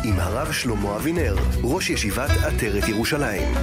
עם 0.04 0.20
הרב 0.20 0.52
שלמה 0.52 0.96
אבינר, 0.96 1.36
ראש 1.64 1.90
ישיבת 1.90 2.30
עטרת 2.30 2.88
ירושלים. 2.88 3.54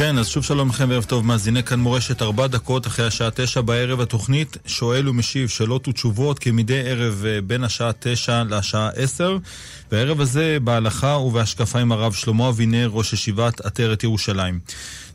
כן, 0.00 0.18
אז 0.18 0.28
שוב 0.28 0.44
שלום 0.44 0.68
לכם 0.68 0.90
וערב 0.90 1.04
טוב, 1.04 1.26
מאזיני 1.26 1.62
כאן 1.62 1.80
מורשת, 1.80 2.22
ארבע 2.22 2.46
דקות 2.46 2.86
אחרי 2.86 3.06
השעה 3.06 3.30
תשע 3.34 3.60
בערב 3.60 4.00
התוכנית 4.00 4.56
שואל 4.66 5.08
ומשיב 5.08 5.48
שאלות 5.48 5.88
ותשובות 5.88 6.38
כמדי 6.38 6.80
ערב 6.90 7.24
אה, 7.26 7.40
בין 7.40 7.64
השעה 7.64 7.90
תשע 7.98 8.42
לשעה 8.44 8.88
עשר. 8.88 9.38
והערב 9.92 10.20
הזה 10.20 10.58
בהלכה 10.64 11.16
ובהשקפה 11.16 11.78
עם 11.80 11.92
הרב 11.92 12.12
שלמה 12.12 12.48
אבינר, 12.48 12.90
ראש 12.92 13.12
ישיבת 13.12 13.60
עטרת 13.60 14.04
ירושלים. 14.04 14.60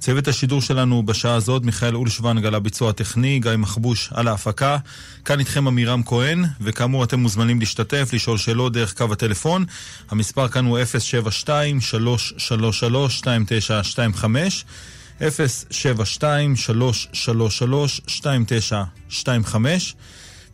צוות 0.06 0.28
השידור 0.28 0.61
שלנו 0.61 1.03
בשעה 1.03 1.36
הזאת, 1.36 1.64
מיכאל 1.64 1.95
אולשוונג 1.95 2.45
על 2.45 2.56
הביצוע 2.56 2.89
הטכני, 2.89 3.39
גיא 3.39 3.52
מחבוש 3.58 4.09
על 4.14 4.28
ההפקה. 4.28 4.78
כאן 5.25 5.39
איתכם 5.39 5.67
עמירם 5.67 6.03
כהן, 6.03 6.45
וכאמור 6.61 7.03
אתם 7.03 7.20
מוזמנים 7.20 7.59
להשתתף, 7.59 8.09
לשאול 8.14 8.38
שאלות 8.38 8.73
דרך 8.73 8.94
קו 8.98 9.11
הטלפון. 9.11 9.66
המספר 10.09 10.48
כאן 10.48 10.66
הוא 10.66 10.80
072-333-2925. 15.20 15.22
072-333-2925 15.22 15.23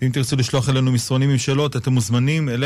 ואם 0.02 0.12
תרצו 0.12 0.36
לשלוח 0.36 0.70
אלינו 0.70 0.92
מסרונים 0.92 1.30
עם 1.30 1.38
שאלות, 1.38 1.76
אתם 1.76 1.94
מוזמנים 1.94 2.50
אל 2.50 2.64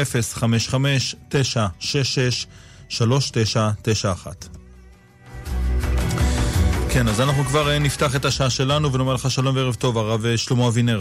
055-966-3991. 2.92 4.65
כן, 6.96 7.08
אז 7.08 7.22
אנחנו 7.22 7.44
כבר 7.44 7.70
אה, 7.70 7.80
נפתח 7.80 8.16
את 8.16 8.26
השעה 8.26 8.50
שלנו 8.50 8.94
ונאמר 8.94 9.14
לך 9.14 9.32
שלום 9.32 9.56
וערב 9.56 9.76
טוב, 9.76 9.98
הרב 9.98 10.26
אה, 10.26 10.38
שלמה 10.38 10.68
אבינר. 10.68 11.00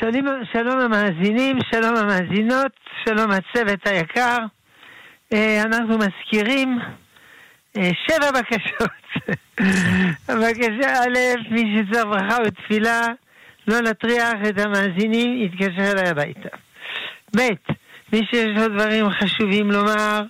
שלום, 0.00 0.26
שלום 0.52 0.80
המאזינים, 0.80 1.58
שלום 1.72 1.96
המאזינות, 1.96 2.72
שלום 3.04 3.30
הצוות 3.30 3.86
היקר. 3.86 4.38
אה, 5.32 5.62
אנחנו 5.62 5.98
מזכירים 5.98 6.78
שבע 7.76 8.30
בקשות. 8.30 9.30
בקשה 10.42 11.02
א', 11.02 11.18
מי 11.50 11.62
שצריך 11.76 12.04
ברכה 12.04 12.36
ותפילה, 12.46 13.00
לא 13.68 13.80
להטריח 13.80 14.34
את 14.48 14.58
המאזינים, 14.60 15.42
יתקשר 15.42 15.92
אליי 15.92 16.08
הביתה. 16.08 16.48
ב', 17.36 17.40
מי 18.12 18.20
שיש 18.30 18.48
לו 18.56 18.68
דברים 18.68 19.10
חשובים 19.10 19.70
לומר, 19.70 20.20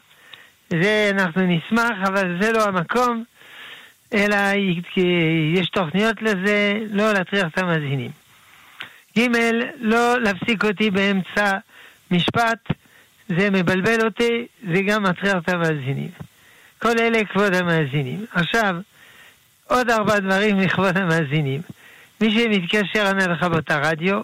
זה 0.83 1.11
אנחנו 1.15 1.43
נשמח, 1.43 2.09
אבל 2.09 2.43
זה 2.43 2.53
לא 2.53 2.65
המקום, 2.65 3.25
אלא 4.15 4.37
יש 5.55 5.69
תוכניות 5.69 6.23
לזה, 6.23 6.75
לא 6.91 7.13
להטריח 7.13 7.49
את 7.49 7.59
המאזינים. 7.59 8.11
ג', 9.19 9.29
לא 9.81 10.21
להפסיק 10.21 10.65
אותי 10.65 10.91
באמצע 10.91 11.59
משפט, 12.11 12.59
זה 13.29 13.51
מבלבל 13.51 14.05
אותי, 14.05 14.47
זה 14.73 14.83
גם 14.83 15.03
מטריח 15.03 15.37
את 15.43 15.49
המאזינים. 15.49 16.11
כל 16.79 16.99
אלה 16.99 17.25
כבוד 17.25 17.55
המאזינים. 17.55 18.25
עכשיו, 18.33 18.77
עוד 19.69 19.91
ארבע 19.91 20.19
דברים 20.19 20.61
לכבוד 20.61 20.99
המאזינים. 20.99 21.61
מי 22.21 22.31
שמתקשר 22.31 23.07
ענה 23.07 23.27
לך 23.27 23.43
באותה 23.43 23.77
רדיו, 23.77 24.21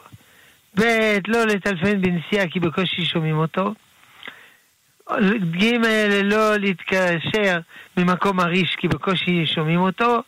ב', 0.80 0.82
לא 1.28 1.44
לטלפן 1.44 2.02
בנסיעה 2.02 2.48
כי 2.48 2.60
בקושי 2.60 3.04
שומעים 3.04 3.38
אותו, 3.38 3.74
ג', 5.62 5.74
לא 6.24 6.56
להתקשר 6.56 7.58
ממקום 7.96 8.36
מרעיש 8.36 8.76
כי 8.78 8.88
בקושי 8.88 9.46
שומעים 9.54 9.80
אותו, 9.80 10.22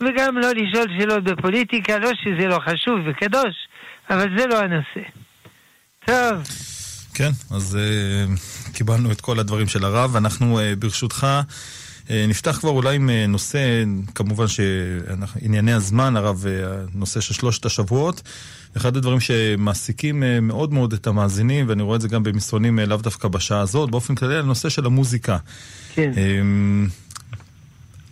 וגם 0.00 0.38
לא 0.38 0.48
לשאול 0.50 0.86
שאלות 0.98 1.24
בפוליטיקה, 1.24 1.98
לא 1.98 2.10
שזה 2.22 2.46
לא 2.46 2.58
חשוב 2.58 2.98
וקדוש, 3.06 3.54
אבל 4.10 4.38
זה 4.38 4.46
לא 4.46 4.58
הנושא. 4.58 5.08
טוב. 6.06 6.42
כן, 7.14 7.30
אז 7.50 7.78
uh, 7.78 8.72
קיבלנו 8.74 9.12
את 9.12 9.20
כל 9.20 9.38
הדברים 9.38 9.68
של 9.68 9.84
הרב. 9.84 10.16
אנחנו, 10.16 10.58
uh, 10.58 10.62
ברשותך, 10.78 11.24
אה, 11.24 11.40
נפתח 12.10 12.58
כבר 12.60 12.70
אולי 12.70 12.96
עם 12.96 13.10
אה, 13.10 13.26
נושא, 13.26 13.84
כמובן 14.14 14.46
שענייני 14.48 15.72
הזמן, 15.72 16.16
הרב, 16.16 16.44
הנושא 16.94 17.20
של 17.20 17.34
שלושת 17.34 17.64
השבועות. 17.64 18.22
אחד 18.76 18.96
הדברים 18.96 19.20
שמעסיקים 19.20 20.22
אה, 20.22 20.40
מאוד 20.40 20.72
מאוד 20.72 20.92
את 20.92 21.06
המאזינים, 21.06 21.68
ואני 21.68 21.82
רואה 21.82 21.96
את 21.96 22.00
זה 22.00 22.08
גם 22.08 22.22
במסרונים 22.22 22.78
לאו 22.78 22.96
דווקא 22.96 23.28
בשעה 23.28 23.60
הזאת, 23.60 23.90
באופן 23.90 24.14
כללי, 24.14 24.38
הנושא 24.38 24.68
של 24.68 24.86
המוזיקה. 24.86 25.36
כן. 25.94 26.12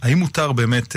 האם 0.03 0.19
מותר 0.19 0.53
באמת 0.53 0.97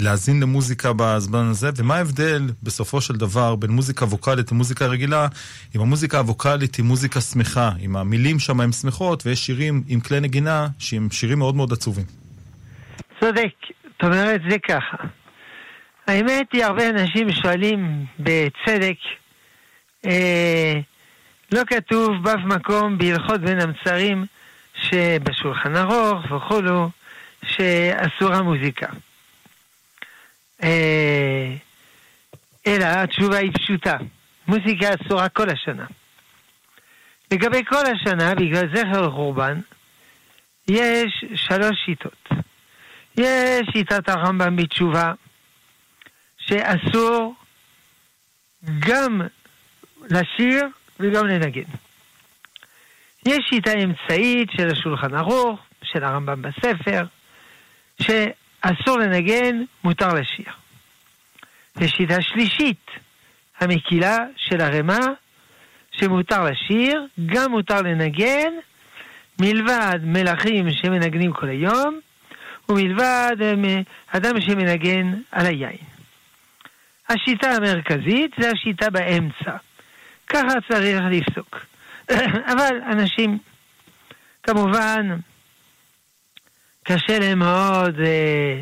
להאזין 0.00 0.40
למוזיקה 0.40 0.92
בזמן 0.96 1.46
הזה, 1.50 1.70
ומה 1.76 1.96
ההבדל 1.96 2.42
בסופו 2.62 3.00
של 3.00 3.14
דבר 3.14 3.56
בין 3.56 3.70
מוזיקה 3.70 4.04
ווקאלית 4.04 4.52
למוזיקה 4.52 4.86
רגילה, 4.86 5.26
אם 5.76 5.80
המוזיקה 5.80 6.18
הווקאלית 6.18 6.76
היא 6.76 6.84
מוזיקה 6.84 7.20
שמחה, 7.20 7.70
אם 7.80 7.96
המילים 7.96 8.38
שם 8.38 8.60
הן 8.60 8.72
שמחות, 8.72 9.26
ויש 9.26 9.46
שירים 9.46 9.82
עם 9.88 10.00
כלי 10.00 10.20
נגינה 10.20 10.68
שהם 10.78 11.08
שירים 11.10 11.38
מאוד 11.38 11.54
מאוד 11.54 11.72
עצובים. 11.72 12.04
צודק, 13.20 13.54
זאת 13.84 14.02
אומרת 14.02 14.40
זה 14.50 14.58
ככה. 14.58 14.96
האמת 16.06 16.46
היא, 16.52 16.64
הרבה 16.64 16.88
אנשים 16.88 17.32
שואלים 17.32 18.06
בצדק, 18.18 18.96
אה, 20.06 20.80
לא 21.52 21.62
כתוב 21.66 22.10
באף 22.22 22.40
מקום 22.44 22.98
בהלכות 22.98 23.40
בין 23.40 23.60
המצרים 23.60 24.24
שבשולחן 24.74 25.76
ארוך 25.76 26.32
וכולו, 26.32 26.90
שאסור 27.42 28.34
המוזיקה. 28.34 28.86
אה, 30.62 31.54
אלא 32.66 32.84
התשובה 32.84 33.38
היא 33.38 33.52
פשוטה. 33.52 33.96
מוזיקה 34.48 34.88
אסורה 34.94 35.28
כל 35.28 35.50
השנה. 35.50 35.86
לגבי 37.30 37.64
כל 37.64 37.84
השנה, 37.86 38.34
בגלל 38.34 38.68
זכר 38.74 39.02
לחורבן, 39.02 39.60
יש 40.68 41.24
שלוש 41.34 41.76
שיטות. 41.84 42.28
יש 43.16 43.68
שיטת 43.72 44.08
הרמב"ם 44.08 44.56
בתשובה, 44.56 45.12
שאסור 46.38 47.34
גם 48.78 49.20
לשיר 50.10 50.66
וגם 51.00 51.26
לנגן. 51.26 51.70
יש 53.26 53.38
שיטה 53.48 53.72
אמצעית 53.72 54.48
של 54.56 54.68
השולחן 54.70 55.14
ערוך, 55.14 55.60
של 55.82 56.04
הרמב"ם 56.04 56.42
בספר. 56.42 57.04
אסור 58.60 58.98
לנגן, 58.98 59.62
מותר 59.84 60.14
לשיר. 60.14 60.52
ושיטה 61.76 62.22
שלישית, 62.22 62.86
המקילה 63.60 64.16
של 64.36 64.60
הרמ"א, 64.60 64.98
שמותר 65.92 66.44
לשיר, 66.44 67.06
גם 67.26 67.50
מותר 67.50 67.82
לנגן, 67.82 68.52
מלבד 69.40 69.98
מלכים 70.02 70.70
שמנגנים 70.70 71.32
כל 71.32 71.48
היום, 71.48 72.00
ומלבד 72.68 73.36
אה, 73.42 73.54
אדם 74.06 74.40
שמנגן 74.40 75.12
על 75.30 75.46
היין. 75.46 75.76
השיטה 77.08 77.50
המרכזית 77.50 78.30
זה 78.40 78.50
השיטה 78.50 78.90
באמצע. 78.90 79.56
ככה 80.26 80.54
צריך 80.68 80.98
לפסוק. 81.10 81.66
אבל 82.52 82.80
אנשים, 82.92 83.38
כמובן, 84.42 85.16
קשה 86.92 87.18
להם 87.18 87.38
מאוד 87.38 88.00
אה, 88.00 88.60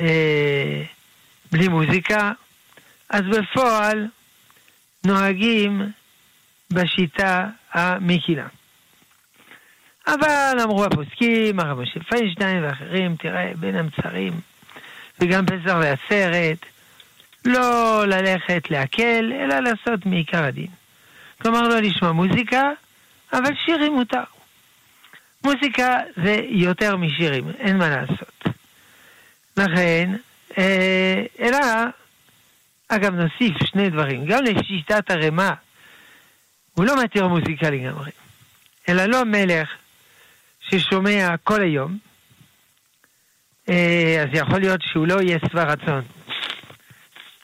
אה, 0.00 0.82
בלי 1.52 1.68
מוזיקה, 1.68 2.32
אז 3.10 3.22
בפועל 3.22 4.06
נוהגים 5.06 5.82
בשיטה 6.72 7.48
המקילה. 7.72 8.46
אבל 10.06 10.56
אמרו 10.62 10.84
הפוסקים, 10.84 11.60
הרב 11.60 11.80
משה 11.80 12.00
פיינשטיין 12.00 12.64
ואחרים, 12.64 13.16
תראה, 13.16 13.52
בין 13.60 13.76
המצרים, 13.76 14.32
וגם 15.20 15.46
פסח 15.46 15.74
ועצרת, 15.80 16.66
לא 17.44 18.04
ללכת 18.06 18.70
להקל, 18.70 19.32
אלא 19.40 19.60
לעשות 19.60 20.06
מעיקר 20.06 20.44
הדין. 20.44 20.70
כלומר, 21.42 21.60
לא 21.60 21.80
לשמוע 21.80 22.12
מוזיקה, 22.12 22.62
אבל 23.32 23.50
שירים 23.64 23.92
מותר. 23.92 24.33
מוזיקה 25.44 26.00
זה 26.24 26.36
יותר 26.48 26.96
משירים, 26.96 27.50
אין 27.58 27.78
מה 27.78 27.88
לעשות. 27.88 28.44
לכן, 29.56 30.10
אה, 30.58 31.24
אלא, 31.40 31.58
אגב, 32.88 33.14
נוסיף 33.14 33.56
שני 33.64 33.90
דברים. 33.90 34.26
גם 34.26 34.44
לשיטת 34.44 35.10
הרמה, 35.10 35.54
הוא 36.74 36.84
לא 36.84 37.02
מתיר 37.04 37.28
מוזיקה 37.28 37.70
לגמרי, 37.70 38.10
אלא 38.88 39.04
לא 39.04 39.24
מלך 39.24 39.68
ששומע 40.60 41.36
כל 41.44 41.62
היום, 41.62 41.98
אה, 43.68 44.22
אז 44.22 44.28
יכול 44.32 44.58
להיות 44.58 44.80
שהוא 44.82 45.06
לא 45.06 45.20
יהיה 45.22 45.38
שבע 45.50 45.64
רצון. 45.64 46.02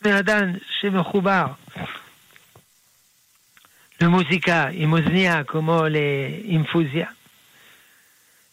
בן 0.03 0.13
אדם 0.13 0.53
שמחובר 0.81 1.47
למוזיקה 4.01 4.67
עם 4.73 4.93
אוזניה 4.93 5.45
כמו 5.45 5.83
לאינפוזיה. 5.89 7.07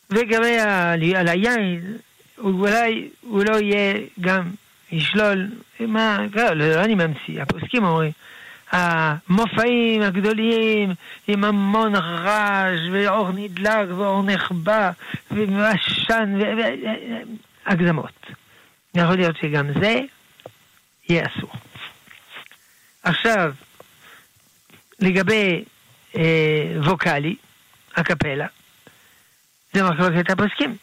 לגבי 0.09 0.59
על 1.15 1.27
היין, 1.27 1.97
אולי 2.37 3.09
הוא 3.21 3.43
לא 3.49 3.59
יהיה 3.59 3.93
גם 4.21 4.51
ישלול, 4.91 5.47
מה, 5.79 6.17
לא, 6.35 6.53
לא 6.53 6.83
אני 6.83 6.95
ממציא, 6.95 7.41
הפוסקים 7.41 7.83
אומרים, 7.83 8.11
המופעים 8.71 10.01
הגדולים 10.01 10.93
עם 11.27 11.43
המון 11.43 11.95
רעש 11.95 12.79
ואור 12.91 13.31
נדלק 13.31 13.87
ואור 13.89 14.23
נחבא 14.23 14.91
ועשן 15.31 16.39
והגזמות. 17.65 18.27
יכול 18.95 19.15
להיות 19.15 19.35
שגם 19.41 19.67
זה 19.81 19.99
יהיה 21.09 21.25
אסור. 21.25 21.51
עכשיו, 23.03 23.53
לגבי 24.99 25.63
אה, 26.17 26.73
ווקאלי, 26.83 27.35
הקפלה, 27.95 28.47
זה 29.73 29.83
מחלוקת 29.83 30.29
הפוסקים. 30.29 30.77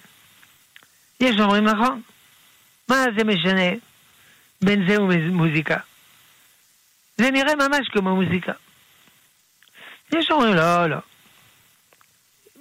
יש 1.20 1.40
אומרים 1.40 1.64
נכון. 1.64 2.02
מה 2.88 3.04
זה 3.18 3.24
משנה 3.24 3.70
בין 4.62 4.88
זה 4.88 5.02
ומוזיקה? 5.02 5.76
זה 7.16 7.30
נראה 7.30 7.54
ממש 7.54 7.88
כמו 7.92 8.16
מוזיקה. 8.16 8.52
יש 10.18 10.30
אומרים 10.30 10.54
לא, 10.54 10.86
לא. 10.86 10.98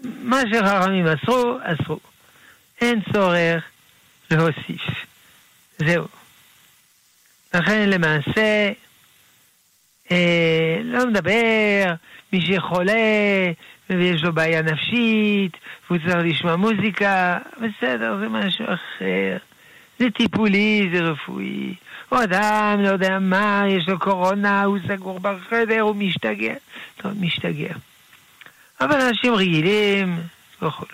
מה 0.04 0.42
שחכמים 0.52 1.08
אסרו, 1.08 1.58
אסרו. 1.64 2.00
אין 2.82 3.02
צורך 3.14 3.64
להוסיף. 4.32 4.82
זהו. 5.78 6.08
לכן 7.54 7.90
למעשה, 7.90 8.72
אה, 10.12 10.78
לא 10.84 11.08
מדבר 11.08 11.94
מי 12.34 12.42
שחולה 12.42 12.94
ויש 13.90 14.24
לו 14.24 14.34
בעיה 14.34 14.62
נפשית 14.62 15.58
והוא 15.90 16.00
צריך 16.08 16.26
לשמוע 16.26 16.56
מוזיקה, 16.56 17.38
בסדר, 17.58 18.18
זה 18.20 18.30
משהו 18.30 18.66
אחר. 18.66 19.38
זה 20.00 20.12
טיפולי, 20.12 20.90
זה 20.94 21.00
רפואי. 21.00 21.76
או 22.12 22.24
אדם, 22.24 22.80
לא 22.82 22.88
יודע 22.88 23.20
מה, 23.20 23.64
יש 23.68 23.90
לו 23.90 24.00
קורונה, 24.00 24.64
הוא 24.64 24.78
סגור 24.88 25.20
בחדר, 25.20 25.82
הוא 25.82 25.96
משתגע. 25.96 26.54
טוב, 26.98 27.12
משתגע. 27.22 27.74
אבל 28.82 29.02
אנשים 29.02 29.34
רגילים 29.34 30.18
וכו'. 30.62 30.86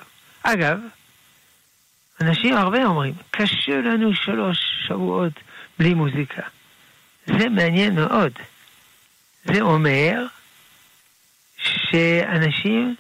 אגב, 0.44 0.80
אנשים 2.22 2.58
הרבה 2.58 2.86
אומרים, 2.86 3.14
קשה 3.32 3.82
לנו 3.82 4.16
שלוש 4.16 4.58
שבועות 4.88 5.34
בלי 5.80 5.94
מוזיקה. 5.94 6.42
זה 7.26 7.50
מעניין 7.50 7.96
מאוד. 7.96 8.32
זה 9.54 9.62
אומר 9.62 10.26
שאנשים 11.58 12.96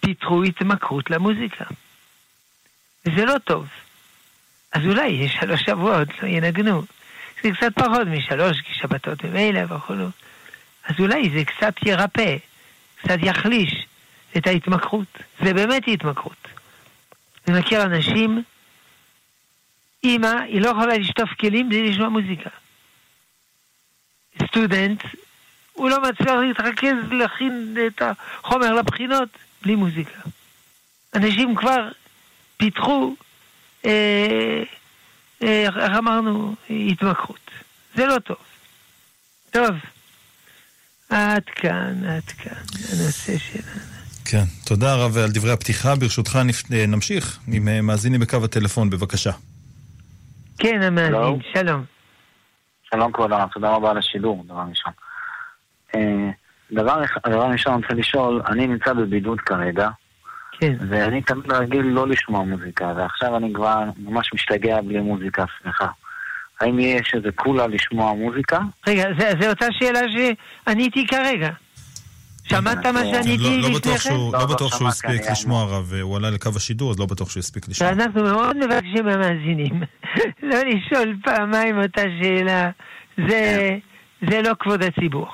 פיתחו 0.00 0.42
התמכרות 0.42 1.10
למוזיקה. 1.10 1.64
וזה 3.04 3.24
לא 3.24 3.38
טוב. 3.44 3.66
אז 4.72 4.82
אולי 4.86 5.28
שלוש 5.28 5.60
שבועות 5.60 6.08
לא 6.22 6.28
ינגנו. 6.28 6.82
זה 7.42 7.50
קצת 7.56 7.74
פחות 7.74 8.06
משלוש, 8.06 8.60
כי 8.60 8.74
שבתות 8.74 9.24
ממילא 9.24 9.74
וכולו. 9.74 10.08
אז 10.84 10.94
אולי 10.98 11.30
זה 11.30 11.44
קצת 11.44 11.74
ירפא, 11.86 12.36
קצת 13.02 13.18
יחליש 13.22 13.86
את 14.36 14.46
ההתמכרות. 14.46 15.18
זה 15.44 15.54
באמת 15.54 15.82
התמכרות. 15.86 16.48
אני 17.48 17.58
מכיר 17.60 17.82
אנשים, 17.82 18.42
אימא, 20.04 20.34
היא 20.48 20.60
לא 20.60 20.68
יכולה 20.68 20.98
לשטוף 20.98 21.30
כלים 21.40 21.68
בלי 21.68 21.90
לשמוע 21.90 22.08
מוזיקה. 22.08 22.50
סטודנט, 24.46 25.04
הוא 25.78 25.90
לא 25.90 26.02
מצליח 26.02 26.34
להתרכז 26.34 26.96
להכין 27.10 27.76
את 27.86 28.02
החומר 28.02 28.72
לבחינות 28.72 29.28
בלי 29.62 29.74
מוזיקה. 29.74 30.20
אנשים 31.14 31.54
כבר 31.54 31.88
פיתחו, 32.56 33.14
אה, 33.84 34.62
אה, 35.42 35.62
איך 35.62 35.98
אמרנו, 35.98 36.54
התמכרות. 36.70 37.50
זה 37.94 38.06
לא 38.06 38.18
טוב. 38.18 38.36
טוב, 39.50 39.76
עד 41.10 41.44
כאן, 41.44 42.04
עד 42.04 42.22
כאן, 42.22 42.62
הנושא 42.92 43.38
שלנו. 43.38 43.80
כן, 44.24 44.44
תודה 44.66 44.94
רב 44.94 45.16
על 45.16 45.30
דברי 45.30 45.52
הפתיחה. 45.52 45.96
ברשותך 45.96 46.38
אה, 46.72 46.86
נמשיך 46.86 47.38
עם 47.48 47.68
אה, 47.68 47.80
מאזינים 47.80 48.20
בקו 48.20 48.44
הטלפון, 48.44 48.90
בבקשה. 48.90 49.32
כן, 50.58 50.82
המאזין, 50.82 51.40
שלום. 51.54 51.84
שלום 52.90 53.12
כבוד 53.12 53.32
הרב, 53.32 53.48
תודה 53.52 53.70
רבה 53.70 53.90
על 53.90 53.98
השידור, 53.98 54.44
דבר 54.44 54.64
ראשון. 54.70 54.92
אה, 55.94 56.30
דבר, 56.72 57.02
ראשון 57.24 57.72
אני 57.72 57.82
רוצה 57.82 57.94
לשאול, 57.94 58.42
אני 58.48 58.66
נמצא 58.66 58.92
בבידוד 58.92 59.40
כרגע, 59.40 59.88
כן. 60.60 60.74
ואני 60.88 61.22
תמיד 61.22 61.52
רגיל 61.52 61.86
לא 61.86 62.08
לשמוע 62.08 62.42
מוזיקה, 62.42 62.92
ועכשיו 62.96 63.36
אני 63.36 63.52
כבר 63.54 63.84
ממש 63.96 64.30
משתגע 64.34 64.80
בלי 64.80 65.00
מוזיקה, 65.00 65.44
סליחה. 65.62 65.86
האם 66.60 66.78
יש 66.78 67.14
איזה 67.14 67.28
קולה 67.34 67.66
לשמוע 67.66 68.12
מוזיקה? 68.12 68.58
רגע, 68.86 69.04
זו 69.40 69.48
אותה 69.48 69.66
שאלה 69.72 70.00
שעניתי 70.08 71.06
כרגע. 71.06 71.50
שמעת 72.44 72.86
מה 72.86 73.00
שעניתי 73.00 73.60
לא, 73.60 73.68
לא 73.68 73.78
לפני 73.78 73.98
כן? 73.98 74.14
לא 74.32 74.46
בטוח 74.46 74.76
שהוא 74.76 74.88
הספיק 74.88 75.30
לשמוע 75.30 75.62
הרב, 75.62 75.92
הוא 76.00 76.16
עלה 76.16 76.30
לקו 76.30 76.50
השידור, 76.56 76.90
אז 76.90 76.98
לא 76.98 77.06
בטוח 77.06 77.30
שהוא 77.30 77.40
הספיק 77.40 77.68
לשמוע. 77.68 77.90
ואנחנו 77.90 78.22
מאוד 78.22 78.56
מבקשים 78.56 79.04
מהמאזינים 79.04 79.82
לא 80.50 80.58
לשאול 80.58 81.16
פעמיים 81.24 81.82
אותה 81.82 82.02
שאלה, 82.22 82.70
זה 83.28 83.76
כן. 84.30 84.44
לא 84.44 84.52
כבוד 84.58 84.82
הציבור. 84.82 85.28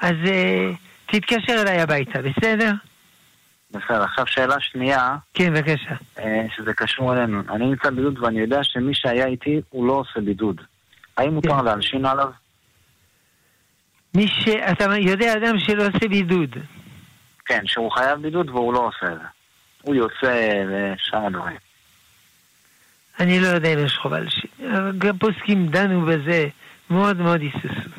אז 0.00 0.14
אה, 0.26 0.70
תתקשר 1.06 1.62
אליי 1.62 1.80
הביתה, 1.80 2.18
בסדר? 2.22 2.72
בסדר, 3.70 4.02
עכשיו 4.02 4.26
שאלה 4.26 4.60
שנייה. 4.60 5.16
כן, 5.34 5.54
בבקשה. 5.54 5.94
אה, 6.18 6.46
שזה 6.56 6.72
קשור 6.74 7.12
אלינו. 7.12 7.42
אני 7.48 7.66
נמצא 7.66 7.90
בבידוד 7.90 8.18
ואני 8.18 8.40
יודע 8.40 8.58
שמי 8.62 8.94
שהיה 8.94 9.26
איתי, 9.26 9.60
הוא 9.70 9.86
לא 9.86 9.92
עושה 9.92 10.20
בידוד. 10.20 10.60
האם 11.16 11.34
מותר 11.34 11.58
כן. 11.58 11.64
להלשין 11.64 12.06
עליו? 12.06 12.30
מי 14.14 14.28
ש... 14.28 14.48
אתה 14.48 14.84
יודע 14.98 15.32
אדם 15.32 15.58
שלא 15.58 15.86
עושה 15.86 16.08
בידוד. 16.08 16.50
כן, 17.44 17.60
שהוא 17.66 17.92
חייב 17.92 18.22
בידוד 18.22 18.50
והוא 18.50 18.72
לא 18.72 18.78
עושה 18.88 19.12
את 19.12 19.18
זה. 19.18 19.26
הוא 19.82 19.94
יוצא 19.94 20.64
ושם 20.68 21.24
הדברים. 21.24 21.56
אני 23.20 23.40
לא 23.40 23.46
יודע 23.46 23.74
אם 23.74 23.78
יש 23.78 23.96
חובה 23.96 24.20
לשין. 24.20 24.50
גם 24.98 25.18
פוסקים 25.18 25.66
דנו 25.66 26.06
בזה, 26.06 26.48
מאוד 26.90 27.16
מאוד 27.16 27.40
היססו. 27.40 27.90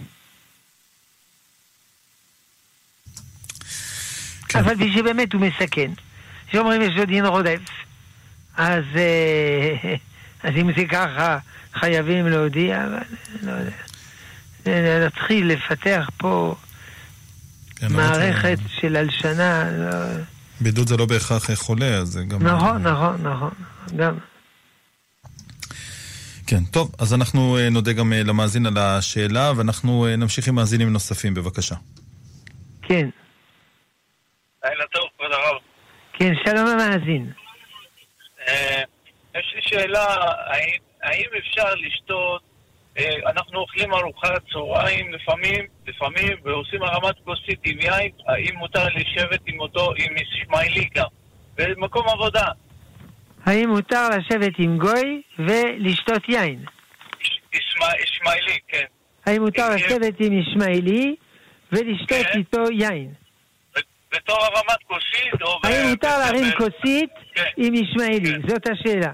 כן. 4.56 4.60
אבל 4.60 4.76
בשביל 4.76 5.02
באמת 5.02 5.34
הוא 5.34 5.42
מסכן. 5.42 5.92
שאומרים 6.52 6.82
יש 6.82 6.96
לו 6.96 7.06
דין 7.06 7.26
רודף. 7.26 7.60
אז, 8.58 8.84
אה, 8.96 9.96
אז 10.44 10.54
אם 10.62 10.70
זה 10.78 10.86
ככה, 10.90 11.38
חייבים 11.74 12.28
להודיע, 12.28 12.86
אבל 12.86 13.00
לא 13.42 13.52
יודע. 13.52 13.72
להתחיל 15.00 15.48
לפתח 15.48 16.10
פה 16.18 16.56
כן, 17.76 17.94
מערכת 17.94 18.58
לא 18.64 18.70
של 18.82 18.96
הלשנה. 18.96 19.72
לא... 19.72 19.98
בידוד 20.62 20.88
זה 20.88 20.98
לא 20.98 21.06
בהכרח 21.06 21.54
חולה, 21.54 21.98
אז 21.98 22.08
זה 22.08 22.24
גם... 22.24 22.48
נכון, 22.48 22.84
נכון, 22.84 23.16
נכון, 23.24 23.52
גם. 23.96 24.18
כן, 26.48 26.66
טוב, 26.66 26.92
אז 27.00 27.14
אנחנו 27.14 27.58
אה, 27.58 27.70
נודה 27.70 27.94
גם 27.94 28.14
אה, 28.14 28.24
למאזין 28.24 28.66
על 28.66 28.78
השאלה, 28.78 29.52
ואנחנו 29.56 30.08
נמשיך 30.18 30.48
עם 30.48 30.56
מאזינים 30.56 30.94
נוספים, 30.94 31.34
בבקשה. 31.34 31.76
כן. 32.82 33.10
לילה 34.70 34.84
טוב, 34.92 35.04
כבוד 35.18 35.32
הרב. 35.32 35.58
כן, 36.14 36.34
שלום 36.46 36.68
המאזין. 36.68 37.32
אה, 38.48 38.82
יש 39.36 39.54
לי 39.56 39.62
שאלה, 39.62 40.06
האם, 41.02 41.28
אפשר 41.38 41.76
לשתות, 41.76 42.42
אה, 42.98 43.16
אנחנו 43.32 43.60
אוכלים 43.60 43.94
ארוחת 43.94 44.42
צהריים 44.54 45.14
לפעמים, 45.14 45.66
לפעמים, 45.88 46.38
ועושים 46.44 46.84
הרמת 46.84 47.16
כוסית 47.24 47.60
עם 47.66 47.80
יין, 47.80 48.12
האם 48.28 48.56
מותר 48.58 48.86
לשבת 48.96 49.40
עם 49.48 49.60
אותו, 49.60 49.92
עם 49.98 50.14
ישמעאלי 50.18 50.90
גם, 50.96 51.08
במקום 51.58 52.08
עבודה? 52.10 52.46
האם 53.46 53.70
מותר 53.70 54.10
לשבת 54.10 54.54
עם 54.58 54.78
גוי 54.78 55.22
ולשתות 55.40 56.30
יין? 56.30 56.66
יש- 57.22 57.40
ישמע- 57.54 58.02
ישמעאלי, 58.04 58.58
כן. 58.68 58.86
האם 59.26 59.42
מותר 59.42 59.70
לשבת 59.76 60.20
עם 60.20 60.40
ישמעאלי 60.40 61.16
ולשתות 61.72 62.26
כן. 62.32 62.38
איתו 62.40 62.72
יין? 62.72 63.14
בתור 64.16 64.38
הרמת 64.44 64.84
כוסית, 64.88 65.42
או... 65.42 65.60
האם 65.64 65.90
מותר 65.90 66.18
להרים 66.18 66.52
כוסית 66.58 67.10
כן. 67.36 67.44
עם 67.58 67.74
ישמעאלי? 67.74 68.32
כן. 68.32 68.50
זאת 68.50 68.68
השאלה. 68.68 69.12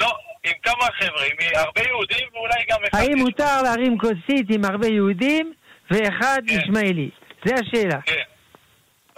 לא, 0.00 0.12
עם 0.44 0.52
כמה 0.62 0.86
חבר'ה, 0.98 1.24
עם 1.24 1.36
הרבה 1.54 1.80
יהודים 1.88 2.28
ואולי 2.32 2.64
גם 2.70 2.78
אחד... 2.88 2.98
האם. 2.98 3.18
מותר 3.18 3.62
להרים 3.62 3.98
כוסית 3.98 4.46
עם 4.50 4.64
הרבה 4.64 4.86
יהודים 4.86 5.52
ואחד 5.90 6.40
כן. 6.46 6.54
ישמעאלי? 6.54 7.10
זה 7.44 7.54
השאלה. 7.54 8.00
כן, 8.00 8.22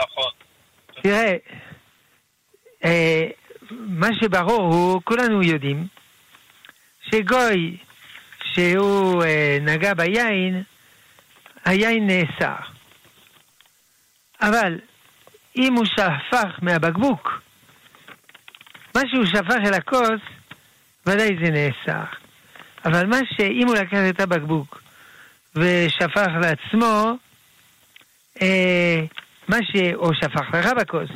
נכון. 0.01 0.31
תראה, 1.03 1.37
אה, 2.85 3.27
מה 3.71 4.09
שברור 4.21 4.75
הוא, 4.75 5.01
כולנו 5.05 5.43
יודעים, 5.43 5.87
שגוי 7.11 7.77
שהוא 8.45 9.25
אה, 9.25 9.59
נגע 9.61 9.95
ביין, 9.95 10.62
היין 11.65 12.07
נאסר. 12.07 12.57
אבל 14.41 14.79
אם 15.56 15.75
הוא 15.75 15.85
שפך 15.85 16.59
מהבקבוק, 16.62 17.42
מה 18.94 19.00
שהוא 19.11 19.26
שפך 19.26 19.56
אל 19.66 19.75
הכוס, 19.75 20.21
ודאי 21.06 21.37
זה 21.44 21.50
נאסר. 21.50 22.04
אבל 22.85 23.06
מה 23.06 23.18
שאם 23.37 23.66
הוא 23.66 23.76
לקח 23.76 23.99
את 24.11 24.21
הבקבוק 24.21 24.82
ושפך 25.56 26.28
לעצמו, 26.40 27.16
אה, 28.42 29.00
מה 29.49 29.56
ש... 29.62 29.76
או 29.94 30.14
שפך 30.14 30.54
לך 30.54 30.66
בכוס, 30.80 31.11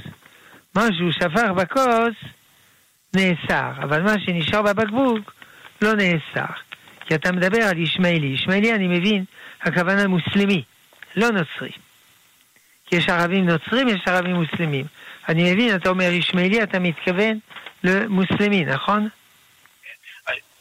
מה 0.74 0.88
שהוא 0.98 1.12
שפך 1.12 1.50
בכוס 1.56 2.14
נאסר, 3.16 3.72
אבל 3.82 4.02
מה 4.02 4.14
שנשאר 4.20 4.62
בבקבוק 4.62 5.34
לא 5.82 5.92
נאסר. 5.94 6.52
כי 7.06 7.14
אתה 7.14 7.32
מדבר 7.32 7.62
על 7.62 7.78
ישמעאלי. 7.78 8.26
ישמעאלי, 8.26 8.74
אני 8.74 8.88
מבין, 8.88 9.24
הכוונה 9.62 10.06
מוסלמי, 10.08 10.62
לא 11.16 11.30
נוצרי. 11.30 11.70
כי 12.86 12.96
יש 12.96 13.08
ערבים 13.08 13.46
נוצרים, 13.48 13.88
יש 13.88 14.00
ערבים 14.06 14.34
מוסלמים. 14.34 14.84
אני 15.28 15.52
מבין, 15.52 15.76
אתה 15.76 15.88
אומר 15.88 16.12
ישמעאלי, 16.12 16.62
אתה 16.62 16.78
מתכוון 16.78 17.38
למוסלמי, 17.84 18.64
נכון? 18.64 19.08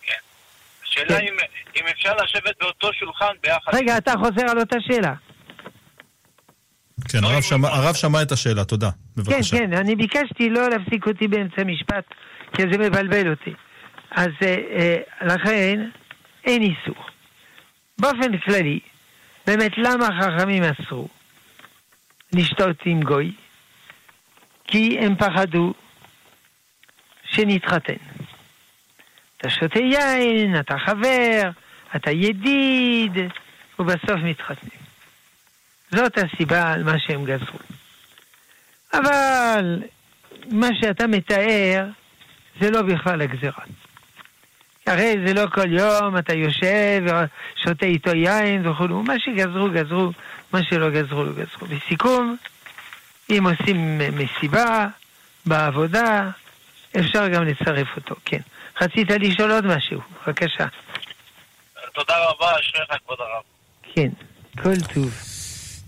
כן. 0.01 0.13
השאלה 0.83 1.19
אם, 1.19 1.33
אם 1.75 1.87
אפשר 1.87 2.13
לשבת 2.23 2.53
באותו 2.61 2.93
שולחן 2.93 3.25
ביחד. 3.43 3.71
רגע, 3.75 3.97
אתה 3.97 4.13
חוזר 4.17 4.49
על 4.51 4.59
אותה 4.59 4.75
שאלה. 4.79 5.13
כן, 7.09 7.23
הרב 7.23 7.41
שמע- 7.41 7.67
הרב 7.69 7.95
שמע 7.95 8.21
את 8.21 8.31
השאלה, 8.31 8.63
תודה. 8.65 8.89
כן, 8.91 9.21
בבקשה. 9.23 9.57
כן, 9.57 9.73
אני 9.73 9.95
ביקשתי 9.95 10.49
לא 10.49 10.69
להפסיק 10.69 11.07
אותי 11.07 11.27
באמצע 11.27 11.61
המשפט, 11.61 12.03
כי 12.53 12.61
זה 12.71 12.77
מבלבל 12.77 13.29
אותי. 13.31 13.53
אז 14.11 14.29
אה, 14.41 14.55
אה, 14.75 14.97
לכן, 15.21 15.89
אין 16.45 16.61
איסור. 16.61 17.03
באופן 17.97 18.37
כללי, 18.37 18.79
באמת, 19.47 19.71
למה 19.77 20.07
חכמים 20.21 20.63
אסרו 20.63 21.07
לשתות 22.35 22.77
עם 22.85 23.01
גוי? 23.01 23.31
כי 24.67 24.97
הם 24.99 25.15
פחדו 25.15 25.73
שנתחתן. 27.23 27.93
אתה 29.37 29.49
שותה 29.49 29.79
יין, 29.79 30.59
אתה 30.59 30.79
חבר, 30.79 31.49
אתה 31.95 32.11
ידיד, 32.11 33.17
ובסוף 33.79 34.19
מתחתנים. 34.23 34.79
זאת 35.91 36.17
הסיבה 36.17 36.71
על 36.71 36.83
מה 36.83 36.99
שהם 36.99 37.25
גזרו. 37.25 37.59
אבל 38.93 39.83
מה 40.51 40.67
שאתה 40.81 41.07
מתאר 41.07 41.85
זה 42.61 42.71
לא 42.71 42.81
בכלל 42.81 43.21
הגזירה. 43.21 43.63
הרי 44.87 45.15
זה 45.25 45.33
לא 45.33 45.47
כל 45.53 45.73
יום 45.73 46.17
אתה 46.17 46.33
יושב 46.33 47.03
ושותה 47.05 47.85
איתו 47.85 48.15
יין 48.15 48.67
וכו', 48.67 48.87
מה 48.87 49.19
שגזרו 49.19 49.69
גזרו, 49.69 50.11
מה 50.55 50.63
שלא 50.63 50.89
גזרו 50.89 51.23
לא 51.23 51.31
גזרו. 51.31 51.67
בסיכום, 51.67 52.35
אם 53.29 53.43
עושים 53.47 54.01
מסיבה 54.13 54.87
בעבודה, 55.45 56.29
אפשר 56.99 57.27
גם 57.27 57.43
לצרף 57.45 57.87
אותו, 57.95 58.15
כן. 58.25 58.39
רצית 58.81 59.11
לשאול 59.11 59.51
עוד 59.51 59.65
משהו, 59.65 60.01
בבקשה. 60.27 60.65
תודה 61.93 62.13
רבה, 62.29 62.59
אשריך 62.59 62.89
כבוד 63.05 63.17
הרב. 63.19 63.43
כן, 63.93 64.09
כל 64.63 64.93
טוב. 64.93 65.34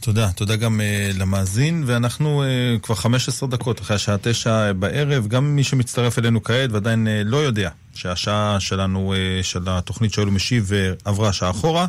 תודה, 0.07 0.31
תודה 0.31 0.55
גם 0.55 0.81
uh, 0.81 0.83
למאזין, 1.17 1.83
ואנחנו 1.87 2.43
uh, 2.43 2.79
כבר 2.81 2.95
15 2.95 3.49
דקות 3.49 3.81
אחרי 3.81 3.95
השעה 3.95 4.17
9 4.21 4.73
בערב, 4.73 5.27
גם 5.27 5.55
מי 5.55 5.63
שמצטרף 5.63 6.19
אלינו 6.19 6.43
כעת 6.43 6.71
ועדיין 6.71 7.07
uh, 7.07 7.09
לא 7.25 7.37
יודע 7.37 7.69
שהשעה 7.93 8.59
שלנו, 8.59 9.13
uh, 9.13 9.17
של 9.43 9.59
התוכנית 9.67 10.13
שואל 10.13 10.27
ומשיב, 10.27 10.69
uh, 10.69 10.73
עברה 11.05 11.33
שעה 11.33 11.49
אחורה, 11.49 11.85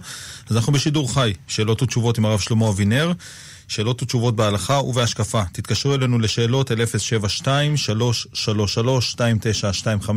אז 0.51 0.57
אנחנו 0.57 0.73
בשידור 0.73 1.15
חי, 1.15 1.33
שאלות 1.49 1.83
ותשובות 1.83 2.19
עם 2.19 2.25
הרב 2.25 2.41
שלמה 2.41 2.69
אבינר. 2.69 3.13
שאלות 3.69 4.03
ותשובות 4.03 4.37
בהלכה 4.37 4.75
ובהשקפה. 4.75 5.43
תתקשרו 5.53 5.95
אלינו 5.95 6.19
לשאלות 6.19 6.73
אל 6.73 6.79
072-333-2925. 10.05 10.11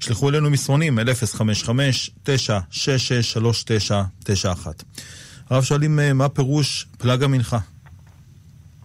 שלחו 0.00 0.28
אלינו 0.28 0.50
מסרונים 0.50 0.98
אל 0.98 1.08
055-966-3991. 1.08 2.32
הרב 5.50 5.62
שואלים 5.64 6.00
אה, 6.00 6.12
מה 6.12 6.28
פירוש 6.28 6.86
פלג 6.98 7.22
המנחה. 7.22 7.58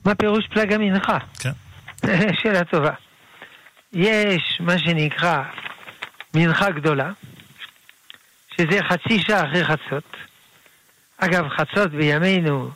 מה 0.06 0.16
פירוש 0.16 0.48
פלג 0.54 0.74
המנחה? 0.74 1.18
כן. 1.40 1.52
שאלה 2.42 2.64
טובה. 2.64 2.94
יש 3.94 4.58
מה 4.60 4.80
שנקרא 4.80 5.44
מנחה 6.34 6.72
גדולה, 6.72 7.12
שזה 8.58 8.80
חצי 8.90 9.20
שעה 9.20 9.50
אחרי 9.50 9.66
חצות. 9.66 10.18
אגב, 11.18 11.50
חצות 11.50 11.92
בימינו 11.92 12.72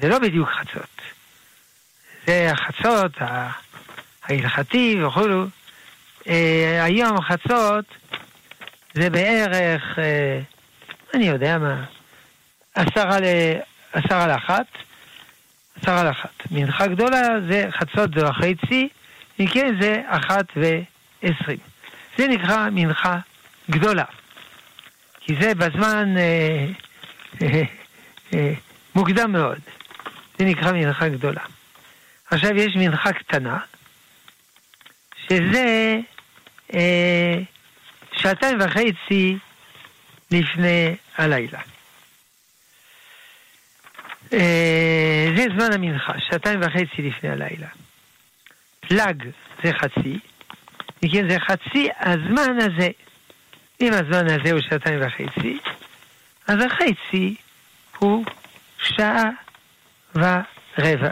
זה 0.00 0.08
לא 0.08 0.18
בדיוק 0.18 0.48
חצות. 0.48 1.02
זה 2.26 2.52
החצות 2.52 3.12
ההלכתי 4.28 5.04
וכולו. 5.04 5.46
אה, 6.28 6.84
היום 6.84 7.20
חצות 7.20 7.84
זה 8.94 9.10
בערך, 9.10 9.82
אה, 9.98 10.40
אני 11.14 11.28
יודע 11.28 11.58
מה, 11.58 11.84
עשרה, 12.76 13.20
ל... 13.20 13.24
עשרה 13.92 14.26
לאחת, 14.26 14.66
עשרה 15.82 16.04
לאחת. 16.04 16.42
מנחה 16.50 16.86
גדולה 16.86 17.22
זה 17.48 17.66
חצות 17.70 18.10
זו 18.14 18.26
החצי, 18.26 18.88
אם 19.40 19.46
כן 19.46 19.74
זה 19.80 20.02
אחת 20.06 20.46
ועשרים. 20.56 21.58
זה 22.18 22.28
נקרא 22.28 22.68
מנחה 22.72 23.18
גדולה. 23.70 24.04
כי 25.20 25.34
זה 25.40 25.54
בזמן 25.54 26.14
אה, 26.16 26.66
אה, 27.42 27.62
אה, 28.34 28.52
מוקדם 28.94 29.32
מאוד. 29.32 29.58
זה 30.38 30.44
נקרא 30.44 30.72
מנחה 30.72 31.08
גדולה. 31.08 31.40
עכשיו 32.30 32.56
יש 32.56 32.76
מנחה 32.76 33.12
קטנה, 33.12 33.58
שזה 35.28 35.96
אה, 36.74 37.38
שעתיים 38.12 38.58
וחצי 38.60 39.38
לפני 40.30 40.96
הלילה. 41.18 41.60
אה, 44.32 45.26
זה 45.36 45.44
זמן 45.56 45.72
המנחה, 45.72 46.12
שעתיים 46.18 46.60
וחצי 46.60 47.02
לפני 47.02 47.30
הלילה. 47.30 47.68
פלאג 48.80 49.22
זה 49.64 49.72
חצי, 49.72 50.18
וכן 51.04 51.30
זה 51.30 51.36
חצי 51.40 51.88
הזמן 52.00 52.58
הזה. 52.60 52.88
אם 53.80 53.92
הזמן 53.92 54.26
הזה 54.26 54.52
הוא 54.52 54.60
שעתיים 54.60 55.00
וחצי, 55.06 55.58
אז 56.48 56.58
החצי 56.64 57.34
הוא 57.98 58.24
שעה 58.78 59.30
ורבע. 60.14 61.10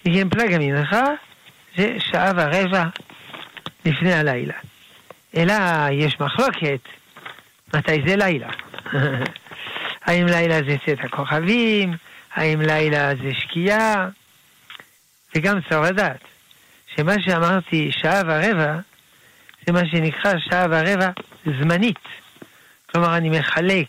וכן 0.00 0.28
פלאג 0.28 0.52
המנחה 0.52 1.04
זה 1.76 1.96
שעה 1.98 2.32
ורבע 2.36 2.84
לפני 3.84 4.12
הלילה. 4.12 4.54
אלא 5.36 5.54
יש 5.92 6.20
מחלוקת 6.20 6.80
מתי 7.74 8.02
זה 8.06 8.16
לילה. 8.16 8.48
האם 10.06 10.26
לילה 10.26 10.56
זה 10.56 10.76
צאת 10.86 11.04
הכוכבים, 11.04 11.94
האם 12.36 12.60
לילה 12.60 13.14
זה 13.14 13.34
שקיעה, 13.40 14.08
וגם 15.34 15.60
צריך 15.60 15.90
לדעת 15.90 16.20
שמה 16.96 17.12
שאמרתי 17.20 17.92
שעה 17.92 18.22
ורבע, 18.26 18.78
זה 19.66 19.72
מה 19.72 19.80
שנקרא 19.90 20.32
שעה 20.38 20.66
ורבע 20.70 21.10
זמנית. 21.44 21.98
כלומר, 22.90 23.16
אני 23.16 23.38
מחלק 23.38 23.88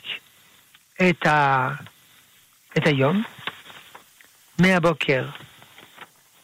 את, 1.10 1.26
ה... 1.26 1.70
את 2.78 2.88
היום 2.88 3.24
מהבוקר 4.60 5.26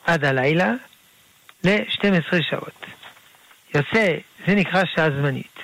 עד 0.06 0.26
הלילה 0.26 0.72
ל-12 1.64 2.44
שעות. 2.50 2.86
יוצא, 3.76 4.18
זה 4.48 4.56
נקרא 4.56 4.84
שעה 4.96 5.10
זמנית. 5.10 5.60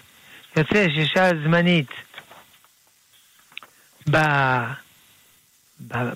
יוצא 0.55 0.87
ששעה 0.89 1.29
זמנית 1.43 1.91
ב, 4.11 4.17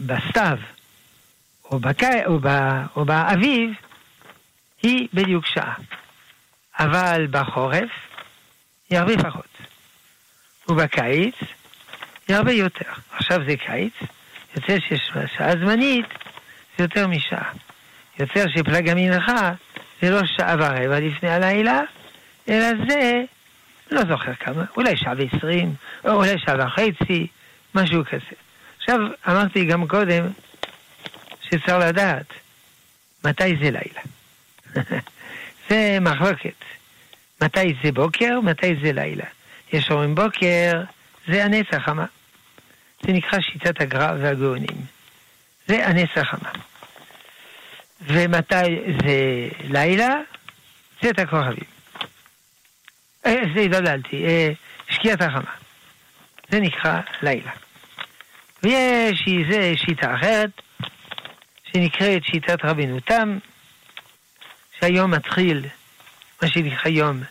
בסתיו 0.06 0.58
או, 1.66 1.80
בק... 1.80 2.04
או, 2.26 2.40
ב... 2.40 2.48
או 2.96 3.06
באביב 3.06 3.72
היא 4.82 5.08
בדיוק 5.14 5.46
שעה. 5.46 5.74
אבל 6.80 7.28
בחורף 7.32 7.90
היא 8.90 9.00
הרבה 9.00 9.24
פחות. 9.24 9.48
ובקיץ 10.68 11.36
היא 12.28 12.36
הרבה 12.36 12.52
יותר. 12.52 12.92
עכשיו 13.12 13.40
זה 13.48 13.56
קיץ, 13.58 13.94
יוצא 14.56 14.78
ששעה 14.80 15.52
זמנית 15.52 16.06
זה 16.78 16.84
יותר 16.84 17.08
משעה. 17.08 17.52
יוצא 18.20 18.46
שפלג 18.50 18.90
המנחה 18.90 19.54
זה 20.02 20.10
לא 20.10 20.22
שעה 20.26 20.56
ורבע 20.60 21.00
לפני 21.00 21.30
הלילה, 21.30 21.82
אלא 22.50 22.68
זה, 22.90 23.24
לא 23.92 24.02
זוכר 24.06 24.34
כמה, 24.34 24.64
אולי 24.78 24.98
שעה 24.98 25.14
ועשרים, 25.18 25.74
או 26.06 26.12
אולי 26.12 26.40
שעה 26.40 26.66
וחצי, 26.66 27.28
משהו 27.76 28.06
כזה. 28.06 28.36
עכשיו, 28.84 29.00
אמרתי 29.28 29.66
גם 29.66 29.88
קודם 29.88 30.26
שצריך 31.42 31.70
לדעת 31.70 32.26
מתי 33.26 33.56
זה 33.64 33.72
לילה. 33.72 34.02
זה 35.70 35.98
מחלוקת. 36.02 36.64
מתי 37.42 37.74
זה 37.84 37.92
בוקר, 37.92 38.40
מתי 38.44 38.76
זה 38.84 38.92
לילה. 38.92 39.26
יש 39.74 39.92
אומרים 39.92 40.16
בוקר, 40.16 40.84
זה 41.28 41.46
הנצח 41.46 41.78
חמה. 41.86 42.06
זה 43.06 43.12
נקרא 43.12 43.40
שיטת 43.42 43.82
הגר"א 43.82 44.14
והגאונים. 44.20 44.86
זה 45.68 45.88
הנצח 45.88 46.24
חמה. 46.24 46.52
ומתי 48.02 48.80
זה 49.04 49.50
לילה? 49.64 50.16
זה 51.02 51.10
את 51.10 51.20
הכוכבים. 51.20 51.70
אה, 53.26 53.36
זה 53.56 53.62
התבלבלתי, 53.62 54.26
אה, 54.26 54.52
שקיעת 54.90 55.22
החמה. 55.22 55.52
זה 56.50 56.60
נקרא 56.60 57.02
לילה. 57.22 57.52
ויש 58.64 59.26
איזה 59.28 59.74
שיטה 59.78 60.16
אחרת, 60.16 60.50
שנקראת 61.72 62.26
שיטת 62.26 62.66
רבינו 62.66 63.00
תם, 63.00 63.38
שהיום 64.80 65.12
מתחיל, 65.12 65.66
מה 66.42 66.48
שנקרא 66.48 66.92
יום 66.92 67.24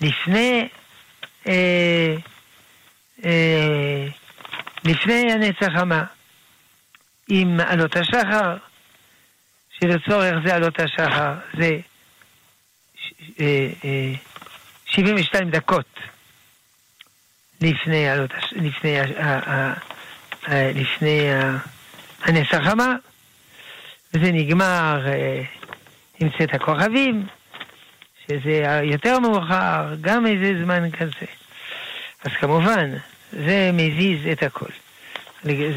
לפני, 0.00 0.68
אה, 1.48 2.14
אה, 3.24 4.06
לפני 4.84 5.32
הנצח 5.32 5.68
חמה, 5.78 6.04
עם 7.28 7.60
עלות 7.60 7.96
השחר, 7.96 8.56
שלצורך 9.80 10.34
זה 10.44 10.54
עלות 10.54 10.80
השחר 10.80 11.34
זה 11.58 11.78
אה, 13.40 13.68
אה, 13.84 14.12
72 14.86 15.50
דקות 15.50 16.00
לפני, 17.60 18.08
עלות, 18.08 18.30
לפני, 18.52 18.98
לפני 20.48 21.28
הנס 22.24 22.54
החמה, 22.54 22.96
וזה 24.14 24.32
נגמר 24.32 25.06
אה, 25.06 25.42
עם 26.20 26.28
צאת 26.38 26.54
הכוכבים, 26.54 27.26
שזה 28.26 28.62
יותר 28.82 29.18
מאוחר, 29.18 29.94
גם 30.00 30.26
איזה 30.26 30.64
זמן 30.64 30.90
כזה. 30.90 31.26
אז 32.24 32.30
כמובן, 32.40 32.90
זה 33.32 33.70
מזיז 33.72 34.26
את 34.32 34.42
הכל. 34.42 34.70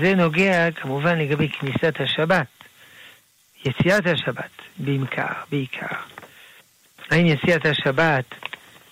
זה 0.01 0.15
נוגע 0.15 0.71
כמובן 0.71 1.19
לגבי 1.19 1.49
כניסת 1.49 1.95
השבת, 1.99 2.47
יציאת 3.65 4.05
השבת 4.07 4.51
בעיקר, 4.77 5.33
בעיקר. 5.51 5.95
האם 7.11 7.25
יציאת 7.25 7.65
השבת 7.65 8.25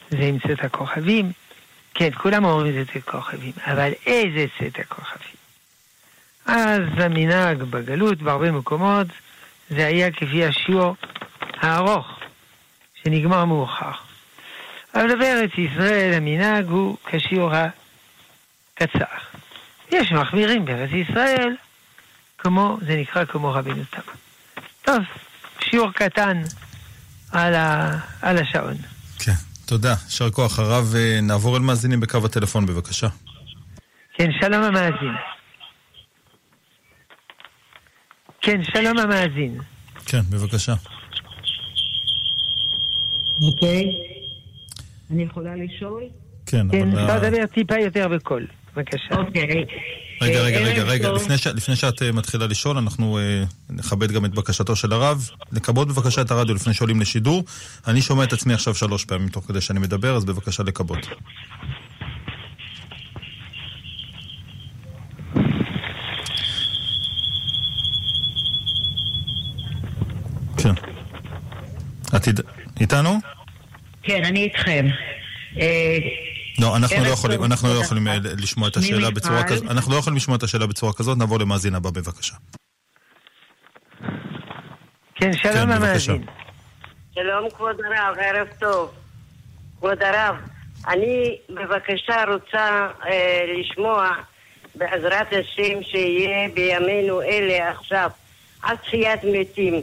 זה 0.10 0.24
עם 0.24 0.40
צאת 0.40 0.64
הכוכבים? 0.64 1.32
כן, 1.94 2.10
כולם 2.18 2.46
אומרים 2.46 2.74
זה 2.74 2.86
צאת 2.86 3.08
הכוכבים, 3.08 3.52
אבל 3.66 3.92
איזה 4.06 4.46
צאת 4.60 4.80
הכוכבים? 4.80 5.43
אז 6.46 6.82
המנהג 6.98 7.64
בגלות, 7.64 8.22
בהרבה 8.22 8.52
מקומות, 8.52 9.08
זה 9.70 9.86
היה 9.86 10.12
כפי 10.12 10.46
השיעור 10.46 10.96
הארוך, 11.62 12.20
שנגמר 13.04 13.46
מאוחר. 13.46 13.92
אבל 14.96 15.20
בארץ 15.20 15.52
ישראל 15.58 16.14
המנהג 16.14 16.68
הוא 16.68 16.98
כשיעור 17.06 17.52
הקצר. 17.54 19.06
יש 19.92 20.12
מחמירים 20.12 20.66
בארץ 20.66 20.90
ישראל, 20.92 21.56
כמו, 22.38 22.78
זה 22.82 22.96
נקרא 22.96 23.26
כמו 23.26 23.54
רבינו 23.54 23.84
תמה. 23.90 24.14
טוב, 24.82 24.98
שיעור 25.60 25.92
קטן 25.92 26.42
על, 27.32 27.56
ה, 27.56 27.98
על 28.22 28.38
השעון. 28.38 28.76
כן, 29.20 29.32
תודה. 29.66 29.96
יישר 30.06 30.30
כוח. 30.30 30.60
הרב, 30.60 30.96
אה, 30.96 31.20
נעבור 31.22 31.58
אל 31.58 31.62
מאזינים 31.62 32.00
בקו 32.00 32.18
הטלפון, 32.26 32.66
בבקשה. 32.66 33.08
כן, 34.14 34.30
שלום 34.42 34.64
המאזין. 34.64 35.33
כן, 38.44 38.62
שלום 38.74 38.98
המאזין. 38.98 39.58
כן, 40.06 40.22
בבקשה. 40.30 40.74
אוקיי. 43.42 43.84
אני 45.12 45.24
יכולה 45.24 45.52
לשאול? 45.56 46.04
כן, 46.46 46.68
כן, 46.72 46.90
אבל... 46.92 47.00
אפשר 47.04 47.26
ה- 47.26 47.28
לדבר 47.30 47.46
טיפה 47.46 47.76
יותר 47.80 48.08
בקול. 48.08 48.48
בבקשה. 48.76 49.16
אוקיי. 49.18 49.66
רגע, 50.22 50.36
אה, 50.40 50.44
רגע, 50.44 50.58
רגע, 50.60 50.82
ערב 50.82 50.90
רגע, 50.90 51.08
טוב. 51.08 51.16
לפני 51.16 51.38
ש- 51.38 51.48
לפני 51.48 51.76
שאת 51.76 52.02
אה, 52.02 52.12
מתחילה 52.12 52.48
לשאול, 52.48 52.78
אנחנו 52.78 53.18
אה, 53.18 53.44
נכבד 53.70 54.12
גם 54.12 54.26
את 54.26 54.34
בקשתו 54.36 54.76
של 54.76 54.94
הרב. 54.94 55.30
לכבות 55.52 55.88
בבקשה 55.88 56.22
את 56.22 56.32
הרדיו 56.32 56.56
לפני 56.56 56.74
שעולים 56.74 57.02
לשידור. 57.02 57.44
אני 57.88 58.02
שומע 58.02 58.24
את 58.24 58.34
עצמי 58.34 58.54
עכשיו 58.54 58.76
שלוש 58.76 59.06
פעמים 59.06 59.30
תוך 59.30 59.46
כדי 59.48 59.62
שאני 59.62 59.80
מדבר, 59.80 60.16
אז 60.16 60.26
בבקשה 60.26 60.64
לכבות. 60.64 61.08
כן. 70.58 70.74
את 72.16 72.28
איד- 72.28 72.42
איתנו? 72.94 73.20
כן, 74.04 74.24
אני 74.26 74.44
איתכם. 74.44 74.86
אה, 75.60 75.98
לא, 76.60 76.76
אנחנו 76.78 77.04
לא 77.04 77.10
יכולים, 77.10 77.44
אנחנו 77.44 77.74
לא. 77.74 77.80
יכולים 77.84 78.08
אה, 78.08 78.18
לשמוע 78.38 78.68
את 78.68 78.78
השאלה. 78.78 79.12
בצורה 79.12 79.44
כזאת. 79.44 79.72
אנחנו 79.72 79.94
לא 79.94 79.98
יכולים 79.98 80.18
לשמוע 80.18 80.38
את 80.38 80.44
השאלה 80.44 80.68
בצורה 80.68 80.94
כזאת, 80.94 81.18
נעבור 81.18 81.40
למאזין 81.40 81.76
הבא 81.76 81.90
בבקשה. 81.90 82.36
כן, 85.16 85.34
שלום 85.34 85.54
כן. 85.54 85.72
המאזין. 85.72 86.26
שלום 87.16 87.50
כבוד 87.50 87.76
הרב, 87.86 88.18
ערב 88.20 88.48
טוב. 88.60 88.92
כבוד 89.78 90.04
הרב, 90.04 90.36
אני 90.88 91.38
בבקשה 91.50 92.24
רוצה 92.28 92.88
אה, 93.06 93.42
לשמוע 93.60 94.10
בעזרת 94.76 95.28
השם 95.28 95.84
שיהיה 95.84 96.50
בימינו 96.54 97.22
אלה 97.22 97.72
עכשיו 97.72 98.10
עד 98.62 98.78
תחיית 98.78 99.20
מתים. 99.24 99.82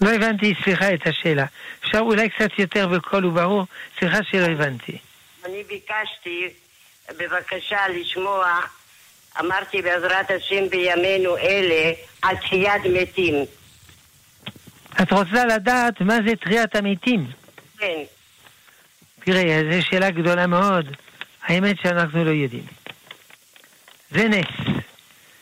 לא 0.00 0.10
הבנתי, 0.10 0.54
סליחה, 0.64 0.94
את 0.94 1.06
השאלה. 1.06 1.44
אפשר 1.80 1.98
אולי 1.98 2.28
קצת 2.28 2.58
יותר 2.58 2.88
בקול 2.88 3.26
וברור? 3.26 3.64
סליחה 3.98 4.18
שלא 4.30 4.46
הבנתי. 4.46 4.98
אני 5.44 5.62
ביקשתי 5.68 6.48
בבקשה 7.18 7.88
לשמוע, 7.88 8.60
אמרתי 9.40 9.82
בעזרת 9.82 10.30
השם 10.30 10.68
בימינו 10.68 11.36
אלה 11.36 11.92
על 12.22 12.36
תחיית 12.36 12.82
מתים. 12.92 13.34
את 15.02 15.12
רוצה 15.12 15.44
לדעת 15.44 16.00
מה 16.00 16.16
זה 16.26 16.36
תחיית 16.36 16.76
המתים? 16.76 17.26
כן, 17.78 18.02
תראה, 19.24 19.60
זו 19.70 19.86
שאלה 19.86 20.10
גדולה 20.10 20.46
מאוד. 20.46 20.86
האמת 21.42 21.76
שאנחנו 21.82 22.24
לא 22.24 22.30
יודעים. 22.30 22.64
זה 24.10 24.28
נס. 24.28 24.76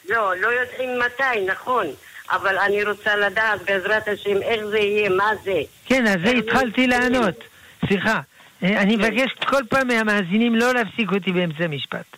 לא, 0.09 0.37
לא 0.37 0.49
יודעים 0.49 0.99
מתי, 0.99 1.47
נכון, 1.47 1.87
אבל 2.31 2.59
אני 2.59 2.85
רוצה 2.85 3.17
לדעת 3.17 3.61
בעזרת 3.67 4.09
השם 4.09 4.43
איך 4.43 4.65
זה 4.65 4.79
יהיה, 4.79 5.09
מה 5.09 5.31
זה. 5.45 5.63
כן, 5.87 6.07
אז 6.07 6.17
זה 6.25 6.31
התחלתי 6.31 6.87
לענות. 6.87 7.45
סליחה. 7.89 8.21
אה, 8.63 8.83
אני 8.83 8.97
מבקש 8.97 9.33
כל 9.47 9.63
פעם 9.71 9.89
מהמאזינים 9.89 10.55
לא 10.55 10.75
להפסיק 10.75 11.13
אותי 11.13 11.33
באמצע 11.33 11.67
משפט. 11.67 12.17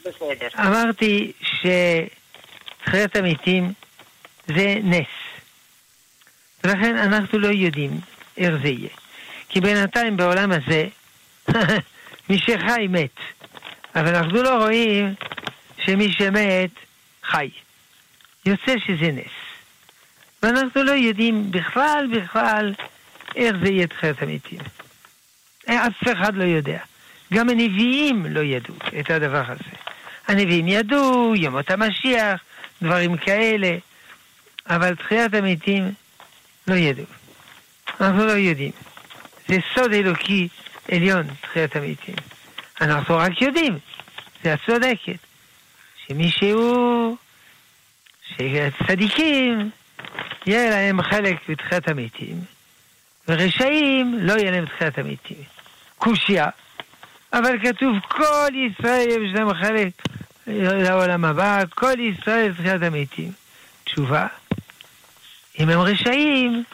בסדר. 0.00 0.48
אמרתי 0.58 1.32
שתחיית 1.42 3.16
המתים 3.16 3.72
זה 4.46 4.74
נס. 4.82 5.06
ולכן 6.64 6.96
אנחנו 6.96 7.38
לא 7.38 7.48
יודעים 7.48 8.00
איך 8.36 8.54
זה 8.62 8.68
יהיה. 8.68 8.88
כי 9.48 9.60
בינתיים 9.60 10.16
בעולם 10.16 10.52
הזה, 10.52 10.86
מי 12.28 12.38
שחי 12.38 12.86
מת. 12.88 13.18
אבל 13.94 14.14
אנחנו 14.14 14.42
לא 14.42 14.56
רואים 14.62 15.14
שמי 15.84 16.12
שמת 16.12 16.70
חי. 17.24 17.50
יוצא 18.46 18.74
שזה 18.86 19.12
נס. 19.12 19.43
ואנחנו 20.44 20.82
לא 20.82 20.92
יודעים 20.92 21.50
בכלל 21.50 22.06
בכלל 22.12 22.74
איך 23.36 23.56
זה 23.62 23.68
יהיה 23.68 23.86
תחיית 23.86 24.22
המתים. 24.22 24.58
אף 25.66 26.12
אחד 26.12 26.34
לא 26.34 26.44
יודע. 26.44 26.78
גם 27.32 27.48
הנביאים 27.48 28.26
לא 28.26 28.40
ידעו 28.40 28.74
את 29.00 29.10
הדבר 29.10 29.42
הזה. 29.48 29.76
הנביאים 30.28 30.68
ידעו, 30.68 31.34
ימות 31.36 31.70
המשיח, 31.70 32.40
דברים 32.82 33.16
כאלה, 33.16 33.76
אבל 34.66 34.94
תחיית 34.94 35.34
המתים 35.34 35.92
לא 36.66 36.74
ידעו. 36.74 37.06
אנחנו 38.00 38.26
לא 38.26 38.32
יודעים. 38.32 38.72
זה 39.48 39.56
סוד 39.74 39.92
אלוקי 39.92 40.48
עליון, 40.92 41.26
תחיית 41.40 41.76
המתים. 41.76 42.14
אנחנו 42.80 43.16
רק 43.16 43.42
יודעים, 43.42 43.78
זה 44.42 44.52
הצודקת, 44.54 45.18
שמישהו, 46.06 47.16
שצדיקים, 48.28 49.70
יהיה 50.46 50.70
להם 50.70 51.02
חלק 51.02 51.36
בתחיית 51.48 51.88
המתים, 51.88 52.40
ורשעים 53.28 54.18
לא 54.20 54.32
יהיה 54.32 54.50
להם 54.50 54.66
תחיית 54.66 54.98
המתים. 54.98 55.42
קושייה, 55.98 56.48
אבל 57.32 57.58
כתוב 57.62 57.96
כל 58.08 58.50
ישראל 58.54 59.08
יש 59.08 59.34
להם 59.34 59.54
חלק 59.54 59.92
לעולם 60.46 61.24
הבא, 61.24 61.62
כל 61.74 62.00
ישראל 62.00 62.52
תחיית 62.54 62.82
המתים. 62.82 63.32
תשובה, 63.84 64.26
אם 65.58 65.68
הם 65.68 65.80
רשעים, 65.80 66.64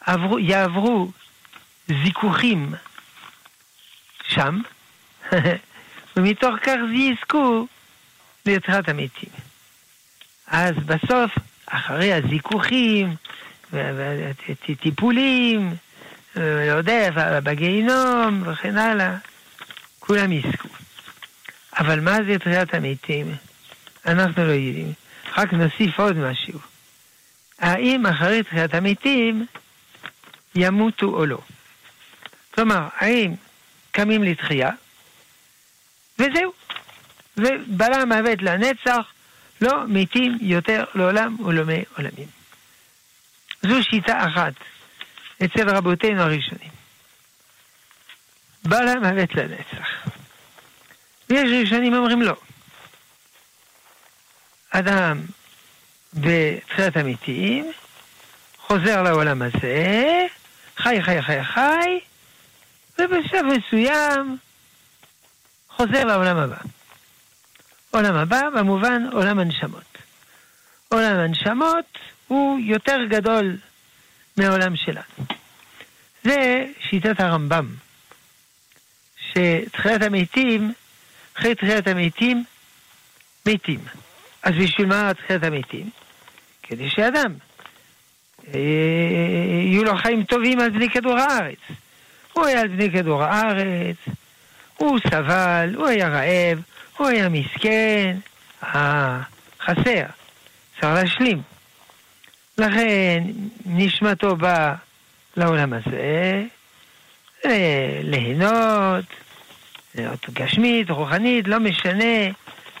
עברו, 0.00 0.38
יעברו 0.38 1.10
זיכוכים 1.88 2.74
שם, 4.28 4.58
ומתוך 6.16 6.54
כך 6.62 6.76
יזכו 6.92 7.66
ליצירת 8.46 8.88
המתים. 8.88 9.28
אז 10.46 10.74
בסוף, 10.76 11.30
אחרי 11.72 12.12
הזיכוכים, 12.12 13.14
וטיפולים, 13.72 15.74
לא 16.36 16.76
יודע, 16.76 17.10
בגיהינום 17.42 18.42
וכן 18.46 18.76
הלאה, 18.76 19.16
כולם 19.98 20.32
יזכו. 20.32 20.68
אבל 21.78 22.00
מה 22.00 22.18
זה 22.26 22.38
תחיית 22.38 22.74
המתים? 22.74 23.34
אנחנו 24.06 24.44
לא 24.44 24.52
יודעים. 24.52 24.92
רק 25.36 25.52
נוסיף 25.52 26.00
עוד 26.00 26.16
משהו. 26.16 26.58
האם 27.58 28.06
אחרי 28.06 28.42
תחיית 28.42 28.74
המתים 28.74 29.46
ימותו 30.54 31.06
או 31.06 31.26
לא? 31.26 31.38
כלומר, 32.54 32.88
האם 32.96 33.34
קמים 33.92 34.24
לתחייה, 34.24 34.70
וזהו. 36.18 36.52
ובלע 37.36 38.04
מוות 38.04 38.42
לנצח, 38.42 39.12
לא 39.62 39.84
מתים 39.88 40.38
יותר 40.40 40.84
לעולם 40.94 41.40
ולמי 41.40 41.84
עולמים. 41.96 42.26
זו 43.62 43.82
שיטה 43.82 44.26
אחת 44.26 44.52
אצל 45.44 45.70
רבותינו 45.70 46.22
הראשונים. 46.22 46.70
בלע 48.64 48.94
מוות 48.94 49.34
לנצח. 49.34 49.88
ויש 51.30 51.50
ראשונים 51.60 51.94
אומרים 51.94 52.22
לא. 52.22 52.36
אדם 54.70 55.20
בתחילת 56.14 56.96
המתים, 56.96 57.72
חוזר 58.56 59.02
לעולם 59.02 59.42
הזה, 59.42 60.26
חי, 60.76 61.02
חי, 61.02 61.22
חי, 61.22 61.44
חי, 61.44 61.98
ובשלב 62.98 63.44
מסוים 63.44 64.38
חוזר 65.68 66.04
לעולם 66.04 66.36
הבא. 66.36 66.56
עולם 67.92 68.14
הבא 68.14 68.50
במובן 68.50 69.06
עולם 69.12 69.38
הנשמות. 69.38 69.98
עולם 70.88 71.16
הנשמות 71.16 71.98
הוא 72.28 72.60
יותר 72.60 72.98
גדול 73.08 73.56
מהעולם 74.36 74.76
שלנו. 74.76 75.26
זה 76.24 76.66
שיטת 76.90 77.20
הרמב"ם, 77.20 77.66
שתחילת 79.16 80.02
המתים, 80.02 80.72
אחרי 81.38 81.54
תחילת 81.54 81.86
המתים, 81.86 82.44
מתים. 83.46 83.80
אז 84.42 84.54
בשביל 84.54 84.86
מה 84.86 85.14
תחילת 85.14 85.44
המתים? 85.44 85.90
כדי 86.62 86.90
שאדם 86.90 87.34
אה, 88.54 88.60
יהיו 89.66 89.84
לו 89.84 89.96
חיים 89.96 90.24
טובים 90.24 90.60
על 90.60 90.70
פני 90.70 90.90
כדור 90.90 91.18
הארץ. 91.18 91.58
הוא 92.32 92.46
היה 92.46 92.60
על 92.60 92.68
פני 92.68 92.90
כדור 92.90 93.22
הארץ, 93.22 93.96
הוא 94.76 94.98
סבל, 95.10 95.74
הוא 95.74 95.86
היה 95.86 96.08
רעב, 96.08 96.62
הוא 97.02 97.08
היה 97.08 97.28
מסכן, 97.28 98.16
אה, 98.64 99.20
חסר, 99.60 100.04
צריך 100.80 100.94
להשלים. 100.94 101.42
לכן 102.58 103.22
נשמתו 103.66 104.36
באה 104.36 104.74
לעולם 105.36 105.72
הזה, 105.72 106.44
אה, 107.44 108.00
ליהנות, 108.02 109.04
להיות 109.94 110.30
גשמית, 110.32 110.90
רוחנית, 110.90 111.48
לא 111.48 111.60
משנה, 111.60 112.30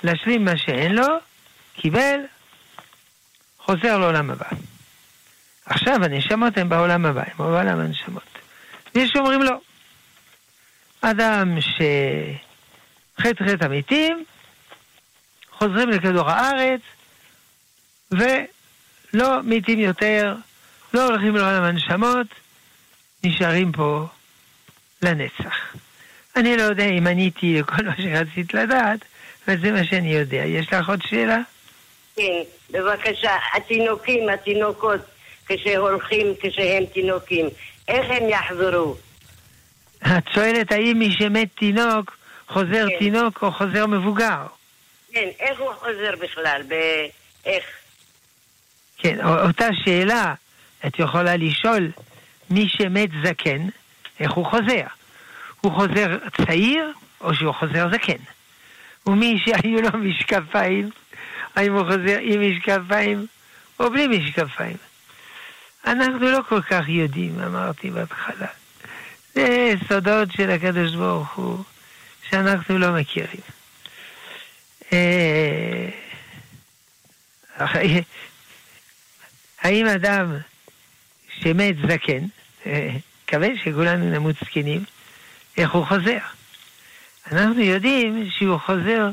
להשלים 0.04 0.44
מה 0.44 0.56
שאין 0.56 0.94
לו, 0.94 1.06
קיבל, 1.76 2.20
חוזר 3.58 3.98
לעולם 3.98 4.30
הבא. 4.30 4.48
עכשיו 5.66 6.04
הנשמות 6.04 6.58
הן 6.58 6.68
בעולם 6.68 7.06
הבא, 7.06 7.22
הן 7.22 7.36
בעולם 7.36 7.80
הנשמות. 7.80 8.38
ויש 8.94 9.10
שאומרים 9.10 9.42
לא. 9.42 9.56
אדם 11.00 11.60
שחטא 11.60 12.51
חטא 13.22 13.64
המתים, 13.64 14.24
חוזרים 15.50 15.90
לכדור 15.90 16.30
הארץ, 16.30 16.80
ולא 18.10 19.40
מתים 19.44 19.78
יותר, 19.78 20.34
לא 20.94 21.06
הולכים 21.06 21.36
לעולם 21.36 21.62
הנשמות, 21.62 22.26
נשארים 23.24 23.72
פה 23.72 24.06
לנצח. 25.02 25.74
אני 26.36 26.56
לא 26.56 26.62
יודע 26.62 26.84
אם 26.84 27.06
עניתי 27.06 27.60
לכל 27.60 27.84
מה 27.84 27.92
שרצית 27.96 28.54
לדעת, 28.54 29.00
אבל 29.46 29.60
זה 29.60 29.72
מה 29.72 29.84
שאני 29.84 30.14
יודע. 30.14 30.44
יש 30.46 30.72
לך 30.72 30.88
עוד 30.88 31.02
שאלה? 31.02 31.38
כן, 32.16 32.42
בבקשה. 32.70 33.36
התינוקים, 33.54 34.28
התינוקות, 34.28 35.00
כשהולכים, 35.46 36.26
כשהם 36.40 36.84
תינוקים, 36.92 37.46
איך 37.88 38.06
הם 38.10 38.28
יחזרו? 38.28 38.96
את 40.02 40.24
שואלת 40.34 40.72
האם 40.72 40.98
מי 40.98 41.10
שמת 41.10 41.48
תינוק, 41.58 42.16
חוזר 42.52 42.86
כן. 42.90 42.98
תינוק 42.98 43.42
או 43.42 43.52
חוזר 43.52 43.86
מבוגר? 43.86 44.46
כן, 45.12 45.28
איך 45.40 45.60
הוא 45.60 45.72
חוזר 45.72 46.14
בכלל? 46.20 46.62
ב- 46.68 47.06
איך? 47.44 47.64
כן, 48.98 49.26
אותה 49.26 49.68
שאלה 49.84 50.34
את 50.86 50.98
יכולה 50.98 51.36
לשאול 51.36 51.90
מי 52.50 52.68
שמת 52.68 53.08
זקן, 53.24 53.68
איך 54.20 54.32
הוא 54.32 54.46
חוזר? 54.46 54.86
הוא 55.60 55.72
חוזר 55.72 56.16
צעיר 56.46 56.92
או 57.20 57.34
שהוא 57.34 57.52
חוזר 57.52 57.88
זקן? 57.92 58.22
ומי 59.06 59.38
שהיו 59.44 59.82
לו 59.82 59.98
משקפיים, 59.98 60.90
האם 61.56 61.72
הוא 61.72 61.84
חוזר 61.84 62.18
עם 62.20 62.50
משקפיים 62.50 63.26
או 63.80 63.90
בלי 63.90 64.06
משקפיים? 64.06 64.76
אנחנו 65.86 66.30
לא 66.30 66.38
כל 66.48 66.62
כך 66.62 66.88
יודעים, 66.88 67.40
אמרתי 67.46 67.90
בהתחלה. 67.90 68.46
זה 69.34 69.74
סודות 69.88 70.32
של 70.32 70.50
הקדוש 70.50 70.94
ברוך 70.94 71.34
הוא, 71.34 71.64
שאנחנו 72.32 72.78
לא 72.78 72.92
מכירים. 72.92 73.40
אה, 74.92 75.88
האם 79.62 79.86
אדם 79.86 80.36
שמת 81.38 81.74
זקן, 81.88 82.24
אה, 82.66 82.90
מקווה 83.24 83.48
שכולנו 83.64 84.10
נמות 84.10 84.36
זקנים, 84.44 84.84
איך 85.56 85.70
הוא 85.70 85.86
חוזר? 85.86 86.18
אנחנו 87.32 87.60
יודעים 87.60 88.30
שהוא 88.30 88.58
חוזר 88.58 89.10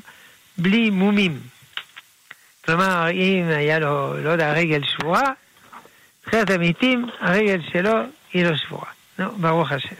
בלי 0.57 0.89
מומים. 0.89 1.39
כלומר, 2.65 3.09
אם 3.11 3.43
היה 3.47 3.79
לו, 3.79 4.23
לא 4.23 4.29
יודע, 4.29 4.53
רגל 4.53 4.81
שבורה, 4.83 5.31
תחילת 6.21 6.49
המתים, 6.49 7.09
הרגל 7.19 7.61
שלו 7.71 7.93
היא 8.33 8.45
לא 8.45 8.57
שבורה. 8.57 8.89
נו, 9.19 9.37
ברוך 9.37 9.71
השם. 9.71 9.95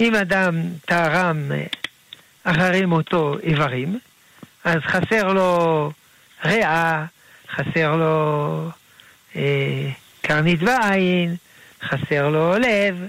אם 0.00 0.14
אדם 0.14 0.54
תרם 0.86 1.52
אה, 1.52 1.66
אחרי 2.46 2.86
מותו 2.86 3.38
איברים, 3.42 3.98
אז 4.64 4.80
חסר 4.82 5.32
לו 5.32 5.92
ריאה, 6.44 7.04
חסר 7.50 7.96
לו 7.96 8.70
אה, 9.36 9.90
קרנית 10.22 10.62
בעין, 10.62 11.36
חסר 11.82 12.28
לו 12.28 12.54
לב. 12.58 13.08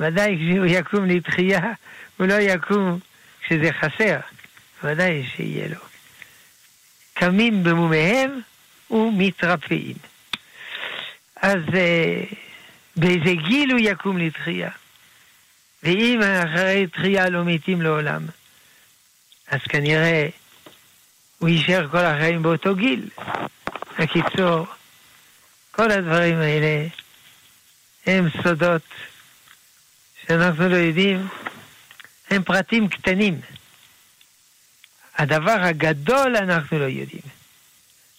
ודאי 0.00 0.36
כשהוא 0.36 0.66
יקום 0.66 1.06
לתחייה, 1.06 1.60
הוא 2.16 2.26
לא 2.26 2.34
יקום 2.34 2.98
כשזה 3.42 3.70
חסר. 3.80 4.18
ודאי 4.84 5.26
שיהיה 5.36 5.68
לו. 5.68 5.80
קמים 7.14 7.64
במומיהם 7.64 8.40
ומתרפאים. 8.90 9.96
אז 11.36 11.62
אה, 11.74 12.22
באיזה 12.96 13.34
גיל 13.48 13.70
הוא 13.70 13.80
יקום 13.80 14.18
לתחייה? 14.18 14.70
ואם 15.82 16.20
אחרי 16.22 16.86
תחייה 16.86 17.28
לא 17.28 17.44
מתים 17.44 17.82
לעולם, 17.82 18.26
אז 19.48 19.60
כנראה 19.68 20.28
הוא 21.38 21.48
יישאר 21.48 21.88
כל 21.90 21.98
החיים 21.98 22.42
באותו 22.42 22.74
גיל. 22.74 23.08
בקיצור, 23.98 24.66
כל 25.70 25.90
הדברים 25.90 26.38
האלה 26.38 26.86
הם 28.06 28.28
סודות 28.42 28.82
שאנחנו 30.26 30.68
לא 30.68 30.76
יודעים, 30.76 31.28
הם 32.30 32.42
פרטים 32.42 32.88
קטנים. 32.88 33.40
הדבר 35.18 35.56
הגדול 35.60 36.36
אנחנו 36.36 36.78
לא 36.78 36.84
יודעים. 36.84 37.22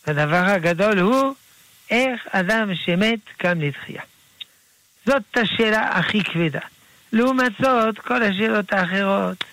הדבר 0.08 0.44
הגדול 0.46 1.00
הוא 1.00 1.36
איך 1.90 2.22
אדם 2.32 2.76
שמת 2.76 3.20
קם 3.38 3.62
לתחייה. 3.62 4.02
זאת 5.06 5.38
השאלה 5.38 5.88
הכי 5.88 6.24
כבדה. 6.24 6.60
לעומת 7.12 7.52
זאת, 7.62 8.00
כל 8.00 8.24
השאלות 8.24 8.74
האחרות 8.74 9.44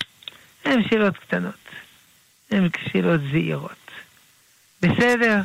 הן 0.65 0.83
שאלות 0.91 1.17
קטנות. 1.17 1.55
הן 2.51 2.69
שאלות 2.93 3.21
זהירות. 3.31 3.91
בסדר? 4.83 5.41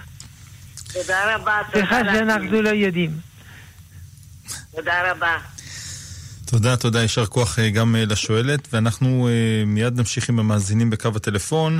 תודה 0.93 1.35
רבה. 1.35 1.61
סליחה 1.71 1.97
תודה 1.99 2.11
לך. 2.11 2.19
שאנחנו 2.19 2.61
לא 2.61 2.69
יודעים. 2.69 3.11
תודה 4.75 5.11
רבה. 5.11 5.37
תודה, 6.45 6.77
תודה, 6.77 7.01
יישר 7.01 7.25
כוח 7.25 7.59
אה, 7.59 7.69
גם 7.69 7.95
אה, 7.95 8.05
לשואלת, 8.05 8.67
ואנחנו 8.73 9.27
אה, 9.27 9.65
מיד 9.65 9.97
נמשיך 9.99 10.29
עם 10.29 10.39
המאזינים 10.39 10.89
בקו 10.89 11.09
הטלפון. 11.15 11.79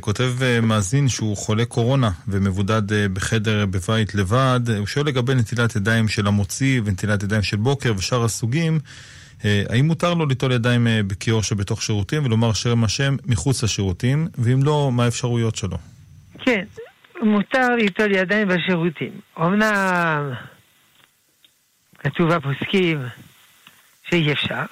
כותב 0.00 0.32
מאזין 0.62 1.08
שהוא 1.08 1.36
חולה 1.36 1.64
קורונה 1.64 2.10
ומבודד 2.28 2.82
בחדר 3.12 3.66
בבית 3.66 4.14
לבד, 4.14 4.60
הוא 4.78 4.86
שואל 4.86 5.06
לגבי 5.06 5.34
נטילת 5.34 5.76
ידיים 5.76 6.08
של 6.08 6.26
המוציא 6.26 6.80
ונטילת 6.84 7.22
ידיים 7.22 7.42
של 7.42 7.56
בוקר 7.56 7.92
ושאר 7.96 8.24
הסוגים, 8.24 8.80
האם 9.44 9.86
מותר 9.86 10.14
לו 10.14 10.26
ליטול 10.26 10.52
ידיים 10.52 10.86
אה, 10.86 11.00
בכיור 11.06 11.42
שבתוך 11.42 11.82
שירותים 11.82 12.24
ולומר 12.24 12.52
שם 12.52 12.84
השם 12.84 13.16
מחוץ 13.26 13.62
לשירותים, 13.62 14.28
ואם 14.38 14.62
לא, 14.62 14.90
מה 14.92 15.04
האפשרויות 15.04 15.56
שלו? 15.56 15.76
כן, 16.38 16.64
מותר 17.22 17.68
ליטול 17.68 18.12
ידיים 18.12 18.48
בשירותים. 18.48 19.12
אמנם 19.38 20.32
כתוב 21.98 22.34
בפוסקים 22.34 22.98
שאי 24.10 24.32
אפשר 24.32 24.64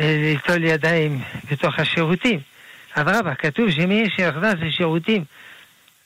אה, 0.00 0.16
ליטול 0.22 0.64
ידיים 0.64 1.20
בתוך 1.50 1.78
השירותים. 1.78 2.40
אדרבה, 2.92 3.34
כתוב 3.34 3.70
שמי 3.70 4.04
שנכנס 4.16 4.54
לשירותים, 4.60 5.24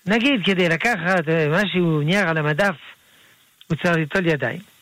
נגיד 0.06 0.40
כדי 0.44 0.68
לקחת 0.68 1.28
אה, 1.28 1.48
משהו, 1.50 2.00
נייר 2.00 2.28
על 2.28 2.38
המדף, 2.38 2.76
הוא 3.68 3.76
צריך 3.76 3.96
ליטול 3.96 4.26
ידיים. 4.26 4.73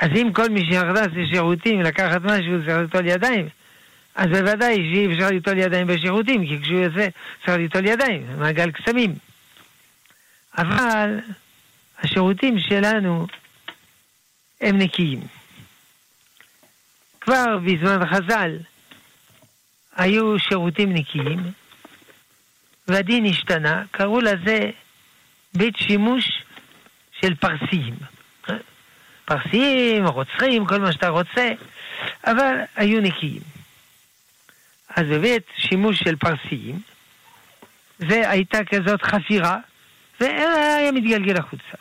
אז 0.00 0.08
אם 0.14 0.32
כל 0.32 0.48
מי 0.48 0.64
שנכנס 0.64 1.08
לשירותים 1.16 1.80
לקחת 1.80 2.20
משהו, 2.22 2.64
צריך 2.66 2.78
ליטול 2.78 3.06
ידיים, 3.06 3.48
אז 4.14 4.26
בוודאי 4.26 4.76
שאי 4.76 5.14
אפשר 5.14 5.30
ליטול 5.30 5.58
ידיים 5.58 5.86
בשירותים, 5.86 6.46
כי 6.46 6.62
כשהוא 6.62 6.80
יוצא 6.80 7.08
צריך 7.44 7.58
ליטול 7.58 7.86
ידיים, 7.86 8.26
מעגל 8.38 8.70
קסמים. 8.70 9.14
אבל 10.58 11.20
השירותים 11.98 12.58
שלנו 12.58 13.26
הם 14.60 14.78
נקיים. 14.78 15.20
כבר 17.20 17.58
בזמן 17.58 18.06
חז"ל 18.06 18.58
היו 19.96 20.38
שירותים 20.38 20.94
נקיים, 20.94 21.38
והדין 22.88 23.26
השתנה, 23.26 23.84
קראו 23.90 24.20
לזה 24.20 24.70
בית 25.54 25.76
שימוש 25.76 26.42
של 27.20 27.34
פרסיים. 27.34 27.94
פרסיים, 29.30 30.06
רוצחים, 30.06 30.66
כל 30.66 30.78
מה 30.78 30.92
שאתה 30.92 31.08
רוצה, 31.08 31.50
אבל 32.24 32.56
היו 32.76 33.00
נקיים. 33.00 33.40
אז 34.96 35.06
בבית 35.06 35.42
שימוש 35.56 35.98
של 35.98 36.16
פרסיים, 36.16 36.80
והייתה 38.00 38.64
כזאת 38.64 39.02
חפירה, 39.02 39.58
והיה 40.20 40.92
מתגלגל 40.92 41.36
החוצה. 41.36 41.76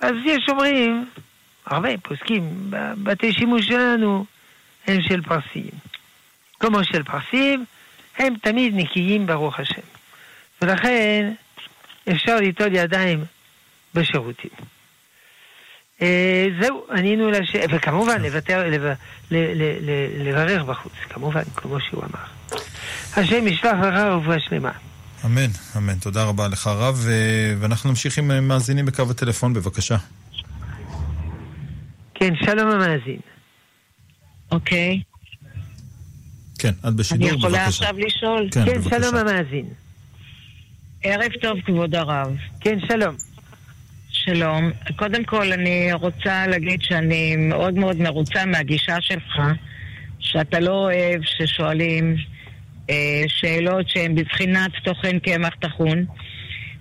אז 0.00 0.12
יש 0.24 0.48
אומרים, 0.48 1.10
הרבה 1.66 1.98
פוסקים, 2.02 2.70
בתי 3.02 3.32
שימוש 3.32 3.66
שלנו 3.66 4.24
הם 4.86 5.02
של 5.02 5.22
פרסיים. 5.22 5.70
כמו 6.60 6.84
של 6.84 7.02
פרסים, 7.02 7.64
הם 8.18 8.34
תמיד 8.42 8.74
נקיים 8.76 9.26
ברוך 9.26 9.60
השם. 9.60 9.82
ולכן 10.62 11.32
אפשר 12.10 12.36
ליטול 12.36 12.74
ידיים 12.74 13.24
בשירותים. 13.94 14.75
אה, 16.02 16.46
זהו, 16.62 16.84
ענינו 16.96 17.30
לשאלה, 17.30 17.76
וכמובן 17.76 18.22
לוותר, 18.22 18.70
לברך 20.18 20.62
בחוץ, 20.62 20.92
כמובן, 21.08 21.42
כמו 21.56 21.80
שהוא 21.80 22.02
אמר. 22.02 22.24
השם 23.16 23.46
ישלח 23.48 23.72
לך 23.72 23.94
רפואה 23.94 24.40
שלמה. 24.40 24.72
אמן, 25.24 25.50
אמן. 25.76 25.98
תודה 25.98 26.24
רבה 26.24 26.48
לך 26.48 26.66
הרב, 26.66 27.06
ואנחנו 27.60 27.90
נמשיך 27.90 28.18
עם 28.18 28.48
מאזינים 28.48 28.86
בקו 28.86 29.02
הטלפון, 29.10 29.52
בבקשה. 29.54 29.96
כן, 32.14 32.34
שלום 32.44 32.70
המאזין. 32.70 33.20
אוקיי. 34.52 35.00
כן, 36.58 36.72
את 36.88 36.94
בשידור, 36.94 37.28
אני 37.28 37.36
בבקשה. 37.36 37.46
יכולה 37.48 37.66
עכשיו 37.66 37.94
לשאול? 37.98 38.48
כן, 38.52 38.64
כן. 38.64 38.82
שלום 38.82 39.14
המאזין. 39.16 39.66
ערב 41.02 41.30
טוב, 41.42 41.58
כבוד 41.66 41.94
הרב. 41.94 42.36
כן, 42.60 42.78
שלום. 42.88 43.14
שלום. 44.26 44.70
קודם 44.96 45.24
כל, 45.24 45.52
אני 45.52 45.92
רוצה 45.92 46.46
להגיד 46.46 46.82
שאני 46.82 47.36
מאוד 47.36 47.74
מאוד 47.74 47.96
מרוצה 47.96 48.46
מהגישה 48.46 49.00
שלך, 49.00 49.40
שאתה 50.18 50.60
לא 50.60 50.70
אוהב 50.70 51.22
ששואלים 51.22 52.16
אה, 52.90 53.22
שאלות 53.26 53.88
שהן 53.88 54.14
בבחינת 54.14 54.70
תוכן 54.84 55.18
קמח 55.18 55.54
טחון, 55.54 56.04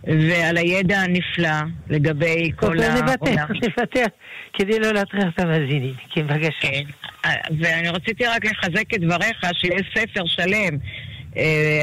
ועל 0.04 0.58
הידע 0.58 1.00
הנפלא 1.00 1.50
לגבי 1.90 2.52
כל 2.56 2.80
העולם. 2.80 3.06
נוותר, 3.06 4.06
כדי 4.54 4.80
לא 4.80 4.92
להטריח 4.92 5.26
את 5.34 5.40
המאזינים. 5.40 5.94
כן, 6.10 6.28
בבקשה. 6.28 6.50
כן. 6.62 6.84
אה, 7.26 7.32
ואני 7.60 7.90
רציתי 7.90 8.26
רק 8.26 8.46
לחזק 8.46 8.94
את 8.94 9.00
דבריך 9.02 9.42
שיש 9.54 9.82
ספר 9.98 10.26
שלם 10.26 10.78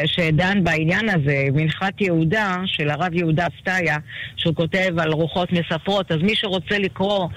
שדן 0.07 0.65
בעניין 0.65 1.09
הזה, 1.09 1.45
מנחת 1.55 2.01
יהודה, 2.01 2.57
של 2.67 2.91
הרב 2.91 3.15
יהודה 3.15 3.47
סטיה, 3.61 3.97
שהוא 4.37 4.55
כותב 4.55 4.99
על 4.99 5.13
רוחות 5.13 5.49
מספרות, 5.53 6.13
אז 6.13 6.19
מי 6.23 6.37
שרוצה 6.37 6.79
לקרוא 6.79 7.29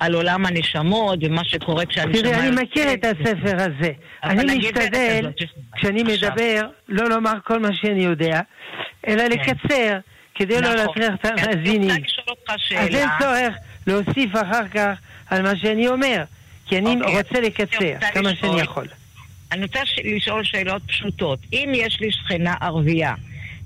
על 0.00 0.14
עולם 0.14 0.46
הנשמות 0.46 1.18
ומה 1.22 1.44
שקורה 1.44 1.86
כשהנשמה... 1.86 2.22
תראה, 2.22 2.38
אני 2.38 2.62
מכיר 2.62 2.92
את 2.92 3.04
הספר 3.04 3.56
הזה. 3.56 3.90
אני 4.24 4.58
משתדל, 4.58 5.30
כשאני. 5.76 6.02
מדבר, 6.02 6.66
לא 6.88 7.08
לומר 7.08 7.34
כל 7.44 7.58
מה 7.58 7.68
שאני 7.72 8.04
יודע, 8.04 8.40
אלא 9.08 9.24
לקצר, 9.24 9.98
כדי 10.34 10.60
לא 10.60 10.60
נכון. 10.60 10.76
להטריח 10.76 11.14
את 11.14 11.26
אני 11.26 11.42
המאזינים. 11.42 11.90
אז 12.48 12.94
אין. 12.94 13.08
צורך 13.20 13.54
להוסיף 13.86 14.32
אחר 14.32 14.68
כך 14.68 14.98
על 15.30 15.42
מה 15.42 15.56
שאני 15.56 15.88
אומר, 15.88 16.22
כי 16.66 16.78
אני 16.78 16.96
אוקיי, 17.00 17.16
רוצה 17.16 17.40
לקצר 17.40 17.98
כמה. 18.14 18.34
שאני 18.34 18.60
יכול. 18.60 18.86
אני 19.52 19.62
רוצה 19.62 19.80
לשאול 20.04 20.44
שאלות 20.44 20.82
פשוטות. 20.86 21.38
אם 21.52 21.72
יש 21.74 22.00
לי 22.00 22.12
שכנה 22.12 22.54
ערבייה, 22.60 23.14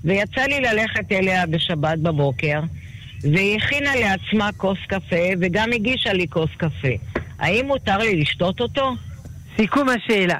ויצא 0.03 0.41
לי 0.41 0.59
ללכת 0.59 1.11
אליה 1.11 1.45
בשבת 1.45 1.99
בבוקר, 1.99 2.59
והיא 3.21 3.57
הכינה 3.57 3.95
לעצמה 3.95 4.49
כוס 4.57 4.77
קפה, 4.87 5.25
וגם 5.41 5.73
הגישה 5.73 6.13
לי 6.13 6.27
כוס 6.27 6.49
קפה, 6.57 6.87
האם 7.39 7.65
מותר 7.65 7.97
לי 7.97 8.21
לשתות 8.21 8.61
אותו? 8.61 8.91
סיכום 9.57 9.89
השאלה, 9.89 10.39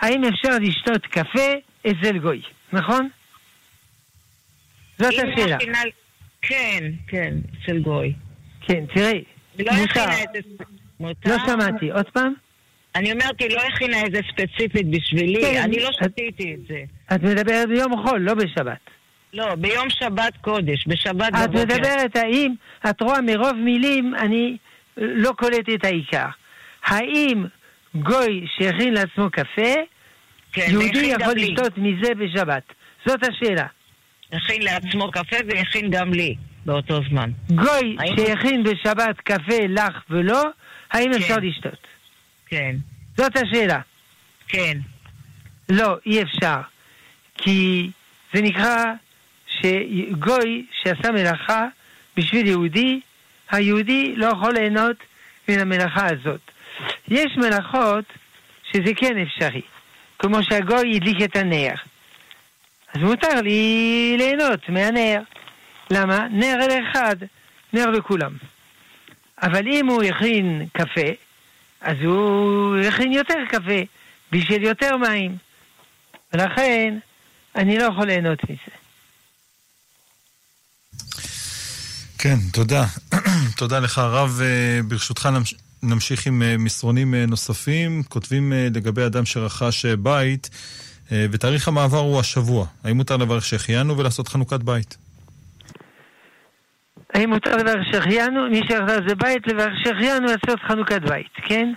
האם 0.00 0.24
אפשר 0.24 0.58
לשתות 0.60 1.06
קפה 1.06 1.52
אצל 1.86 2.18
גוי, 2.18 2.42
נכון? 2.72 3.08
זאת 4.98 5.12
השאלה. 5.12 5.56
מכינה... 5.56 5.78
כן, 6.42 6.84
כן, 7.08 7.34
אצל 7.62 7.78
גוי. 7.78 8.12
כן, 8.60 8.84
תראי, 8.94 9.24
היא 9.58 9.66
לא 9.66 9.72
מותר. 9.72 10.00
הכינה 10.00 10.22
את. 10.22 10.44
מותר? 11.00 11.30
לא 11.30 11.36
שמעתי, 11.46 11.90
עוד 11.90 12.06
פעם? 12.12 12.45
אני 12.96 13.12
אומרת, 13.12 13.40
היא 13.40 13.56
לא 13.56 13.60
הכינה 13.74 14.06
את 14.06 14.12
זה 14.12 14.20
ספציפית 14.30 14.86
בשבילי, 14.90 15.40
כן, 15.40 15.60
אני 15.64 15.80
לא 15.80 15.88
את- 15.88 15.94
שתיתי 15.94 16.54
את 16.54 16.66
זה. 16.68 16.80
את 17.14 17.22
מדברת 17.22 17.68
ביום 17.68 18.06
חול, 18.06 18.20
לא 18.20 18.34
בשבת. 18.34 18.78
לא, 19.32 19.54
ביום 19.54 19.90
שבת 19.90 20.36
קודש, 20.40 20.84
בשבת 20.86 21.28
את 21.44 21.50
בבוקר. 21.50 21.64
מדברת 21.64 22.16
האם, 22.16 22.54
את 22.90 23.00
רואה 23.02 23.20
מרוב 23.20 23.52
מילים, 23.56 24.14
אני 24.14 24.56
לא 24.96 25.32
קולט 25.38 25.68
את 25.74 25.84
העיקר. 25.84 26.26
האם 26.84 27.44
גוי 27.94 28.46
שהכין 28.58 28.94
לעצמו 28.94 29.30
קפה, 29.30 29.72
כן, 30.52 30.66
יהודי 30.70 31.12
יכול 31.20 31.34
לי. 31.34 31.50
לשתות 31.52 31.72
מזה 31.78 32.14
בשבת? 32.14 32.62
זאת 33.06 33.20
השאלה. 33.24 33.66
הכין 34.32 34.62
לעצמו 34.62 35.10
קפה 35.10 35.36
והכין 35.48 35.90
גם 35.90 36.12
לי 36.12 36.34
באותו 36.66 37.00
זמן. 37.10 37.30
גוי 37.50 37.96
האם- 37.98 38.16
שהכין 38.16 38.62
בשבת 38.62 39.20
קפה 39.20 39.58
לך 39.68 40.02
ולא, 40.10 40.42
האם 40.92 41.10
כן. 41.12 41.18
אפשר 41.22 41.36
לשתות? 41.42 41.86
כן, 42.46 42.76
זאת 43.16 43.36
השאלה. 43.36 43.80
כן. 44.48 44.78
לא, 45.68 45.96
אי 46.06 46.22
אפשר. 46.22 46.60
כי 47.38 47.90
זה 48.34 48.42
נקרא 48.42 48.84
שגוי 49.46 50.66
שעשה 50.82 51.12
מלאכה 51.12 51.66
בשביל 52.16 52.46
יהודי, 52.46 53.00
היהודי 53.50 54.14
לא 54.16 54.26
יכול 54.26 54.54
ליהנות 54.54 54.96
מן 55.48 55.58
המלאכה 55.58 56.06
הזאת. 56.06 56.40
יש 57.08 57.36
מלאכות 57.36 58.04
שזה 58.72 58.94
כן 58.96 59.18
אפשרי, 59.18 59.62
כמו 60.18 60.42
שהגוי 60.42 60.96
הדליק 60.96 61.22
את 61.24 61.36
הנר. 61.36 61.74
אז 62.94 63.02
מותר 63.02 63.40
לי 63.40 64.14
ליהנות 64.18 64.68
מהנר. 64.68 65.20
למה? 65.90 66.26
נר 66.30 66.56
לאחד, 66.68 67.16
נר 67.72 67.90
לכולם. 67.90 68.32
אבל 69.42 69.66
אם 69.66 69.86
הוא 69.86 70.02
הכין 70.02 70.66
קפה, 70.72 71.10
אז 71.80 71.96
הוא 72.04 72.76
הכין 72.78 73.12
יותר 73.12 73.38
קפה, 73.48 73.80
בשביל 74.32 74.62
יותר 74.62 74.96
מים. 74.96 75.36
ולכן, 76.32 76.98
אני 77.54 77.78
לא 77.78 77.84
יכול 77.84 78.06
ליהנות 78.06 78.44
מזה. 78.44 78.76
כן, 82.18 82.36
תודה. 82.52 82.86
תודה 83.56 83.78
לך, 83.78 83.98
הרב. 83.98 84.40
אה, 84.42 84.80
ברשותך 84.88 85.28
נמשיך 85.82 86.26
עם 86.26 86.42
אה, 86.42 86.56
מסרונים 86.58 87.14
אה, 87.14 87.26
נוספים. 87.26 88.02
כותבים 88.08 88.52
לגבי 88.52 89.06
אדם 89.06 89.26
שרכש 89.26 89.86
בית, 89.86 90.50
ותאריך 91.12 91.68
המעבר 91.68 91.98
הוא 91.98 92.20
השבוע. 92.20 92.66
האם 92.84 92.96
מותר 92.96 93.16
לברך 93.16 93.44
שהחיינו 93.44 93.98
ולעשות 93.98 94.28
חנוכת 94.28 94.60
בית? 94.60 94.96
האם 97.16 97.30
מותר 97.30 97.56
לברך 97.56 97.86
שהחיינו? 97.92 98.50
מי 98.50 98.60
שרכש 98.68 99.08
זה 99.08 99.14
בית, 99.14 99.46
לברך 99.46 99.72
שהחיינו 99.84 100.26
לעשות 100.26 100.60
חנוכת 100.68 101.02
בית, 101.02 101.32
כן? 101.36 101.72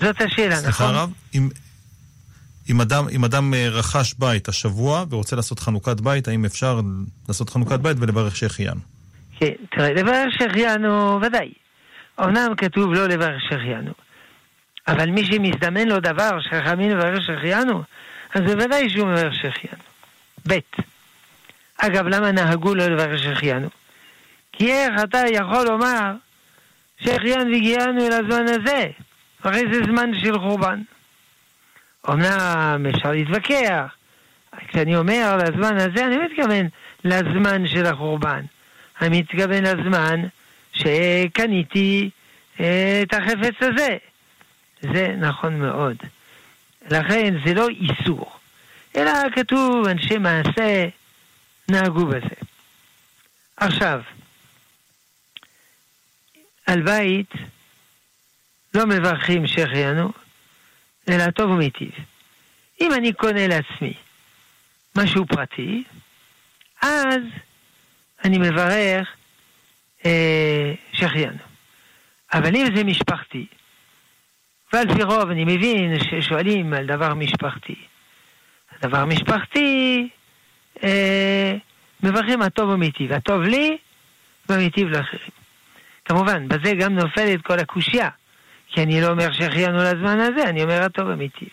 זאת 0.00 0.20
השאלה, 0.20 0.54
נכון? 0.54 0.62
סליחה 0.62 0.90
רב, 0.90 1.12
אם, 1.34 1.48
אם, 2.70 2.80
אדם, 2.80 3.04
אם 3.12 3.24
אדם 3.24 3.54
אה, 3.54 3.68
רכש 3.68 4.14
בית 4.18 4.48
השבוע 4.48 5.04
ורוצה 5.10 5.36
לעשות 5.36 5.60
חנוכת 5.60 6.00
בית, 6.00 6.28
האם 6.28 6.44
אפשר 6.44 6.80
לעשות 7.28 7.50
חנוכת 7.50 7.80
בית 7.80 7.96
ולברך 8.00 8.36
שהחיינו? 8.36 8.80
כן, 9.38 9.52
תראה, 9.70 9.92
לברך 9.92 10.34
שהחיינו, 10.38 11.20
ודאי. 11.22 11.52
אמנם 12.20 12.54
כתוב 12.56 12.92
לא 12.92 13.06
לברך 13.06 13.42
שהחיינו, 13.48 13.92
אבל 14.88 15.10
מי 15.10 15.24
שמזדמן 15.24 15.88
לו 15.88 16.00
דבר 16.00 16.40
שחכמים 16.40 16.90
לברך 16.90 17.26
שהחיינו, 17.26 17.82
אז 18.34 18.40
בוודאי 18.40 18.90
שהוא 18.90 19.08
מברך 19.08 19.34
שהחיינו. 19.34 19.82
ב' 20.48 20.58
אגב, 21.80 22.06
למה 22.06 22.32
נהגו 22.32 22.74
לא 22.74 22.86
לברך 22.86 23.18
שהחיינו? 23.18 23.68
כי 24.52 24.72
איך 24.72 24.92
אתה 25.04 25.22
יכול 25.30 25.64
לומר 25.64 26.12
שהחיינו 26.98 27.52
והגיענו 27.52 28.06
אל 28.06 28.12
הזמן 28.12 28.44
הזה? 28.48 28.88
הרי 29.44 29.62
זה 29.72 29.80
זמן 29.84 30.10
של 30.20 30.38
חורבן. 30.38 30.82
אמנם 32.08 32.86
אפשר 32.94 33.12
להתווכח. 33.12 33.94
כשאני 34.68 34.96
אומר 34.96 35.36
לזמן 35.36 35.76
הזה, 35.76 36.06
אני 36.06 36.16
מתכוון 36.16 36.68
לזמן 37.04 37.66
של 37.66 37.86
החורבן. 37.86 38.40
אני 39.00 39.20
מתכוון 39.20 39.64
לזמן 39.64 40.20
שקניתי 40.72 42.10
אה, 42.60 43.02
את 43.02 43.14
החפץ 43.14 43.54
הזה. 43.60 43.96
זה 44.80 45.14
נכון 45.18 45.58
מאוד. 45.58 45.96
לכן 46.90 47.34
זה 47.44 47.54
לא 47.54 47.68
איסור, 47.68 48.32
אלא 48.96 49.12
כתוב 49.34 49.86
אנשי 49.86 50.18
מעשה 50.18 50.88
נהגו 51.70 52.06
בזה. 52.06 52.34
עכשיו, 53.56 54.00
על 56.66 56.82
בית 56.82 57.32
לא 58.74 58.86
מברכים 58.86 59.46
שהחיינו, 59.46 60.12
אלא 61.08 61.30
טוב 61.30 61.50
ומיטיב. 61.50 61.90
אם 62.80 62.94
אני 62.94 63.12
קונה 63.12 63.46
לעצמי 63.46 63.94
משהו 64.96 65.26
פרטי, 65.26 65.84
אז 66.82 67.22
אני 68.24 68.38
מברך 68.38 69.08
אה, 70.04 70.74
שהחיינו. 70.92 71.38
אבל 72.32 72.56
אם 72.56 72.76
זה 72.76 72.84
משפחתי, 72.84 73.46
ועל 74.72 74.94
פי 74.94 75.02
רוב 75.02 75.30
אני 75.30 75.44
מבין 75.44 75.98
ששואלים 75.98 76.72
על 76.72 76.86
דבר 76.86 77.14
משפחתי. 77.14 77.74
דבר 78.82 79.04
משפחתי, 79.04 80.08
אה, 80.84 81.56
מברכים 82.02 82.42
הטוב 82.42 82.70
ומיטיב. 82.70 83.12
הטוב 83.12 83.42
לי 83.42 83.78
ומיטיב 84.48 84.88
לאחרים. 84.88 85.30
כמובן, 86.04 86.48
בזה 86.48 86.74
גם 86.74 86.94
נופלת 86.94 87.42
כל 87.42 87.58
הקושייה. 87.58 88.08
כי 88.72 88.82
אני 88.82 89.00
לא 89.00 89.08
אומר 89.08 89.32
שהחיינו 89.32 89.78
לזמן 89.78 90.20
הזה, 90.20 90.48
אני 90.48 90.62
אומר 90.62 90.82
הטוב 90.82 91.10
המיטיב. 91.10 91.48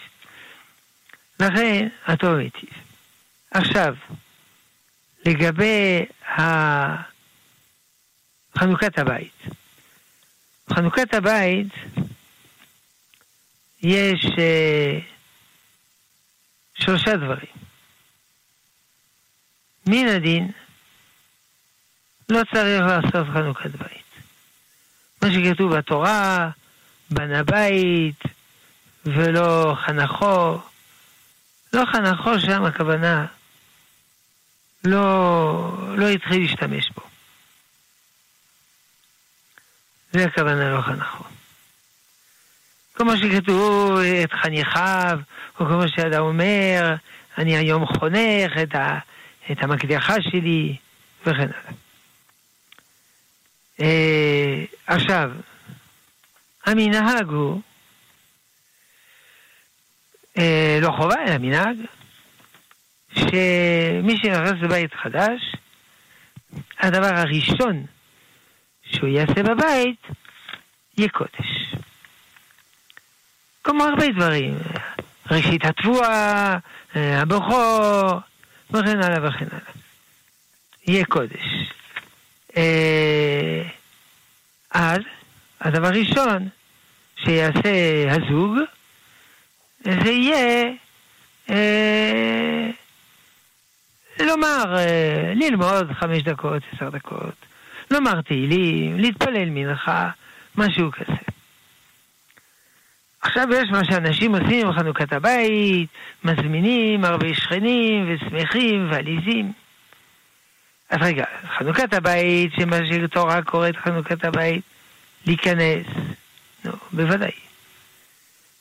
לכן, 1.40 1.88
הטוב 2.06 2.34
המיטיב. 2.34 2.70
עכשיו, 3.52 3.96
לגבי 5.26 6.06
חנוכת 8.58 9.00
הבית. 9.00 9.44
חנוכת 10.74 11.14
הבית, 11.14 11.68
יש 13.82 14.26
uh, 14.26 15.02
שלושה 16.76 17.18
דברים. 17.18 17.67
מן 19.88 20.08
הדין, 20.08 20.52
לא 22.30 22.42
צריך 22.54 22.84
לעשות 22.86 23.28
חנוכת 23.34 23.70
בית. 23.70 24.08
מה 25.22 25.30
שכתוב 25.32 25.76
בתורה, 25.76 26.50
בנה 27.10 27.44
בית 27.44 28.24
ולא 29.06 29.76
חנכו. 29.86 30.60
לא 31.74 31.84
חנכו 31.92 32.40
שם 32.40 32.64
הכוונה, 32.64 33.26
לא, 34.84 35.96
לא 35.98 36.08
התחיל 36.08 36.42
להשתמש 36.42 36.92
בו. 36.96 37.02
זה 40.12 40.26
הכוונה 40.26 40.70
לא 40.70 40.82
חנכו. 40.82 41.24
כמו 42.96 43.18
שכתוב 43.18 43.98
את 44.24 44.34
חניכיו, 44.34 45.20
או 45.60 45.66
כמו 45.66 45.88
שאדם 45.88 46.22
אומר, 46.22 46.96
אני 47.38 47.58
היום 47.58 47.86
חונך 47.86 48.52
את, 48.64 48.76
ה, 48.76 49.00
את 49.52 49.64
המקדחה 49.64 50.16
שלי, 50.22 50.76
וכן 51.22 51.32
הלאה. 51.42 51.72
אה, 53.82 54.64
עכשיו, 54.88 55.32
המנהג 56.66 57.28
הוא, 57.30 57.62
אה, 60.38 60.80
לא 60.82 60.92
חובה, 60.92 61.16
אלא 61.28 61.38
מנהג, 61.38 61.78
שמי 63.14 64.18
שנכנס 64.18 64.62
לבית 64.62 64.94
חדש, 64.94 65.56
הדבר 66.80 67.16
הראשון 67.16 67.86
שהוא 68.84 69.10
יעשה 69.10 69.44
בבית, 69.44 70.08
יהיה 70.98 71.10
קודש. 71.10 71.76
כמו 73.64 73.84
הרבה 73.84 74.08
דברים, 74.08 74.58
ראשית 75.32 75.66
התבואה, 75.66 76.58
אה, 76.96 77.22
הבכור, 77.22 78.20
וכן 78.70 79.04
הלאה 79.04 79.30
וכן 79.30 79.46
הלאה. 79.52 79.72
יהיה 80.88 81.06
קודש. 81.06 81.72
אה, 82.58 83.64
אז, 84.72 85.02
הדבר 85.62 85.88
הראשון, 85.88 86.50
שיעשה 87.16 88.06
הזוג, 88.12 88.58
זה 89.82 90.12
יהיה 90.12 90.74
אה, 91.50 92.70
לומר, 94.20 94.78
אה, 94.78 95.34
ללמוד 95.36 95.92
חמש 95.94 96.24
דקות, 96.24 96.64
עשר 96.74 96.90
דקות, 96.90 97.36
לומר 97.92 98.22
תהילים, 98.22 99.00
להתפלל 99.00 99.50
מנחה, 99.50 100.10
משהו 100.56 100.92
כזה. 100.92 101.27
עכשיו 103.28 103.48
יש 103.54 103.70
מה 103.72 103.86
שאנשים 103.86 104.36
עושים 104.36 104.70
בחנוכת 104.70 105.14
הבית, 105.14 105.90
מזמינים 106.24 107.06
הרבה 107.06 107.34
שכנים 107.34 108.06
ושמחים 108.10 108.88
ועליזים. 108.92 109.52
אז 110.90 110.98
רגע, 111.02 111.26
חנוכת 111.58 111.94
הבית, 111.94 112.52
שמה 112.60 112.78
שתורה 112.86 113.42
קוראת 113.42 113.78
חנוכת 113.78 114.26
הבית, 114.26 114.62
להיכנס, 115.26 115.86
נו, 116.66 116.72
בוודאי. 116.92 117.32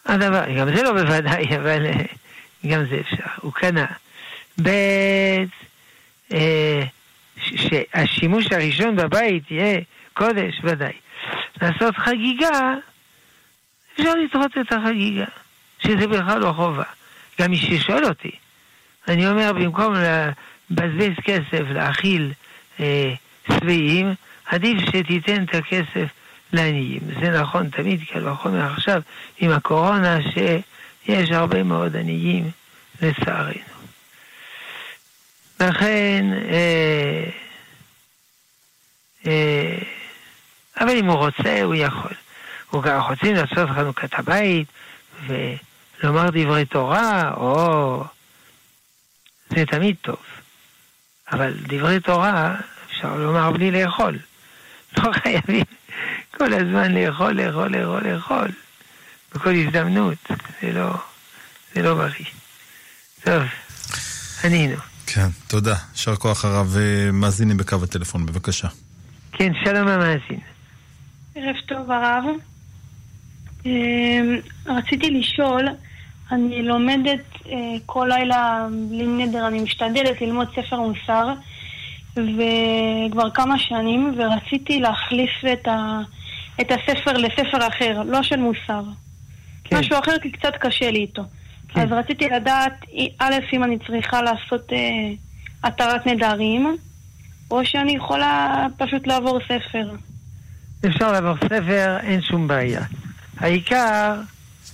הדבר, 0.06 0.44
גם 0.58 0.76
זה 0.76 0.82
לא 0.82 0.92
בוודאי, 0.92 1.44
אבל 1.58 1.86
אה, 1.86 2.04
גם 2.66 2.84
זה 2.90 3.00
אפשר. 3.00 3.30
הוא 3.36 3.52
קנה. 3.52 3.86
ב' 4.62 4.68
אה, 6.32 6.82
שהשימוש 7.36 8.52
הראשון 8.52 8.96
בבית 8.96 9.50
יהיה 9.50 9.80
קודש, 10.14 10.60
ודאי. 10.62 10.92
לעשות 11.62 11.96
חגיגה, 11.96 12.74
אפשר 13.96 14.14
לדחות 14.14 14.58
את 14.58 14.72
החגיגה, 14.72 15.24
שזה 15.78 16.06
בכלל 16.06 16.40
לא 16.40 16.52
חובה. 16.52 16.84
גם 17.40 17.50
מי 17.50 17.56
ששואל 17.56 18.04
אותי, 18.04 18.30
אני 19.08 19.28
אומר, 19.28 19.52
במקום 19.52 19.94
לבזבז 19.94 21.16
כסף 21.24 21.62
להאכיל 21.68 22.32
אה, 22.80 23.12
עדיף 24.46 24.78
שתיתן 24.90 25.44
את 25.44 25.54
הכסף 25.54 26.08
לעניים. 26.52 27.00
זה 27.20 27.40
נכון 27.40 27.70
תמיד, 27.70 28.00
קל 28.12 28.28
וחומר 28.28 28.72
עכשיו, 28.72 29.02
עם 29.38 29.50
הקורונה, 29.50 30.18
שיש 30.22 31.30
הרבה 31.30 31.62
מאוד 31.62 31.96
עניים, 31.96 32.50
לצערנו. 33.02 33.76
לכן, 35.60 36.26
אה, 36.50 37.24
אה, 39.26 39.78
אבל 40.80 40.96
אם 40.96 41.06
הוא 41.06 41.18
רוצה, 41.18 41.62
הוא 41.62 41.74
יכול. 41.74 42.12
הוא 42.70 42.82
גם 42.82 43.00
רוצים 43.00 43.34
לעשות 43.34 43.70
חנוכת 43.70 44.18
הבית 44.18 44.68
ולומר 45.26 46.30
דברי 46.30 46.64
תורה, 46.64 47.30
או... 47.36 48.04
זה 49.50 49.66
תמיד 49.66 49.96
טוב. 50.02 50.16
אבל 51.32 51.54
דברי 51.62 52.00
תורה 52.00 52.54
אפשר 52.90 53.16
לומר 53.16 53.50
בלי 53.50 53.70
לאכול. 53.70 54.18
לא 54.98 55.12
חייבים 55.12 55.64
כל 56.36 56.52
הזמן 56.52 56.92
לאכול, 56.92 57.32
לאכול, 57.32 57.76
לאכול, 57.76 58.08
לאכול. 58.08 58.48
בכל 59.34 59.54
הזדמנות. 59.54 60.18
זה 60.62 60.72
לא, 60.72 60.94
זה 61.74 61.82
לא 61.82 61.94
בריא. 61.94 62.26
טוב, 63.24 63.42
ענינו. 64.44 64.76
כן, 65.06 65.28
תודה. 65.46 65.74
יישר 65.92 66.16
כוח 66.16 66.44
הרב 66.44 66.76
מאזינים 67.12 67.56
בקו 67.56 67.76
הטלפון, 67.82 68.26
בבקשה. 68.26 68.68
כן, 69.32 69.52
שלום 69.64 69.88
המאזין. 69.88 70.40
ערב 71.34 71.56
טוב 71.68 71.90
הרב. 71.90 72.24
אמ, 73.66 74.36
רציתי 74.66 75.10
לשאול, 75.10 75.68
אני 76.32 76.62
לומדת 76.62 77.24
אה, 77.48 77.54
כל 77.86 78.08
לילה 78.08 78.66
בלי 78.88 79.06
נדר, 79.06 79.46
אני 79.46 79.60
משתדלת 79.60 80.20
ללמוד 80.20 80.48
ספר 80.50 80.80
מוסר, 80.80 81.32
וכבר 82.12 83.30
כמה 83.34 83.58
שנים, 83.58 84.14
ורציתי 84.16 84.80
להחליף 84.80 85.30
את, 85.52 85.68
ה, 85.68 86.00
את 86.60 86.70
הספר 86.70 87.12
לספר 87.12 87.68
אחר, 87.68 88.02
לא 88.06 88.22
של 88.22 88.36
מוסר. 88.36 88.82
כן. 89.64 89.78
משהו 89.78 89.98
אחר, 89.98 90.18
כי 90.22 90.30
קצת 90.30 90.52
קשה 90.60 90.90
לי 90.90 90.98
איתו. 90.98 91.22
כן. 91.68 91.80
אז 91.80 91.92
רציתי 91.92 92.28
לדעת, 92.28 92.84
א', 93.18 93.34
אם 93.52 93.64
אני 93.64 93.78
צריכה 93.86 94.22
לעשות 94.22 94.72
אה, 94.72 94.78
התרת 95.64 96.06
נדרים, 96.06 96.76
או 97.50 97.64
שאני 97.64 97.96
יכולה 97.96 98.66
פשוט 98.78 99.06
לעבור 99.06 99.38
ספר. 99.44 99.90
אפשר 100.86 101.12
לעבור 101.12 101.36
ספר, 101.44 101.96
אין 102.02 102.22
שום 102.22 102.48
בעיה. 102.48 102.80
העיקר 103.36 104.14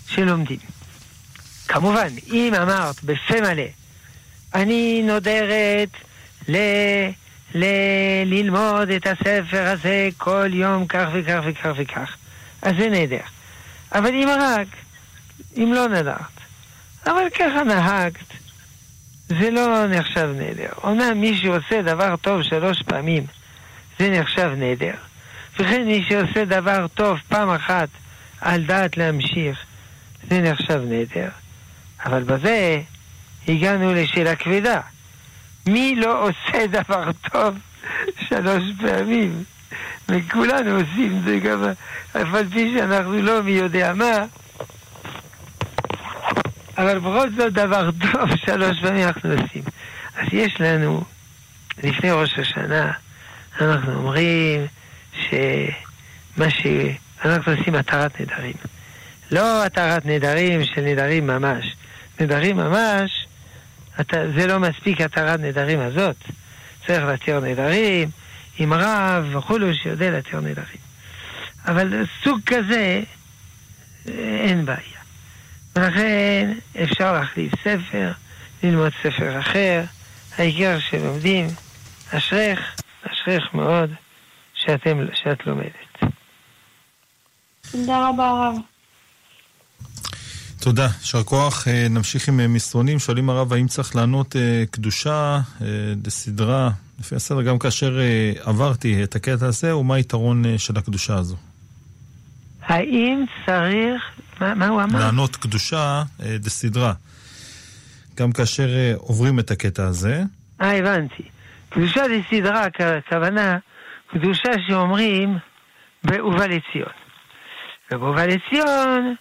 שלומדים. 0.09 0.59
כמובן, 1.69 2.09
אם 2.33 2.55
אמרת 2.63 3.05
בפה 3.05 3.41
מלא, 3.41 3.63
אני 4.55 5.03
נודרת 5.05 5.89
ל... 6.49 6.57
ל... 7.55 7.65
ללמוד 8.27 8.91
את 8.91 9.07
הספר 9.07 9.67
הזה 9.67 10.09
כל 10.19 10.51
יום 10.53 10.87
כך 10.87 11.09
וכך 11.15 11.41
וכך 11.47 11.71
וכך, 11.77 12.17
אז 12.63 12.73
זה 12.79 12.89
נהדר. 12.89 13.25
אבל 13.95 14.15
אם 14.15 14.29
רק, 14.41 14.67
אם 15.57 15.73
לא 15.75 15.89
נדרת, 15.89 16.41
אבל 17.07 17.31
ככה 17.35 17.65
נהגת, 17.65 18.33
זה 19.29 19.51
לא 19.51 19.87
נחשב 19.87 20.29
נדר. 20.37 20.69
אומנם 20.83 21.21
מי 21.21 21.37
שעושה 21.37 21.83
דבר 21.83 22.17
טוב 22.17 22.43
שלוש 22.43 22.83
פעמים, 22.83 23.27
זה 23.99 24.11
נחשב 24.11 24.51
נדר. 24.57 24.95
וכן 25.59 25.85
מי 25.87 26.05
שעושה 26.09 26.45
דבר 26.45 26.87
טוב 26.95 27.19
פעם 27.29 27.51
אחת 27.51 27.89
על 28.43 28.65
דעת 28.65 28.97
להמשיך, 28.97 29.59
זה 30.31 30.41
נחשב 30.41 30.81
נדר. 30.89 31.29
אבל 32.05 32.23
בזה 32.23 32.81
הגענו 33.49 33.95
לשאלה 33.95 34.37
כבדה. 34.37 34.81
מי 35.67 35.95
לא 35.97 36.29
עושה 36.29 36.67
דבר 36.67 37.11
טוב 37.33 37.55
שלוש 38.29 38.63
פעמים? 38.81 39.45
וכולנו 40.09 40.71
עושים 40.81 41.23
זה 41.25 41.39
גם, 41.39 41.63
אף 42.13 42.35
על 42.35 42.49
פי 42.53 42.75
שאנחנו 42.77 43.23
לא 43.23 43.43
מי 43.43 43.51
יודע 43.51 43.93
מה, 43.95 44.25
אבל 46.79 46.99
בכל 46.99 47.31
זאת 47.37 47.53
דבר 47.53 47.91
טוב 48.13 48.31
שלוש 48.47 48.81
פעמים 48.81 49.07
אנחנו 49.07 49.31
עושים. 49.31 49.63
אז 50.17 50.27
יש 50.33 50.61
לנו, 50.61 51.05
לפני 51.83 52.11
ראש 52.11 52.39
השנה, 52.39 52.93
אנחנו 53.61 53.93
אומרים 53.95 54.67
שמה 55.13 56.51
ש... 56.51 56.67
אנחנו 57.25 57.53
עושים 57.53 57.75
התרת 57.75 58.21
נדרים. 58.21 58.55
לא 59.31 59.65
התרת 59.65 60.07
נדרים 60.07 60.65
של 60.65 60.81
נדרים 60.81 61.27
ממש. 61.27 61.77
נדרים 62.21 62.57
ממש, 62.57 63.27
זה 64.37 64.47
לא 64.47 64.61
מספיק 64.61 65.01
התרת 65.01 65.41
נדרים 65.41 65.81
הזאת. 65.81 66.17
צריך 66.87 67.05
להתיר 67.05 67.41
נדרים 67.41 68.09
עם 68.59 68.73
רב 68.73 69.37
וכולו 69.37 69.75
שיודע 69.75 70.11
להתיר 70.11 70.41
נדרים. 70.41 70.83
אבל 71.67 72.05
סוג 72.25 72.41
כזה, 72.47 73.03
אין 74.07 74.65
בעיה. 74.65 75.03
ולכן 75.77 76.53
אפשר 76.83 77.13
להחליף 77.13 77.53
ספר, 77.65 78.13
ללמוד 78.63 78.93
ספר 79.03 79.41
אחר. 79.41 79.83
העיקר 80.39 80.79
שלומדים, 80.79 81.47
אשריך, 82.11 82.75
אשריך 83.03 83.55
מאוד 83.55 83.91
שאתם, 84.55 84.99
שאת 85.15 85.47
לומדת. 85.47 85.92
תודה 87.73 88.09
רבה 88.09 88.29
הרב. 88.29 88.57
תודה, 90.61 90.89
יישר 91.01 91.23
כוח. 91.23 91.69
אה, 91.69 91.87
נמשיך 91.91 92.29
עם 92.29 92.41
אה, 92.41 92.49
מסרונים. 92.49 92.99
שואלים 92.99 93.31
הרב, 93.31 93.53
האם 93.53 93.67
צריך 93.67 93.97
לענות 93.97 94.37
אה, 94.37 94.65
קדושה 94.71 95.41
לסדרה, 96.07 96.71
לפי 97.01 97.15
הסדר, 97.17 97.43
גם 97.43 97.59
כאשר 97.59 97.99
עברתי 98.45 99.05
את 99.05 99.17
הקטע 99.17 99.47
הזה, 99.47 99.77
ומה 99.77 99.95
היתרון 99.95 100.59
של 100.59 100.79
הקדושה 100.79 101.15
הזו? 101.15 101.37
האם 102.63 103.25
צריך, 103.47 104.03
מה, 104.41 104.55
מה 104.55 104.69
הוא 104.69 104.83
אמר? 104.83 104.99
לענות 104.99 105.37
קדושה 105.37 106.03
דסדרה. 106.21 106.93
גם 108.17 108.33
כאשר 108.33 108.69
עוברים 108.97 109.39
את 109.39 109.51
הקטע 109.51 109.85
הזה. 109.85 110.23
אה, 110.61 110.79
הבנתי. 110.79 111.23
קדושה 111.69 112.03
דסדרה, 112.09 112.67
הכוונה, 112.99 113.59
קדושה 114.11 114.51
שאומרים 114.69 115.39
באובה 116.05 116.47
לציון. 116.47 117.02
ובאובה 117.91 118.27
לציון 118.27 119.15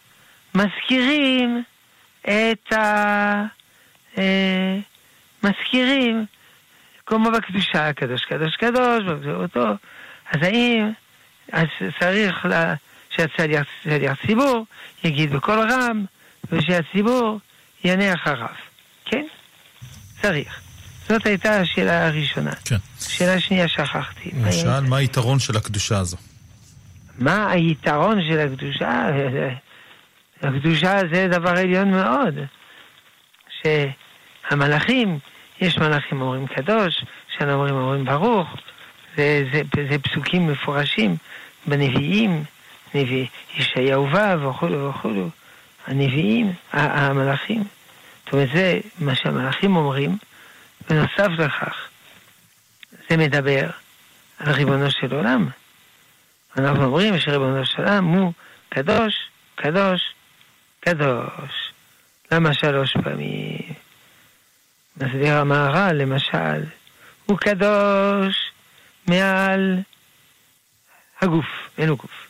מזכירים 0.55 1.63
את 2.21 2.73
ה... 2.73 3.45
אה, 4.17 4.77
מזכירים, 5.43 6.25
כמו 7.05 7.31
בקדושה, 7.31 7.89
הקדוש 7.89 8.25
קדוש 8.25 8.55
קדוש, 8.55 9.03
אותו. 9.27 9.65
אז 10.31 10.41
האם, 10.41 10.91
אז 11.51 11.67
צריך 11.99 12.45
לה, 12.45 12.73
שהצליח 13.09 13.67
ציבור 14.27 14.65
יגיד 15.03 15.33
בקול 15.33 15.59
רם, 15.71 16.05
ושהציבור 16.51 17.39
יענה 17.83 18.13
אחריו. 18.13 18.47
כן? 19.05 19.25
צריך. 20.21 20.61
זאת 21.09 21.25
הייתה 21.25 21.59
השאלה 21.59 22.07
הראשונה. 22.07 22.51
כן. 22.65 22.75
שאלה 22.99 23.39
שנייה 23.39 23.67
שכחתי. 23.67 24.31
למשל, 24.33 24.79
מה 24.79 24.97
היתרון 24.97 25.39
של 25.39 25.57
הקדושה 25.57 25.97
הזו? 25.97 26.17
מה 27.21 27.51
היתרון 27.51 28.23
של 28.23 28.39
הקדושה? 28.39 29.09
הקדושה 30.41 30.99
זה 31.13 31.27
דבר 31.27 31.49
עליון 31.49 31.91
מאוד. 31.91 32.35
שהמלאכים, 33.61 35.19
יש 35.61 35.77
מלאכים 35.77 36.21
אומרים 36.21 36.47
קדוש, 36.47 37.05
שאנו 37.37 37.53
אומרים 37.53 37.75
אומרים 37.75 38.05
ברוך, 38.05 38.49
זה, 39.17 39.43
זה, 39.53 39.61
זה 39.89 39.99
פסוקים 39.99 40.47
מפורשים 40.47 41.15
בנביאים, 41.65 42.43
נביא 42.95 43.27
ישעיהו 43.57 44.07
ו' 44.11 44.49
וכולו 44.49 44.89
וכולו, 44.89 45.29
הנביאים, 45.87 46.53
המלאכים. 46.73 47.63
זאת 48.25 48.33
אומרת, 48.33 48.49
זה 48.53 48.79
מה 48.99 49.15
שהמלאכים 49.15 49.75
אומרים, 49.75 50.17
ונוסף 50.89 51.29
לכך, 51.37 51.87
זה 53.09 53.17
מדבר 53.17 53.69
על 54.39 54.53
ריבונו 54.53 54.91
של 54.91 55.15
עולם. 55.15 55.47
אנחנו 56.57 56.83
אומרים 56.85 57.19
שריבונו 57.19 57.65
של 57.65 57.81
עולם 57.81 58.05
הוא 58.05 58.33
קדוש, 58.69 59.13
קדוש, 59.55 60.01
קדוש. 60.79 61.73
למה 62.31 62.53
שלוש 62.53 62.97
פעמים? 63.03 63.73
מסביר 64.97 65.33
המהר"ל, 65.33 65.95
למשל, 65.95 66.63
הוא 67.25 67.37
קדוש 67.37 68.51
מעל 69.07 69.79
הגוף, 71.21 71.45
אין 71.77 71.89
לו 71.89 71.95
גוף. 71.95 72.27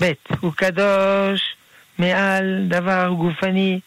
ב', 0.00 0.12
הוא 0.40 0.52
קדוש 0.52 1.56
מעל 1.98 2.64
דבר 2.68 3.08
גופני, 3.08 3.80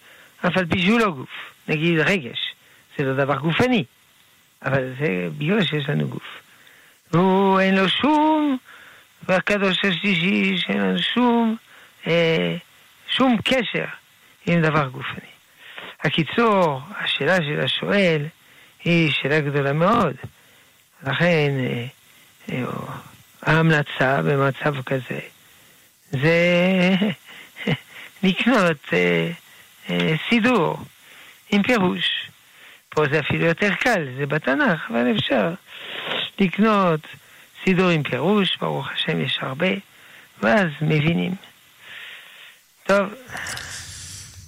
אף 0.47 0.57
על 0.57 0.65
פי 0.65 0.79
שהוא 0.79 0.99
לא 0.99 1.11
גוף. 1.11 1.29
נגיד 1.67 1.99
רגש, 1.99 2.53
זה 2.97 3.03
לא 3.03 3.13
דבר 3.13 3.35
גופני, 3.35 3.83
אבל 4.65 4.93
זה 4.99 5.27
בגלל 5.37 5.63
שיש 5.63 5.89
לנו 5.89 6.07
גוף. 6.07 6.41
והוא 7.11 7.59
אין 7.59 7.75
לו 7.75 7.89
שום, 7.89 8.57
והקדוש 9.27 9.77
השלישי 9.77 10.57
שאין 10.57 10.77
לנו 10.81 10.99
שום 10.99 11.55
אה, 12.07 12.55
שום 13.07 13.37
קשר 13.43 13.85
עם 14.45 14.61
דבר 14.61 14.87
גופני. 14.87 15.29
הקיצור, 16.03 16.81
השאלה 16.97 17.37
של 17.37 17.59
השואל 17.59 18.25
היא 18.83 19.11
שאלה 19.11 19.39
גדולה 19.39 19.73
מאוד. 19.73 20.15
לכן 21.03 21.51
אה, 21.59 21.85
אה, 22.51 22.63
ההמלצה 23.41 24.21
במצב 24.21 24.81
כזה 24.81 25.19
זה 26.11 26.95
לקנות 28.23 28.93
אה, 28.93 29.31
סידור 30.29 30.77
עם 31.51 31.63
פירוש. 31.63 32.29
פה 32.89 33.03
זה 33.11 33.19
אפילו 33.19 33.45
יותר 33.45 33.73
קל, 33.73 34.07
זה 34.17 34.25
בתנ"ך, 34.25 34.91
אבל 34.91 35.11
אפשר 35.17 35.53
לקנות 36.39 36.99
סידור 37.69 37.89
עם 37.89 38.03
פירוש, 38.03 38.57
ברוך 38.61 38.87
השם 38.95 39.21
יש 39.21 39.39
הרבה, 39.41 39.67
ואז 40.43 40.67
מבינים. 40.81 41.35
טוב. 42.87 43.09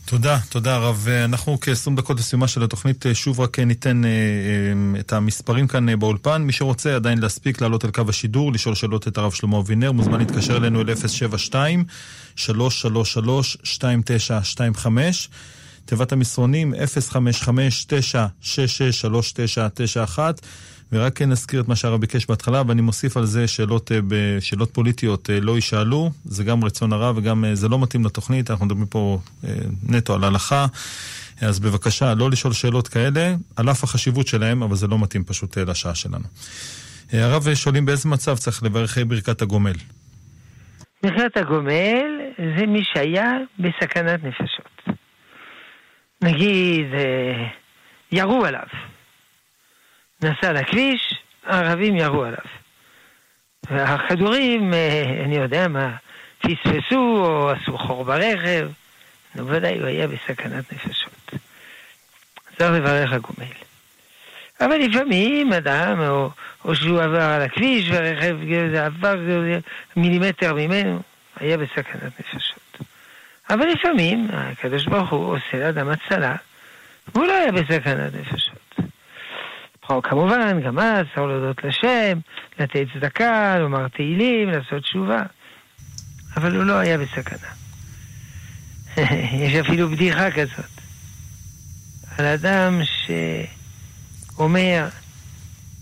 תודה, 0.06 0.38
תודה 0.50 0.78
רב. 0.78 1.08
אנחנו 1.26 1.58
כ-20 1.62 1.96
דקות 1.96 2.20
לסיומה 2.20 2.48
של 2.48 2.64
התוכנית, 2.64 3.06
שוב 3.14 3.40
רק 3.40 3.60
ניתן 3.60 4.06
אה, 4.06 4.10
אה, 4.10 5.00
את 5.00 5.14
המספרים 5.14 5.68
כאן 5.68 5.90
אה, 5.90 5.96
באולפן. 5.96 6.42
מי 6.42 6.52
שרוצה 6.52 6.96
עדיין 6.96 7.18
להספיק 7.18 7.62
לעלות 7.62 7.86
אל 7.86 7.92
קו 7.92 8.02
השידור, 8.10 8.54
לשאול 8.54 8.76
שאלות 8.76 9.08
את 9.08 9.18
הרב 9.18 9.32
שלמה 9.32 9.60
אבינר, 9.60 9.92
מוזמן 9.92 10.20
להתקשר 10.20 10.58
אלינו 10.58 10.82
אל 10.82 10.96
072 10.96 11.86
333 12.36 13.58
2925 13.66 15.30
תיבת 15.86 16.12
המסרונים 16.12 16.74
055-966-3991 16.74 16.78
ורק 20.92 21.18
כן 21.18 21.30
נזכיר 21.30 21.62
את 21.62 21.68
מה 21.68 21.76
שהרב 21.76 22.02
ביקש 22.02 22.26
בהתחלה, 22.26 22.62
ואני 22.68 22.82
מוסיף 22.82 23.18
על 23.18 23.26
זה 23.26 23.48
שאלות, 23.48 23.92
אה, 23.92 24.42
שאלות 24.42 24.74
פוליטיות 24.74 25.30
אה, 25.30 25.40
לא 25.40 25.56
יישאלו, 25.56 26.10
זה 26.26 26.44
גם 26.44 26.64
רצון 26.64 26.94
הרב 26.94 27.18
וגם 27.18 27.46
אה, 27.46 27.56
זה 27.56 27.70
לא 27.70 27.80
מתאים 27.80 28.06
לתוכנית, 28.06 28.52
אנחנו 28.52 28.66
מדברים 28.66 28.86
פה 28.86 29.20
נטו 29.90 30.16
על 30.16 30.24
הלכה, 30.24 30.66
אז 31.42 31.60
בבקשה 31.60 32.14
לא 32.14 32.30
לשאול 32.30 32.54
שאלות 32.54 32.88
כאלה, 32.88 33.36
על 33.56 33.72
אף 33.72 33.84
החשיבות 33.84 34.28
שלהם, 34.28 34.64
אבל 34.64 34.76
זה 34.76 34.88
לא 34.88 35.00
מתאים 35.00 35.24
פשוט 35.24 35.58
לשעה 35.58 35.96
שלנו. 35.96 36.26
הרב, 37.14 37.54
שואלים 37.54 37.86
באיזה 37.86 38.10
מצב 38.10 38.36
צריך 38.36 38.64
לברך 38.64 38.98
ברכת 39.08 39.42
הגומל? 39.42 39.74
ברכת 41.04 41.38
הגומל 41.38 42.06
זה 42.58 42.66
מי 42.66 42.84
שהיה 42.94 43.32
בסכנת 43.60 44.24
נפשות. 44.24 44.98
נגיד, 46.22 46.86
ירו 48.12 48.46
עליו. 48.46 48.68
נסע 50.22 50.54
לכביש, 50.54 51.16
הערבים 51.46 51.96
ירו 51.96 52.24
עליו. 52.24 52.46
והכדורים, 53.70 54.74
אה, 54.74 55.22
אני 55.26 55.36
יודע 55.36 55.68
מה, 55.68 55.96
פספסו 56.40 57.26
או 57.26 57.50
עשו 57.50 57.78
חור 57.78 58.04
ברכב. 58.04 58.70
נו 59.36 59.48
ודאי, 59.48 59.80
הוא 59.80 59.88
היה 59.88 60.08
בסכנת 60.08 60.74
נפשות. 60.74 61.32
צריך 62.58 62.72
לברך 62.72 63.12
הגומל. 63.12 63.54
אבל 64.62 64.78
לפעמים 64.78 65.54
אדם, 65.54 66.00
או, 66.00 66.30
או 66.66 66.76
שהוא 66.76 67.02
עבר 67.02 67.22
על 67.22 67.42
הכביש 67.42 67.90
ורכב 67.90 68.36
זה 68.72 68.86
עבר 68.86 69.16
מילימטר 69.96 70.54
ממנו, 70.54 71.02
היה 71.40 71.58
בסכנת 71.58 72.20
נפשות. 72.20 72.78
אבל 73.50 73.68
לפעמים 73.68 74.28
הקדוש 74.34 74.86
ברוך 74.86 75.10
הוא 75.10 75.36
עושה 75.36 75.60
לאדם 75.60 75.90
הצלה, 75.90 76.36
והוא 77.08 77.28
לא 77.28 77.34
היה 77.34 77.52
בסכנת 77.52 78.14
נפשות. 78.14 78.49
כמובן, 80.04 80.62
גם 80.62 80.80
אז 80.80 81.06
צריך 81.06 81.28
להודות 81.28 81.64
לשם, 81.64 82.20
לתת 82.60 82.86
צדקה, 82.94 83.58
לומר 83.60 83.88
תהילים, 83.88 84.50
לעשות 84.50 84.84
תשובה. 84.84 85.24
אבל 86.38 86.56
הוא 86.56 86.64
לא 86.64 86.74
היה 86.74 86.98
בסכנה. 86.98 87.50
יש 89.44 89.56
אפילו 89.56 89.90
בדיחה 89.90 90.32
כזאת. 90.32 90.66
על 92.18 92.26
אדם 92.26 92.82
שאומר, 94.36 94.88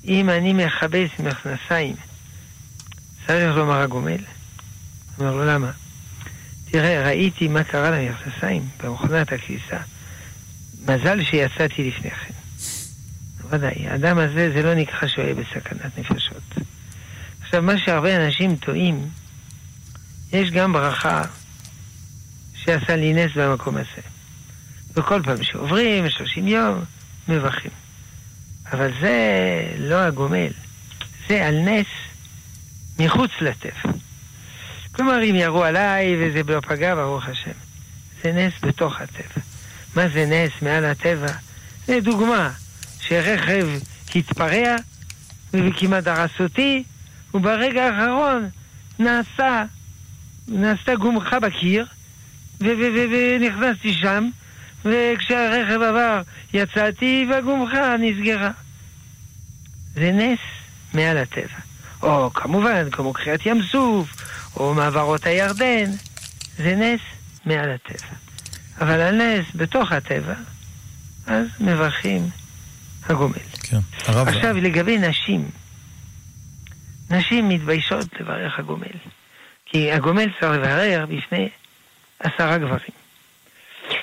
אם 0.06 0.30
אני 0.30 0.54
מכבס 0.54 1.10
מכנסיים, 1.20 1.96
צריך 3.28 3.56
לומר 3.56 3.82
הגומל. 3.82 4.22
אומר 5.20 5.32
לו, 5.32 5.46
למה? 5.46 5.72
תראה, 6.72 7.04
ראיתי 7.06 7.48
מה 7.48 7.64
קרה 7.64 7.92
למכנסיים 7.92 8.62
במכונת 8.84 9.32
הכביסה. 9.34 9.78
מזל 10.84 11.24
שיצאתי 11.24 11.88
לפני 11.88 12.12
כן. 12.12 12.37
ודאי, 13.50 13.88
האדם 13.88 14.18
הזה 14.18 14.52
זה 14.54 14.62
לא 14.62 14.74
נקרא 14.74 15.08
שהוא 15.08 15.26
היה 15.26 15.34
בסכנת 15.34 15.98
נפשות. 15.98 16.56
עכשיו, 17.42 17.62
מה 17.62 17.78
שהרבה 17.78 18.26
אנשים 18.26 18.56
טועים, 18.56 19.10
יש 20.34 20.52
גם 20.52 20.74
ברכה 20.74 21.22
שעשה 22.56 22.96
לי 22.96 23.14
נס 23.14 23.32
במקום 23.36 23.78
הזה. 23.78 24.02
וכל 24.94 25.22
פעם 25.24 25.44
שעוברים, 25.44 26.10
30 26.10 26.48
יום, 26.48 26.84
מברכים. 27.28 27.72
אבל 28.72 28.92
זה 29.02 29.16
לא 29.78 29.96
הגומל, 29.96 30.52
זה 31.30 31.46
על 31.48 31.56
נס 31.60 31.88
מחוץ 33.00 33.32
לטבע. 33.42 33.92
כלומר, 34.92 35.24
אם 35.24 35.36
ירו 35.36 35.64
עליי 35.64 36.16
וזה 36.20 36.42
לא 36.54 36.60
פגע, 36.60 36.96
ברוך 36.96 37.26
השם. 37.28 37.52
זה 38.24 38.32
נס 38.32 38.54
בתוך 38.62 39.02
הטבע. 39.02 39.42
מה 39.96 40.10
זה 40.10 40.26
נס 40.26 40.52
מעל 40.62 40.86
הטבע? 40.86 41.32
זה 41.86 42.00
דוגמה. 42.04 42.52
שרכב 43.10 43.68
התפרע 44.16 44.76
וכמעט 45.54 46.04
דרס 46.04 46.32
אותי, 46.40 46.84
וברגע 47.34 47.84
האחרון 47.84 48.50
נעשה, 49.00 49.64
נעשתה 50.48 50.96
גומחה 50.96 51.40
בקיר, 51.40 51.86
ונכנסתי 52.60 53.94
שם, 53.94 54.30
וכשהרכב 54.86 55.82
עבר 55.82 56.22
יצאתי 56.54 57.28
והגומחה 57.30 57.96
נסגרה. 57.98 58.52
זה 59.96 60.12
נס 60.12 60.40
מעל 60.94 61.18
הטבע. 61.18 61.60
או 62.02 62.34
כמובן, 62.34 62.90
כמו 62.92 63.14
קריאת 63.14 63.46
ים 63.46 63.62
סוף, 63.72 64.16
או 64.56 64.74
מעברות 64.74 65.26
הירדן, 65.26 65.92
זה 66.58 66.76
נס 66.76 67.02
מעל 67.46 67.72
הטבע. 67.72 68.08
אבל 68.82 69.02
הנס 69.02 69.46
בתוך 69.56 69.92
הטבע, 69.92 70.34
אז 71.28 71.48
מברכים 71.60 72.30
הגומל. 73.10 73.40
כן. 73.64 73.78
הרב... 74.06 74.28
עכשיו, 74.28 74.58
לגבי 74.58 74.98
נשים, 74.98 75.46
נשים 77.10 77.50
מתביישות 77.50 78.08
לברך 78.20 78.60
הגומל. 78.60 78.98
כי 79.66 79.92
הגומל 79.92 80.30
צריך 80.40 80.52
לברר 80.52 81.06
בפני 81.10 81.50
עשרה 82.20 82.58
גברים. 82.58 82.98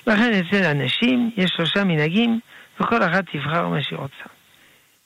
לכן 0.06 0.32
אצל 0.32 0.64
הנשים 0.64 1.30
יש 1.36 1.50
שלושה 1.56 1.84
מנהגים, 1.84 2.40
וכל 2.80 3.02
אחת 3.02 3.24
תבחר 3.32 3.68
מה 3.68 3.82
שהיא 3.82 3.98
רוצה. 3.98 4.24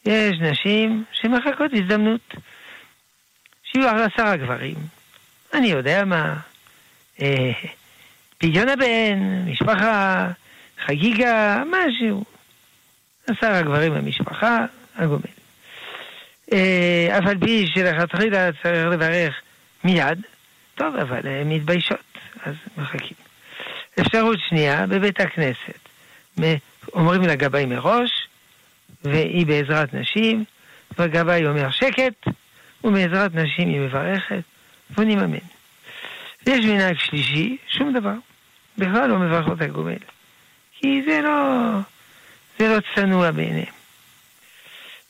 יש 0.07 0.39
נשים 0.41 1.05
שמחכות 1.13 1.71
הזדמנות. 1.73 2.35
שיהיו 3.73 3.89
עשרה 3.89 4.37
גברים. 4.37 4.77
אני 5.55 5.67
יודע 5.67 6.05
מה, 6.05 6.37
אה, 7.23 7.53
פדיון 8.39 8.69
הבן, 8.69 9.45
משפחה, 9.47 10.29
חגיגה, 10.87 11.63
משהו. 11.71 12.25
עשר 13.29 13.47
הגברים 13.53 13.95
במשפחה, 13.95 14.65
הגומל. 14.97 15.23
אף 17.19 17.27
על 17.27 17.39
פי 17.39 17.67
שלכתחילה 17.75 18.51
צריך 18.63 18.87
לברך 18.87 19.35
מיד, 19.85 20.21
טוב, 20.75 20.97
אבל 20.97 21.27
הן 21.27 21.49
מתביישות, 21.49 22.19
אז 22.45 22.55
מחכים. 22.77 23.17
אפשרות 24.01 24.39
שנייה, 24.49 24.87
בבית 24.87 25.21
הכנסת. 25.21 25.89
אומרים 26.93 27.23
לגבאי 27.23 27.67
מראש, 27.67 28.29
והיא 29.05 29.47
בעזרת 29.47 29.95
נשים, 29.95 30.45
והגבאי 30.99 31.47
אומר 31.47 31.71
שקט, 31.71 32.29
ומעזרת 32.85 33.35
נשים 33.35 33.69
היא 33.69 33.81
מברכת, 33.81 34.43
ועונים 34.91 35.19
אמן. 35.19 35.39
ויש 36.47 36.65
מנהג 36.65 36.99
שלישי, 36.99 37.57
שום 37.69 37.93
דבר. 37.93 38.15
בכלל 38.79 39.07
לא 39.07 39.19
מברכות 39.19 39.61
הגומל. 39.61 39.99
כי 40.73 41.03
זה 41.07 41.21
לא... 41.25 41.59
זה 42.59 42.69
לא 42.69 42.79
צנוע 42.95 43.31
בעיניהם. 43.31 43.79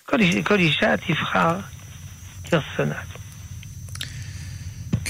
כל, 0.04 0.20
איש, 0.20 0.36
כל 0.44 0.58
אישה 0.58 0.96
תבחר 0.96 1.56
כרצונה. 2.50 2.94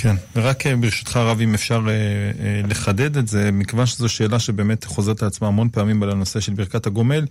כן, 0.02 0.14
ורק 0.36 0.66
אה, 0.66 0.76
ברשותך 0.76 1.16
הרב, 1.16 1.40
אם 1.40 1.54
אפשר 1.54 1.80
אה, 1.88 1.92
אה, 1.92 2.60
לחדד 2.70 3.16
את 3.16 3.28
זה, 3.28 3.52
מכיוון 3.52 3.86
שזו 3.86 4.08
שאלה 4.08 4.38
שבאמת 4.38 4.84
חוזרת 4.84 5.22
על 5.22 5.28
עצמה 5.28 5.48
המון 5.48 5.68
פעמים 5.68 6.02
על 6.02 6.10
הנושא 6.10 6.40
של 6.40 6.52
ברכת 6.52 6.86
הגומל, 6.86 7.24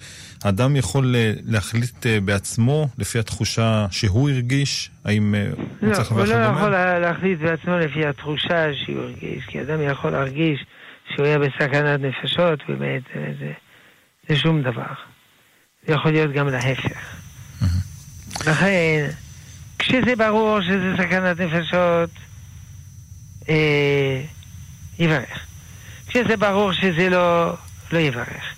האדם 0.44 0.76
יכול 0.76 1.16
אה, 1.16 1.34
להחליט 1.46 2.06
אה, 2.06 2.20
בעצמו, 2.20 2.88
לפי 2.98 3.20
התחושה 3.20 3.86
שהוא 3.92 4.30
הרגיש, 4.30 4.90
האם 5.06 5.36
אה, 5.36 5.48
לא, 5.82 5.88
הוא 5.88 5.94
צריך 5.96 6.12
לברך 6.12 6.30
הגומל? 6.30 6.42
הוא 6.42 6.50
לא 6.50 6.58
יכול 6.58 6.70
להחליט 7.00 7.40
בעצמו 7.40 7.78
לפי 7.78 8.06
התחושה 8.06 8.74
שהוא 8.74 9.00
הרגיש, 9.02 9.46
כי 9.46 9.62
אדם 9.62 9.82
יכול 9.82 10.12
להרגיש 10.12 10.66
שהוא 11.16 11.26
היה 11.26 11.40
בסכנת 11.40 12.00
נפשות, 12.00 12.60
באמת, 12.68 13.02
זה... 13.14 13.52
זה 14.30 14.36
שום 14.36 14.62
דבר. 14.62 14.94
זה 15.88 15.94
יכול 15.94 16.12
להיות 16.12 16.32
גם 16.32 16.48
להפך. 16.48 17.18
לכן, 18.48 19.10
כשזה 19.80 20.16
ברור 20.16 20.62
שזה 20.62 20.94
סכנת 20.98 21.40
נפשות, 21.40 22.10
אה, 23.50 24.22
יברך. 25.00 25.46
כשזה 26.08 26.38
ברור 26.38 26.74
שזה 26.74 27.10
לא, 27.10 27.54
לא 27.92 28.00
יברך. 28.00 28.54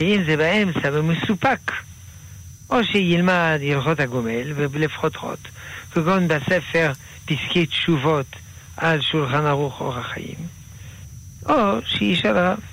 ואם 0.00 0.22
זה 0.26 0.36
באמצע 0.36 0.90
ומסופק, 0.92 1.72
או 2.70 2.84
שילמד 2.84 3.60
הלכות 3.74 4.00
הגומל, 4.00 4.52
ולפחות 4.54 5.16
חות, 5.16 5.38
כגון 5.92 6.28
בספר 6.28 6.92
פסקי 7.24 7.66
תשובות 7.66 8.26
על 8.76 9.00
שולחן 9.00 9.46
ערוך 9.46 9.80
אורח 9.80 10.06
חיים, 10.06 10.38
או 11.48 11.78
שישאל 11.86 12.38
רב. 12.38 12.69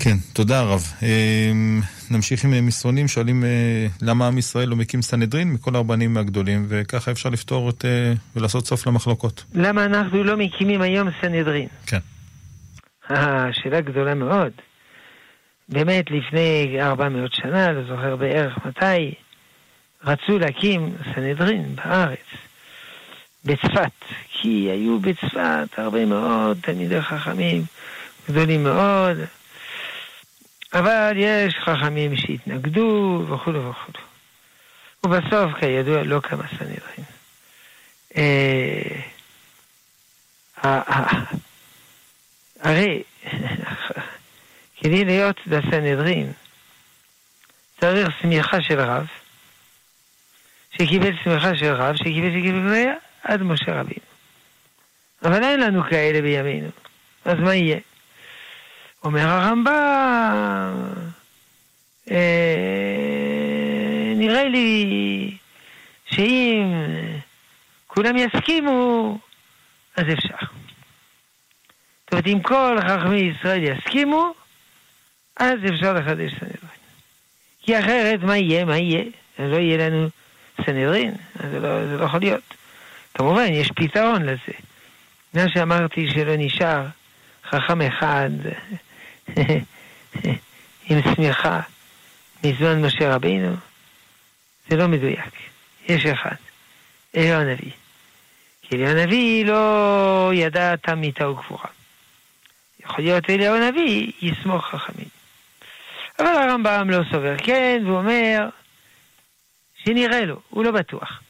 כן, 0.00 0.16
תודה 0.32 0.62
רב. 0.62 0.92
אמ, 1.02 1.80
נמשיך 2.10 2.44
עם 2.44 2.66
מסרונים, 2.66 3.08
שואלים 3.08 3.44
אה, 3.44 3.86
למה 4.02 4.26
עם 4.26 4.38
ישראל 4.38 4.68
לא 4.68 4.76
מקים 4.76 5.02
סנהדרין 5.02 5.52
מכל 5.52 5.76
הרבנים 5.76 6.16
הגדולים, 6.16 6.66
וככה 6.68 7.10
אפשר 7.10 7.28
לפתור 7.28 7.70
את, 7.70 7.84
אה, 7.84 8.12
ולעשות 8.36 8.66
סוף 8.66 8.86
למחלוקות. 8.86 9.44
למה 9.54 9.84
אנחנו 9.84 10.24
לא 10.24 10.36
מקימים 10.36 10.82
היום 10.82 11.08
סנהדרין? 11.20 11.68
כן. 11.86 11.98
אה, 13.10 13.48
שאלה 13.52 13.80
גדולה 13.80 14.14
מאוד. 14.14 14.52
באמת, 15.68 16.10
לפני 16.10 16.76
400 16.80 17.34
שנה, 17.34 17.72
לא 17.72 17.82
זוכר 17.88 18.16
בערך 18.16 18.58
מתי, 18.66 19.14
רצו 20.04 20.38
להקים 20.38 20.96
סנהדרין 21.14 21.76
בארץ. 21.76 22.18
בצפת, 23.44 23.90
כי 24.32 24.68
היו 24.70 24.98
בצפת 25.00 25.68
הרבה 25.76 26.04
מאוד 26.04 26.58
תלמידי 26.60 27.02
חכמים 27.02 27.62
גדולים 28.30 28.64
מאוד, 28.64 29.16
אבל 30.74 31.12
יש 31.16 31.54
חכמים 31.54 32.16
שהתנגדו 32.16 33.22
וכולו 33.28 33.70
וכולו. 33.70 34.06
ובסוף, 35.04 35.52
כידוע, 35.60 36.02
לא 36.02 36.20
קמה 36.20 36.44
סנהדרין. 36.48 37.04
הרי 42.60 43.02
כדי 44.80 45.04
להיות 45.04 45.36
בסנהדרין 45.46 46.32
צריך 47.80 48.08
סמיכה 48.22 48.62
של 48.62 48.80
רב, 48.80 49.06
שקיבל 50.70 51.12
סמיכה 51.24 51.56
של 51.56 51.74
רב, 51.74 51.96
שקיבל 51.96 52.30
שקיבל 52.30 52.84
עד 53.22 53.42
משה 53.42 53.80
רבינו. 53.80 54.06
אבל 55.22 55.44
אין 55.44 55.60
לנו 55.60 55.82
כאלה 55.90 56.22
בימינו, 56.22 56.68
אז 57.24 57.34
מה 57.38 57.54
יהיה? 57.54 57.78
אומר 59.06 59.28
הרמב"ם, 59.28 60.92
אה, 62.10 62.56
נראה 64.16 64.44
לי 64.48 65.36
שאם 66.06 66.72
כולם 67.86 68.16
יסכימו, 68.16 69.18
אז 69.96 70.04
אפשר. 70.12 70.46
זאת 72.04 72.12
אומרת, 72.12 72.26
אם 72.26 72.40
כל 72.42 72.78
חכמי 72.88 73.16
ישראל 73.16 73.64
יסכימו, 73.64 74.34
אז 75.36 75.58
אפשר 75.74 75.92
לחדש 75.92 76.30
סנהדרין. 76.30 76.76
כי 77.62 77.78
אחרת, 77.78 78.22
מה 78.22 78.36
יהיה? 78.36 78.64
מה 78.64 78.78
יהיה? 78.78 79.04
לא 79.38 79.56
יהיה 79.56 79.88
לנו 79.88 80.08
סנהדרין, 80.66 81.14
זה 81.50 81.60
לא, 81.60 81.86
זה 81.86 81.96
לא 81.96 82.04
יכול 82.04 82.20
להיות. 82.20 82.54
כמובן, 83.14 83.46
יש 83.52 83.70
פתרון 83.70 84.22
לזה. 84.22 84.52
מה 85.34 85.48
שאמרתי 85.48 86.10
שלא 86.10 86.32
נשאר 86.36 86.86
חכם 87.50 87.80
אחד 87.80 88.30
עם 90.88 90.98
שמיכה 91.14 91.60
מזמן 92.44 92.82
משה 92.86 93.14
רבינו, 93.14 93.56
זה 94.68 94.76
לא 94.76 94.88
מדויק. 94.88 95.34
יש 95.88 96.06
אחד, 96.06 96.34
אליהו 97.16 97.40
הנביא. 97.40 97.72
כי 98.62 98.76
אליהו 98.76 98.98
הנביא 98.98 99.44
לא 99.44 100.30
ידע 100.34 100.76
תם 100.76 101.00
מיתה 101.00 101.28
וגבורה. 101.28 101.68
יכול 102.80 103.04
להיות 103.04 103.30
אליהו 103.30 103.56
הנביא 103.56 104.12
יסמוך 104.22 104.66
חכמים. 104.66 105.08
אבל 106.18 106.26
הרמב"ם 106.26 106.90
לא 106.90 107.02
סובר 107.10 107.36
כן, 107.38 107.82
והוא 107.84 107.98
אומר 107.98 108.48
שנראה 109.84 110.24
לו, 110.24 110.40
הוא 110.50 110.64
לא 110.64 110.70
בטוח. 110.70 111.22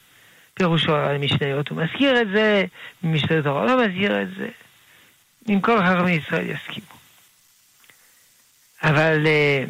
פירושו 0.53 0.95
על 0.95 1.15
המשניות, 1.15 1.69
הוא 1.69 1.83
מזכיר 1.83 2.21
את 2.21 2.27
זה, 2.33 2.65
ממשנה 3.03 3.41
תורה 3.41 3.65
לא 3.65 3.85
מזכיר 3.85 4.21
את 4.21 4.27
זה. 4.37 4.49
אם 5.49 5.61
כל 5.61 5.79
חכמי 5.81 6.11
ישראל 6.11 6.49
יסכימו. 6.49 6.96
אבל 8.83 9.27
אה, 9.27 9.63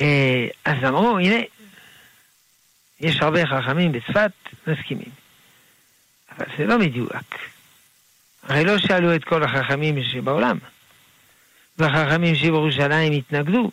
אה, 0.00 0.46
אז 0.64 0.84
אמרו, 0.84 1.18
הנה, 1.18 1.36
יש 3.00 3.16
הרבה 3.20 3.46
חכמים 3.46 3.92
בצפת 3.92 4.32
מסכימים. 4.66 5.10
אבל 6.30 6.46
זה 6.58 6.66
לא 6.66 6.78
מדויק. 6.78 7.38
הרי 8.42 8.64
לא 8.64 8.78
שאלו 8.78 9.14
את 9.14 9.24
כל 9.24 9.42
החכמים 9.42 10.04
שבעולם. 10.04 10.58
והחכמים 11.78 12.34
שבירושלים 12.34 13.12
התנגדו. 13.12 13.70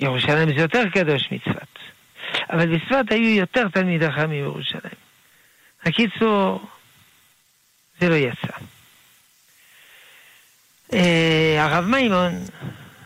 ירושלים 0.00 0.48
זה 0.48 0.62
יותר 0.62 0.82
קדוש 0.94 1.28
מצפת. 1.32 1.78
אבל 2.50 2.76
בצפת 2.76 3.04
היו 3.10 3.28
יותר 3.28 3.68
תלמידי 3.68 4.10
חכמים 4.10 4.30
מירושלים. 4.30 5.00
הקיצור, 5.82 6.66
זה 8.00 8.08
לא 8.08 8.14
יצא. 8.14 8.56
אה, 10.92 11.64
הרב 11.64 11.84
מימון, 11.84 12.32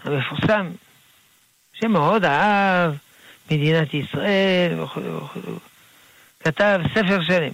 המפורסם, 0.04 0.70
שמאוד 1.72 2.24
אהב 2.24 2.94
מדינת 3.50 3.94
ישראל 3.94 4.80
וכו' 4.80 5.00
וכו', 5.00 5.58
כתב 6.40 6.80
ספר 6.94 7.22
שלם. 7.22 7.52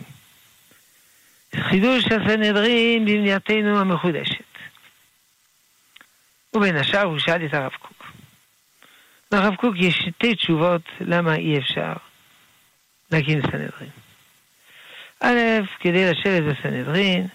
חידוש 1.56 2.04
הסנהדרין 2.04 3.04
במדינתנו 3.04 3.80
המחודשת. 3.80 4.44
ובין 6.54 6.76
השאר 6.76 7.02
הוא 7.02 7.18
שאל 7.18 7.46
את 7.46 7.54
הרב 7.54 7.72
קוק. 7.72 8.04
לרב 9.32 9.54
קוק 9.54 9.74
יש 9.78 9.94
שתי 9.94 10.34
תשובות 10.34 10.82
למה 11.00 11.34
אי 11.34 11.58
אפשר 11.58 11.92
להקים 13.10 13.42
סנהדרין. 13.42 13.90
א', 15.20 15.60
כדי 15.80 16.10
לשבת 16.10 16.42
בסנהדרין, 16.42 17.26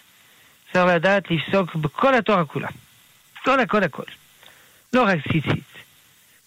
צריך 0.73 0.85
לדעת 0.85 1.23
לפסוק 1.31 1.75
בכל 1.75 2.13
התורה 2.15 2.45
כולה. 2.45 2.67
כל 3.45 3.59
הכל 3.59 3.83
הכל. 3.83 4.03
לא 4.93 5.03
רק 5.03 5.19
ציצית, 5.31 5.63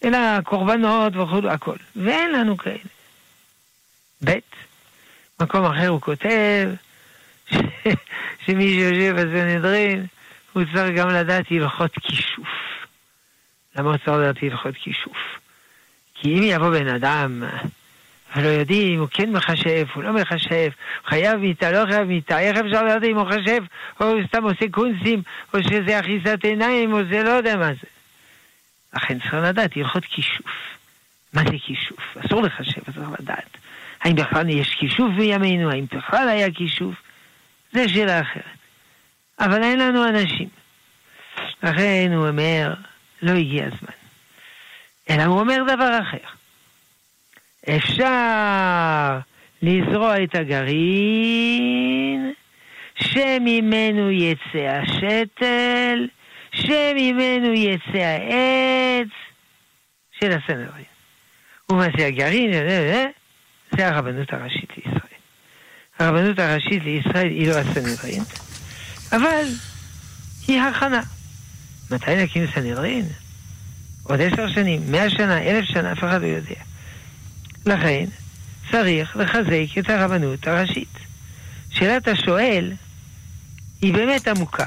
אלא 0.05 0.40
קורבנות 0.40 1.16
וכו', 1.16 1.49
הכל. 1.49 1.76
ואין 1.96 2.32
לנו 2.32 2.57
כאלה. 2.57 2.78
ב', 4.24 4.38
מקום 5.40 5.64
אחר 5.64 5.88
הוא 5.88 6.01
כותב 6.01 6.68
ש... 7.51 7.57
שמי 8.46 8.68
שיושב 8.68 9.14
בסנהדרין, 9.16 10.07
הוא 10.53 10.62
צריך 10.74 10.96
גם 10.96 11.09
לדעת 11.09 11.46
הלכות 11.51 11.94
כישוף. 11.94 12.49
למה 13.76 13.90
הוא 13.90 13.99
צריך 13.99 14.09
לדעת 14.09 14.36
הלכות 14.42 14.74
כישוף? 14.74 15.16
כי 16.14 16.38
אם 16.38 16.42
יבוא 16.42 16.70
בן 16.70 16.88
אדם 16.88 17.42
ולא 18.37 18.49
יודעים 18.49 19.01
הוא 19.01 19.09
כן 19.11 19.33
מחשב, 19.33 19.87
הוא 19.95 20.03
לא 20.03 20.12
מחשב, 20.12 20.68
חייב 21.07 21.37
מיטה, 21.37 21.72
לא 21.72 21.87
חייב 21.87 22.09
מיטה, 22.09 22.41
איך 22.41 22.57
אפשר 22.57 22.85
לדעת 22.85 23.05
אם 23.05 23.16
הוא 23.16 23.26
חשב, 23.31 23.62
או 24.01 24.07
הוא 24.07 24.20
סתם 24.29 24.43
עושה 24.43 24.68
קונסים, 24.70 25.22
או 25.55 25.62
שזה 25.62 26.01
אחיזת 26.01 26.45
עיניים, 26.45 26.93
או 26.93 26.99
זה 27.11 27.22
לא 27.22 27.31
יודע 27.31 27.57
מה 27.57 27.68
זה. 27.68 27.89
לכן 28.95 29.18
צריך 29.18 29.35
לדעת 29.35 29.76
הלכות 29.76 30.05
כישוף. 30.05 30.47
מה 31.33 31.43
זה 31.45 31.57
כישוף? 31.66 32.16
אסור 32.16 32.43
לחשב, 32.43 32.81
צריך 32.85 33.09
לדעת. 33.20 33.59
האם 34.01 34.14
בכלל 34.14 34.49
יש 34.49 34.74
כישוף 34.74 35.11
בימינו, 35.16 35.70
האם 35.70 35.85
בכלל 35.93 36.29
היה 36.29 36.51
כישוף? 36.51 36.95
זה 37.72 37.89
שאלה 37.89 38.20
אחרת. 38.20 38.43
אבל 39.41 39.62
אין 39.62 39.79
לנו 39.79 40.09
אנשים. 40.09 40.49
לכן 41.62 42.12
הוא 42.14 42.29
אומר, 42.29 42.74
לא 43.22 43.33
הגיע 43.33 43.66
הזמן. 43.66 43.99
אלא 45.11 45.22
הוא 45.22 45.41
אומר 45.41 45.62
דבר 45.74 45.99
אחר. 46.03 46.38
אפשר 47.76 49.18
לזרוע 49.62 50.24
את 50.24 50.34
הגרעין, 50.34 52.32
שממנו 52.94 54.10
יצא 54.10 54.80
השתל, 54.82 56.06
שממנו 56.52 57.52
יצא 57.52 57.98
העץ 57.98 59.08
של 60.20 60.32
הסנהדרין. 60.32 60.84
ומה 61.70 61.86
זה 61.98 62.06
הגרעין? 62.06 62.52
זה 63.76 63.88
הרבנות 63.88 64.32
הראשית 64.32 64.70
לישראל. 64.76 65.20
הרבנות 65.98 66.38
הראשית 66.38 66.84
לישראל 66.84 67.28
היא 67.28 67.48
לא 67.48 67.54
הסנהדרין, 67.54 68.22
אבל 69.12 69.44
היא 70.48 70.60
הכנה. 70.60 71.00
מתי 71.90 72.16
נקים 72.24 72.46
סנהדרין? 72.54 73.04
עוד 74.02 74.20
עשר 74.20 74.48
שנים, 74.48 74.80
מאה 74.90 75.10
שנה, 75.10 75.42
אלף 75.42 75.64
שנה, 75.64 75.92
אף 75.92 75.98
אחד 75.98 76.22
לא 76.22 76.26
יודע. 76.26 76.62
לכן 77.68 78.04
צריך 78.70 79.16
לחזק 79.16 79.78
את 79.78 79.90
הרבנות 79.90 80.46
הראשית. 80.46 80.98
שאלת 81.70 82.08
השואל 82.08 82.72
היא 83.82 83.94
באמת 83.94 84.28
עמוקה. 84.28 84.66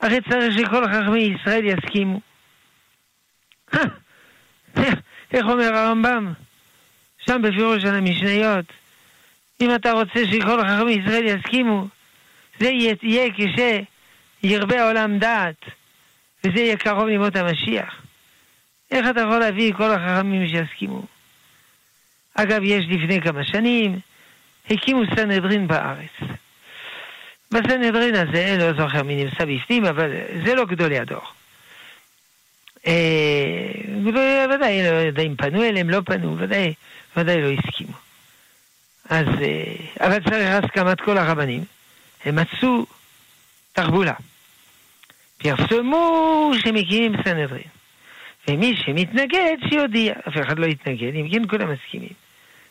הרי 0.00 0.18
צריך 0.30 0.58
שכל 0.58 0.84
חכמי 0.88 1.20
ישראל 1.20 1.64
יסכימו. 1.64 2.20
איך 5.32 5.46
אומר 5.46 5.74
הרמב"ם? 5.74 6.32
שם 7.26 7.42
בפירוש 7.42 7.84
על 7.84 7.94
המשניות, 7.94 8.64
אם 9.60 9.74
אתה 9.74 9.92
רוצה 9.92 10.20
שכל 10.32 10.60
חכמי 10.64 10.92
ישראל 10.92 11.24
יסכימו, 11.26 11.86
זה 12.60 12.70
יהיה 13.02 13.28
כשירבה 13.36 14.82
העולם 14.82 15.18
דעת, 15.18 15.64
וזה 16.44 16.60
יהיה 16.60 16.76
קרוב 16.76 17.06
לימות 17.06 17.36
המשיח. 17.36 17.94
איך 18.90 19.06
אתה 19.10 19.20
יכול 19.20 19.38
להביא 19.38 19.74
כל 19.74 19.90
החכמים 19.90 20.48
שיסכימו? 20.48 21.13
אגב, 22.34 22.60
יש 22.64 22.84
לפני 22.88 23.20
כמה 23.20 23.44
שנים, 23.44 23.98
הקימו 24.70 25.02
סנהדרין 25.16 25.66
בארץ. 25.66 26.30
בסנהדרין 27.50 28.14
הזה, 28.14 28.56
לא 28.58 28.72
זוכר 28.82 29.02
מי 29.02 29.24
נמצא 29.24 29.44
בפנים, 29.44 29.84
אבל 29.84 30.10
זה 30.46 30.54
לא 30.54 30.64
גדולי 30.64 30.98
הדור. 30.98 31.22
אה, 32.86 33.72
ודאי, 34.54 34.82
לא 34.82 34.96
יודע 34.96 35.22
אם 35.22 35.36
פנו 35.36 35.62
אליהם, 35.62 35.90
לא 35.90 36.00
פנו, 36.04 36.38
ודאי, 36.38 36.74
ודאי 37.16 37.42
לא 37.42 37.48
הסכימו. 37.50 37.92
אז, 39.10 39.26
אה, 39.42 40.06
אבל 40.06 40.18
צריך 40.30 40.64
הסכמת 40.64 41.00
כל 41.00 41.18
הרבנים. 41.18 41.64
הם 42.24 42.36
מצאו 42.36 42.86
תחבולה. 43.72 44.14
פרסמו 45.38 46.52
שמקימים 46.58 47.12
סנהדרין. 47.24 47.68
ומי 48.48 48.76
שמתנגד, 48.76 49.56
שיודיע. 49.68 50.14
אף 50.28 50.34
אחד 50.42 50.58
לא 50.58 50.66
יתנגד, 50.66 51.14
אם 51.14 51.28
כן 51.32 51.48
כולם 51.48 51.72
מסכימים. 51.72 52.23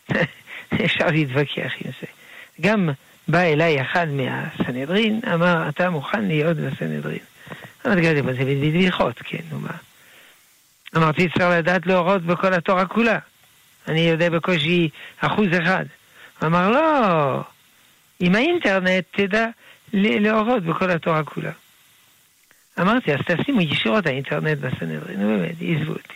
אפשר 0.86 1.08
להתווכח 1.08 1.72
עם 1.86 1.92
זה. 2.02 2.08
גם 2.62 2.90
בא 3.28 3.40
אליי 3.40 3.82
אחד 3.82 4.08
מהסנהדרין, 4.08 5.20
אמר, 5.34 5.70
אתה 5.70 5.90
מוכן 5.90 6.26
להיות 6.26 6.58
בסנהדרין? 6.58 7.20
אמרתי, 7.88 8.22
מה 8.22 8.34
זה 8.34 8.46
בדיחות, 8.46 9.20
כן, 9.24 9.42
נו 9.52 9.60
מה. 9.60 9.74
אמרתי, 10.96 11.30
צריך 11.30 11.46
לדעת 11.46 11.86
להורות 11.86 12.22
בכל 12.22 12.54
התורה 12.54 12.86
כולה. 12.86 13.20
אני 13.88 14.00
יודע 14.00 14.30
בקושי 14.30 14.90
אחוז 15.20 15.48
אחד. 15.64 15.86
אמר, 16.44 16.70
לא, 16.70 17.42
עם 18.20 18.36
האינטרנט 18.36 19.04
תדע 19.12 19.46
להורות 19.94 20.64
בכל 20.64 20.92
התורה 20.92 21.24
כולה. 21.24 21.52
אמרתי, 22.80 23.14
אז 23.14 23.20
תשימו 23.26 23.62
ישירות 23.62 24.06
האינטרנט 24.06 24.58
בסנהדרין, 24.58 25.20
נו 25.20 25.28
באמת, 25.28 25.56
עזבו 25.62 25.92
אותי. 25.92 26.14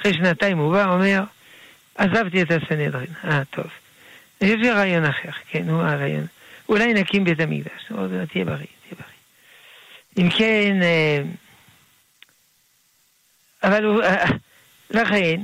אחרי 0.00 0.14
שנתיים 0.14 0.58
הוא 0.58 0.72
בא, 0.72 0.84
אומר, 0.84 1.22
עזבתי 1.94 2.42
את 2.42 2.50
הסנהדרין. 2.50 3.06
אה, 3.24 3.42
טוב. 3.50 3.66
יש 4.40 4.50
לי 4.50 4.70
רעיון 4.70 5.04
אחר, 5.04 5.30
כן, 5.48 5.68
הוא 5.68 5.82
הרעיון. 5.82 6.26
אולי 6.68 6.94
נקים 6.94 7.24
בית 7.24 7.40
המקדש. 7.40 7.92
תהיה 8.32 8.44
בריא, 8.44 8.66
תהיה 8.66 8.94
בריא. 8.94 9.14
אם 10.18 10.30
כן, 10.30 10.82
אה, 10.82 11.22
אבל 13.62 13.84
הוא, 13.84 14.02
אה, 14.02 14.30
לכן, 14.90 15.40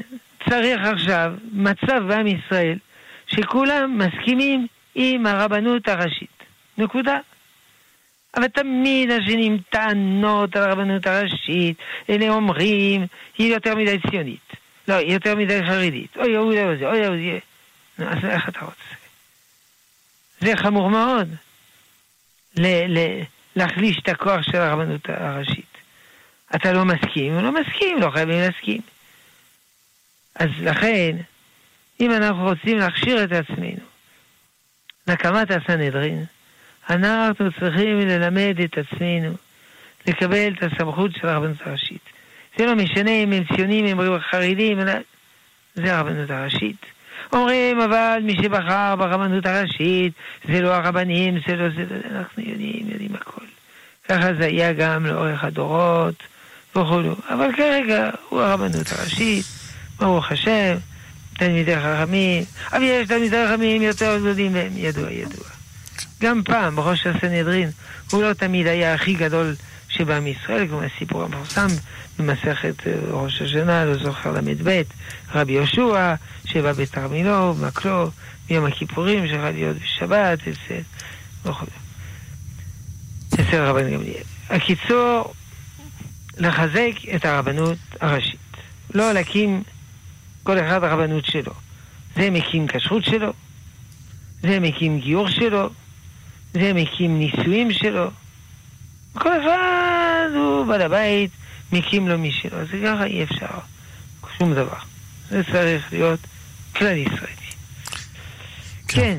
צריך 0.48 0.80
עכשיו 0.92 1.34
מצב 1.53 2.03
בעם 2.09 2.26
ישראל 2.26 2.78
שכולם 3.26 3.98
מסכימים 3.98 4.66
עם 4.94 5.26
הרבנות 5.26 5.88
הראשית. 5.88 6.42
נקודה. 6.78 7.18
אבל 8.36 8.48
תמיד 8.48 9.11
השנים 9.11 9.59
טענות 9.70 10.57
על 10.57 10.62
הרבנות 10.62 11.07
הראשית, 11.07 11.76
אלה 12.11 12.28
אומרים, 12.28 13.07
היא 13.38 13.55
יותר 13.55 13.74
מדי 13.74 13.96
ציונית. 14.11 14.59
לא, 14.89 14.95
היא 14.95 15.12
יותר 15.12 15.37
מדי 15.37 15.61
חרדית. 15.66 16.16
אוי, 16.16 16.37
אוי, 16.37 16.64
אוי, 16.64 16.87
אוי, 16.87 17.07
אוי, 17.07 17.41
נו, 17.99 18.09
אז 18.09 18.24
איך 18.24 18.49
אתה 18.49 18.61
רוצה? 18.61 18.95
זה 20.41 20.57
חמור 20.57 20.91
מאוד. 20.91 21.28
ל- 22.57 22.99
ל- 22.99 23.22
להחליש 23.57 23.99
את 23.99 24.09
הכוח 24.09 24.43
של 24.43 24.57
הרבנות 24.57 25.09
הראשית. 25.09 25.70
אתה 26.55 26.72
לא 26.72 26.85
מסכים, 26.85 27.39
לא 27.39 27.53
מסכים, 27.53 28.01
לא 28.01 28.11
חייבים 28.11 28.39
להסכים. 28.39 28.81
אז 30.35 30.49
לכן, 30.61 31.16
אם 32.01 32.11
אנחנו 32.11 32.43
רוצים 32.43 32.78
להכשיר 32.78 33.24
את 33.24 33.33
עצמנו 33.33 33.85
להקמת 35.07 35.51
הסנהדרין, 35.51 36.24
אנחנו 36.91 37.53
צריכים 37.61 37.99
ללמד 38.01 38.57
את 38.64 38.78
עצמנו 38.78 39.35
לקבל 40.07 40.53
את 40.59 40.62
הסמכות 40.62 41.11
של 41.14 41.28
הרבנות 41.28 41.57
הראשית. 41.61 42.09
זה 42.61 42.66
לא 42.66 42.74
משנה 42.74 43.11
אם 43.11 43.32
הם 43.32 43.44
ציונים, 43.56 43.86
הם 43.86 44.18
חרדים, 44.30 44.78
זה 45.74 45.96
הרבנות 45.96 46.30
הראשית. 46.30 46.76
אומרים, 47.32 47.80
אבל 47.80 48.18
מי 48.22 48.36
שבחר 48.42 48.96
ברבנות 48.96 49.46
הראשית, 49.46 50.12
זה 50.48 50.61
לא 50.61 50.74
הרבנים, 50.74 51.38
זה 51.46 51.56
לא 51.56 51.68
זה, 51.76 51.84
אנחנו 52.11 52.42
יודעים, 52.42 52.86
יודעים 52.88 53.14
הכל. 53.14 53.44
ככה 54.08 54.34
זה 54.34 54.44
היה 54.44 54.72
גם 54.72 55.06
לאורך 55.06 55.44
הדורות 55.44 56.14
וכו'. 56.76 57.00
אבל 57.28 57.52
כרגע 57.56 58.11
הוא 58.28 58.40
הרבנות 58.40 58.92
הראשית, 58.92 59.44
ברוך 59.98 60.32
השם, 60.32 60.76
תלמידי 61.38 61.76
חכמים, 61.76 62.42
אבל 62.72 62.82
יש 62.82 63.08
תלמידי 63.08 63.46
חכמים 63.48 63.82
יותר 63.82 64.18
גדולים 64.18 64.52
מהם, 64.52 64.72
ידוע, 64.74 65.11
ידוע. 65.11 65.44
גם 66.22 66.42
פעם, 66.44 66.80
ראש 66.80 67.06
הסנהדרין, 67.06 67.70
הוא 68.11 68.22
לא 68.22 68.32
תמיד 68.32 68.66
היה 68.66 68.94
הכי 68.94 69.14
גדול 69.14 69.54
שבא 69.91 70.20
מישראל, 70.20 70.68
כמו 70.68 70.80
הסיפור 70.82 71.22
המפורסם 71.22 71.66
במסכת 72.18 72.86
אה, 72.86 72.93
ראש 73.11 73.43
השנה, 73.43 73.84
לא 73.84 74.05
זוכר 74.05 74.32
ל"ב, 74.32 74.82
רבי 75.34 75.53
יהושע, 75.53 76.14
שבא 76.45 76.72
בתרמילו, 76.72 77.55
מקלו, 77.55 78.11
ביום 78.49 78.64
הכיפורים, 78.64 79.28
שלך 79.28 79.41
להיות 79.55 79.76
בשבת, 79.76 80.38
אצל... 80.41 80.80
וכו'. 81.45 81.66
אצל 83.34 83.62
רבן 83.62 83.95
גמליאל. 83.95 84.22
הקיצור, 84.51 85.34
לחזק 86.38 86.93
את 87.14 87.24
הרבנות 87.24 87.78
הראשית. 88.01 88.41
לא 88.95 89.12
להקים 89.12 89.62
כל 90.43 90.59
אחד 90.59 90.84
הרבנות 90.84 91.24
שלו. 91.26 91.53
זה 92.16 92.30
מקים 92.30 92.66
כשרות 92.66 93.05
שלו, 93.05 93.32
זה 94.43 94.61
מקים 94.61 95.01
גיור 95.01 95.28
שלו, 95.28 95.70
זה 96.53 96.72
מקים 96.72 97.18
נישואים 97.18 97.72
שלו. 97.72 98.11
כל 99.12 99.28
אחד 99.42 100.28
הוא 100.34 100.66
בעל 100.66 100.82
הבית, 100.82 101.30
מקים 101.72 102.08
לו 102.08 102.18
משלו. 102.18 102.58
אז 102.58 102.66
ככה 102.84 103.04
אי 103.04 103.22
אפשר. 103.24 103.58
שום 104.38 104.54
דבר. 104.54 104.78
זה 105.30 105.42
צריך 105.52 105.92
להיות 105.92 106.20
כלל 106.76 106.96
ישראלי. 106.96 107.26
כן. 108.88 109.00
כן. 109.00 109.18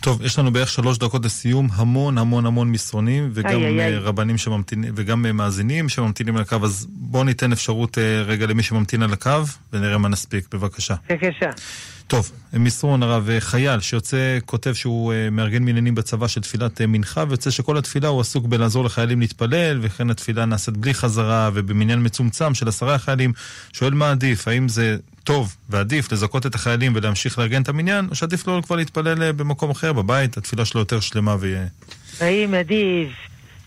טוב, 0.00 0.22
יש 0.22 0.38
לנו 0.38 0.52
בערך 0.52 0.68
שלוש 0.68 0.98
דקות 0.98 1.24
לסיום, 1.24 1.68
המון 1.72 2.18
המון 2.18 2.46
המון 2.46 2.72
מסרונים, 2.72 3.30
וגם 3.34 3.50
איי, 3.50 3.80
איי. 3.80 3.96
רבנים 3.98 4.38
שממתינים, 4.38 4.92
וגם 4.96 5.22
מאזינים 5.22 5.88
שממתינים 5.88 6.36
על 6.36 6.42
הקו, 6.42 6.56
אז 6.62 6.86
בואו 6.90 7.24
ניתן 7.24 7.52
אפשרות 7.52 7.98
אה, 7.98 8.22
רגע 8.22 8.46
למי 8.46 8.62
שממתין 8.62 9.02
על 9.02 9.12
הקו, 9.12 9.30
ונראה 9.72 9.98
מה 9.98 10.08
נספיק, 10.08 10.54
בבקשה. 10.54 10.94
בבקשה. 11.10 11.50
טוב, 12.08 12.32
מסרון 12.52 13.02
הרב, 13.02 13.30
אה, 13.30 13.40
חייל 13.40 13.80
שיוצא, 13.80 14.38
כותב 14.44 14.74
שהוא 14.74 15.12
אה, 15.12 15.30
מארגן 15.30 15.62
מניינים 15.62 15.94
בצבא 15.94 16.28
של 16.28 16.40
תפילת 16.40 16.80
מנחה, 16.80 17.24
ויוצא 17.28 17.50
שכל 17.50 17.78
התפילה 17.78 18.08
הוא 18.08 18.20
עסוק 18.20 18.46
בלעזור 18.46 18.84
לחיילים 18.84 19.20
להתפלל, 19.20 19.78
וכן 19.82 20.10
התפילה 20.10 20.44
נעשית 20.44 20.76
בלי 20.76 20.94
חזרה, 20.94 21.50
ובמניין 21.54 21.98
מצומצם 22.02 22.54
של 22.54 22.68
עשרה 22.68 22.98
חיילים, 22.98 23.32
שואל 23.72 23.94
מה 23.94 24.10
עדיף, 24.10 24.48
האם 24.48 24.68
זה 24.68 24.96
טוב 25.24 25.56
ועדיף 25.68 26.12
לזכות 26.12 26.46
את 26.46 26.54
החיילים 26.54 26.92
ולהמשיך 26.96 27.38
לארגן 27.38 27.62
את 27.62 27.68
המניין, 27.68 28.06
או 28.10 28.14
שעדיף 28.14 28.46
לו 28.46 28.62
כבר 28.62 28.76
להתפלל 28.76 29.22
אה, 29.22 29.32
במקום 29.32 29.70
אחר, 29.70 29.92
בבית, 29.92 30.36
התפילה 30.36 30.64
שלו 30.64 30.80
יותר 30.80 31.00
שלמה 31.00 31.36
ו... 31.40 31.64
האם 32.20 32.54
עדיף 32.54 33.08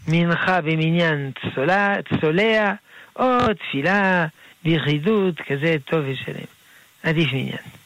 מנחה 0.08 0.62
במניין 0.62 1.32
צולע, 1.56 1.96
צולע, 2.22 2.74
או 3.16 3.38
תפילה 3.54 4.28
ביחידות 4.64 5.36
כזה 5.48 5.76
טוב 5.86 6.00
ושלם? 6.08 6.46
עדיף 7.04 7.34
מניין. 7.34 7.81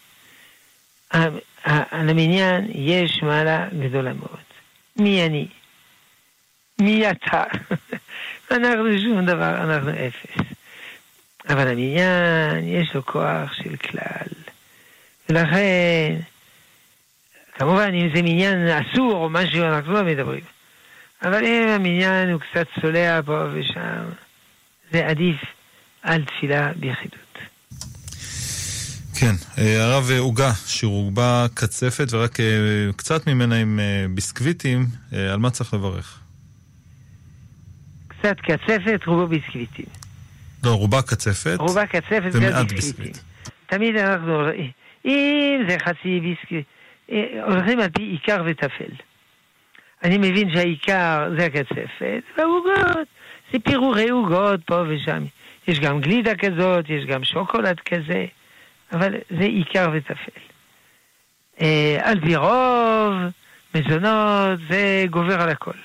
על 1.63 2.09
המניין 2.09 2.67
יש 2.73 3.23
מעלה 3.23 3.67
גדולה 3.79 4.13
מאוד. 4.13 4.39
מי 4.95 5.25
אני? 5.25 5.47
מי 6.81 7.11
אתה? 7.11 7.43
אנחנו 8.51 8.99
שום 9.01 9.25
דבר, 9.25 9.63
אנחנו 9.63 9.89
אפס. 9.89 10.45
אבל 11.49 11.67
המניין 11.67 12.67
יש 12.67 12.95
לו 12.95 13.05
כוח 13.05 13.53
של 13.53 13.75
כלל. 13.75 14.27
ולכן, 15.29 16.15
כמובן 17.53 17.93
אם 17.93 18.09
זה 18.15 18.21
מניין 18.21 18.67
אסור 18.67 19.13
או 19.13 19.29
משהו, 19.29 19.63
אנחנו 19.63 19.93
לא 19.93 20.03
מדברים. 20.03 20.43
אבל 21.21 21.45
אם 21.45 21.67
המניין 21.67 22.29
הוא 22.29 22.41
קצת 22.41 22.67
צולע 22.81 23.21
פה 23.25 23.43
ושם, 23.53 24.03
זה 24.91 25.07
עדיף 25.07 25.37
על 26.01 26.25
תפילה 26.25 26.71
ביחידות. 26.75 27.37
כן, 29.19 29.35
אה, 29.57 29.83
הרב 29.83 30.11
עוגה, 30.19 30.51
שרובה 30.65 31.45
קצפת 31.53 32.07
ורק 32.11 32.39
אה, 32.39 32.45
קצת 32.95 33.27
ממנה 33.27 33.55
עם 33.55 33.79
אה, 33.79 34.05
ביסקוויטים, 34.09 34.85
על 35.31 35.39
מה 35.39 35.49
צריך 35.49 35.73
לברך? 35.73 36.19
קצת 38.07 38.35
קצפת, 38.39 38.99
רובו 39.05 39.27
ביסקוויטים. 39.27 39.85
לא, 40.63 40.69
רובה 40.69 41.01
קצפת. 41.01 41.55
רובה 41.59 41.85
קצפת 41.85 42.29
ומעט 42.33 42.71
ביסקוויטים. 42.71 43.21
תמיד 43.65 43.95
אנחנו, 43.95 44.43
אם 45.05 45.61
זה 45.69 45.77
חצי 45.79 46.19
ביסקוויט, 46.19 46.65
הולכים 47.47 47.79
על 47.79 47.89
פי 47.89 48.03
עיקר 48.03 48.43
וטפל. 48.45 48.93
אני 50.03 50.17
מבין 50.17 50.53
שהעיקר 50.53 51.29
זה 51.37 51.45
הקצפת, 51.45 52.23
והעוגות, 52.37 53.07
זה 53.53 53.59
פירורי 53.59 54.09
עוגות 54.09 54.59
פה 54.65 54.83
ושם. 54.89 55.23
יש 55.67 55.79
גם 55.79 56.01
גלידה 56.01 56.35
כזאת, 56.35 56.85
יש 56.89 57.05
גם 57.05 57.23
שוקולד 57.23 57.79
כזה. 57.79 58.25
אבל 58.95 59.13
זה 59.29 59.43
עיקר 59.43 59.89
וטפל. 59.93 60.39
אה, 61.61 61.97
על 62.03 62.19
פי 62.19 62.35
רוב, 62.35 63.13
מזונות, 63.75 64.59
זה 64.69 65.05
גובר 65.09 65.41
על 65.41 65.49
הכל. 65.49 65.77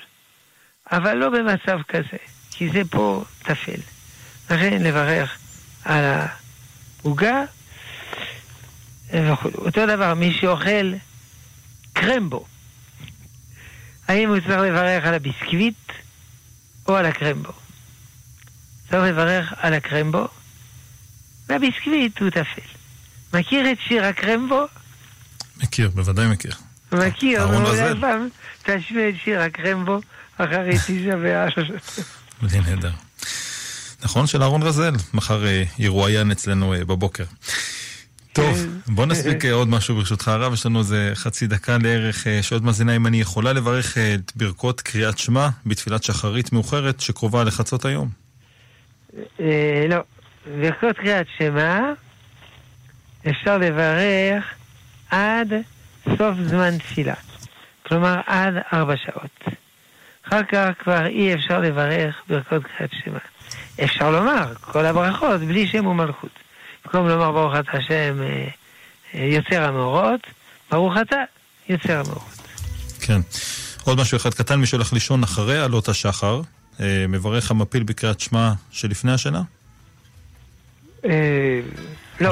אבל 0.91 1.13
לא 1.13 1.29
במצב 1.29 1.79
כזה, 1.87 2.17
כי 2.51 2.69
זה 2.69 2.81
פה 2.89 3.23
טפל. 3.43 3.81
לכן 4.49 4.83
לברך 4.83 5.37
על 5.85 6.03
העוגה 7.03 7.43
וכו'. 9.13 9.49
אותו 9.55 9.85
דבר, 9.85 10.13
מי 10.13 10.33
שאוכל 10.33 10.93
קרמבו, 11.93 12.45
האם 14.07 14.29
הוא 14.29 14.39
צריך 14.39 14.61
לברך 14.61 15.05
על 15.05 15.13
הביסקוויט 15.13 15.91
או 16.87 16.95
על 16.95 17.05
הקרמבו? 17.05 17.51
צריך 18.89 19.03
לברך 19.03 19.53
על 19.57 19.73
הקרמבו, 19.73 20.27
והביסקוויט 21.47 22.19
הוא 22.19 22.29
טפל. 22.29 22.80
מכיר 23.33 23.71
את 23.71 23.77
שיר 23.87 24.05
הקרמבו? 24.05 24.65
מכיר, 25.63 25.89
בוודאי 25.89 26.27
מכיר. 26.27 26.51
מכיר, 26.91 27.39
אהרון 27.39 27.63
רזל. 27.65 27.97
תשמע 28.63 29.09
את 29.09 29.13
שיר 29.23 29.41
הקרמבו 29.41 29.99
אחרי 30.37 30.77
תשע 30.87 31.15
באב. 31.15 31.49
זה 32.41 32.61
נהדר. 32.61 32.91
נכון, 34.03 34.27
של 34.27 34.41
אהרון 34.43 34.63
רזל, 34.63 34.93
מחר 35.13 35.45
אה, 35.45 35.63
ירואיין 35.79 36.31
אצלנו 36.31 36.73
אה, 36.73 36.85
בבוקר. 36.85 37.23
טוב, 38.33 38.65
בוא 38.87 39.05
נספיק 39.05 39.45
עוד 39.45 39.67
משהו 39.69 39.95
ברשותך 39.95 40.27
הרב, 40.27 40.53
יש 40.53 40.65
לנו 40.65 40.79
איזה 40.79 41.11
חצי 41.13 41.47
דקה 41.47 41.77
לערך 41.77 42.27
שואלת 42.41 42.63
מאזינה 42.63 42.95
אם 42.95 43.07
אני 43.07 43.21
יכולה 43.21 43.53
לברך 43.53 43.97
את 43.97 44.31
ברכות 44.35 44.81
קריאת 44.81 45.17
שמע 45.17 45.49
בתפילת 45.65 46.03
שחרית 46.03 46.53
מאוחרת 46.53 46.99
שקרובה 46.99 47.43
לחצות 47.43 47.85
היום. 47.85 48.09
לא, 49.89 49.97
ברכות 50.45 50.97
קריאת 50.97 51.25
שמע 51.37 51.79
אפשר 53.29 53.57
לברך 53.57 54.43
עד 55.09 55.53
סוף 56.17 56.35
זמן 56.45 56.77
תפילה. 56.77 57.13
כלומר, 57.87 58.19
עד 58.25 58.53
ארבע 58.73 58.93
שעות. 58.97 59.55
אחר 60.27 60.43
כך 60.43 60.69
כבר 60.79 61.05
אי 61.05 61.33
אפשר 61.33 61.59
לברך 61.59 62.15
ברכות 62.27 62.63
קריאת 62.63 62.91
שמע. 63.03 63.19
אפשר 63.83 64.11
לומר 64.11 64.53
כל 64.61 64.85
הברכות 64.85 65.41
בלי 65.41 65.67
שם 65.67 65.85
ומלכות. 65.85 66.29
במקום 66.85 67.07
לומר 67.07 67.31
ברוך 67.31 67.53
אתה 67.59 67.77
השם 67.77 68.21
אה, 68.21 68.47
אה, 69.15 69.25
יוצר 69.25 69.63
המאורות, 69.63 70.21
ברוך 70.71 70.93
אתה 71.01 71.15
יוצר 71.69 71.99
המאורות. 71.99 72.47
כן. 73.01 73.21
עוד 73.83 73.97
משהו 73.97 74.17
אחד 74.17 74.33
קטן, 74.33 74.59
מי 74.59 74.65
שהולך 74.65 74.93
לישון 74.93 75.23
אחרי 75.23 75.59
עלות 75.59 75.89
השחר, 75.89 76.41
אה, 76.79 77.05
מברך 77.09 77.51
המפיל 77.51 77.83
בקריאת 77.83 78.19
שמע 78.19 78.53
שלפני 78.71 79.11
השנה? 79.11 79.41
לא. 82.21 82.31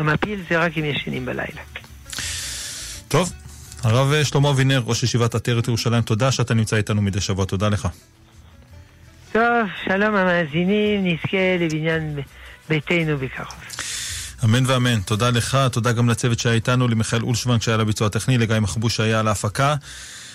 המפיל 0.00 0.42
זה 0.50 0.58
רק 0.58 0.78
אם 0.78 0.84
ישנים 0.84 1.26
בלילה. 1.26 1.60
טוב, 3.08 3.32
הרב 3.82 4.22
שלמה 4.22 4.50
אבינר, 4.50 4.82
ראש 4.86 5.02
ישיבת 5.02 5.34
עטרת 5.34 5.68
ירושלים, 5.68 6.02
תודה 6.02 6.32
שאתה 6.32 6.54
נמצא 6.54 6.76
איתנו 6.76 7.02
מדי 7.02 7.20
שבוע, 7.20 7.44
תודה 7.44 7.68
לך. 7.68 7.88
טוב, 9.32 9.42
שלום 9.84 10.14
המאזינים, 10.14 11.06
נזכה 11.06 11.56
לבניין 11.60 12.20
ביתנו 12.68 13.18
בקרוב. 13.18 13.54
אמן 14.44 14.66
ואמן. 14.66 15.00
תודה 15.00 15.30
לך, 15.30 15.58
תודה 15.72 15.92
גם 15.92 16.08
לצוות 16.08 16.38
שהיה 16.38 16.54
איתנו, 16.54 16.88
למיכאל 16.88 17.22
אולשוונג 17.22 17.62
שהיה 17.62 17.76
לביצוע 17.76 18.06
הטכני, 18.06 18.38
לגיא 18.38 18.58
מחבוש 18.58 18.96
שהיה 18.96 19.20
על 19.20 19.28
ההפקה. 19.28 19.74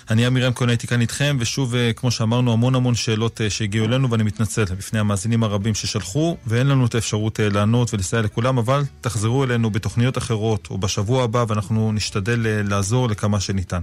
אני 0.09 0.27
אמירם 0.27 0.53
כהן 0.53 0.69
הייתי 0.69 0.87
כאן 0.87 1.01
איתכם, 1.01 1.37
ושוב, 1.39 1.75
אה, 1.75 1.93
כמו 1.95 2.11
שאמרנו, 2.11 2.53
המון 2.53 2.75
המון 2.75 2.95
שאלות 2.95 3.41
אה, 3.41 3.49
שהגיעו 3.49 3.85
אלינו, 3.85 4.11
ואני 4.11 4.23
מתנצל 4.23 4.63
בפני 4.63 4.99
המאזינים 4.99 5.43
הרבים 5.43 5.75
ששלחו, 5.75 6.37
ואין 6.47 6.67
לנו 6.67 6.85
את 6.85 6.95
האפשרות 6.95 7.39
אה, 7.39 7.49
לענות 7.49 7.93
ולסייע 7.93 8.21
לכולם, 8.21 8.57
אבל 8.57 8.83
תחזרו 9.01 9.43
אלינו 9.43 9.69
בתוכניות 9.69 10.17
אחרות, 10.17 10.67
או 10.69 10.77
בשבוע 10.77 11.23
הבא, 11.23 11.45
ואנחנו 11.47 11.91
נשתדל 11.91 12.39
לעזור 12.69 13.09
לכמה 13.09 13.39
שניתן. 13.39 13.81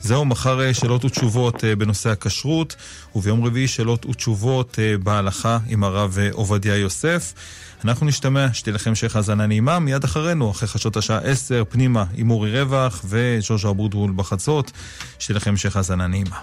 זהו, 0.00 0.24
מחר 0.24 0.72
שאלות 0.72 1.04
ותשובות 1.04 1.64
בנושא 1.78 2.10
הכשרות, 2.10 2.76
וביום 3.16 3.44
רביעי 3.44 3.68
שאלות 3.68 4.06
ותשובות 4.06 4.78
בהלכה 5.02 5.58
עם 5.68 5.84
הרב 5.84 6.18
עובדיה 6.32 6.76
יוסף. 6.76 7.32
אנחנו 7.84 8.06
נשתמע, 8.06 8.46
שתהיה 8.52 8.74
לכם 8.74 8.90
המשך 8.90 9.16
האזנה 9.16 9.46
נעימה, 9.46 9.78
מיד 9.78 10.04
אחרינו, 10.04 10.50
אחרי 10.50 10.68
חדשות 10.68 10.96
השעה 10.96 11.18
10, 11.18 11.62
פנימה 11.68 12.04
עם 12.14 12.30
אורי 12.30 12.60
רווח 12.60 13.00
וז'וז'ו 13.04 13.70
אבוטבול 13.70 14.12
בחצות, 14.16 14.72
שתהיה 15.18 15.36
לכם 15.36 15.50
המשך 15.50 15.76
האזנה 15.76 16.06
נעימה. 16.06 16.36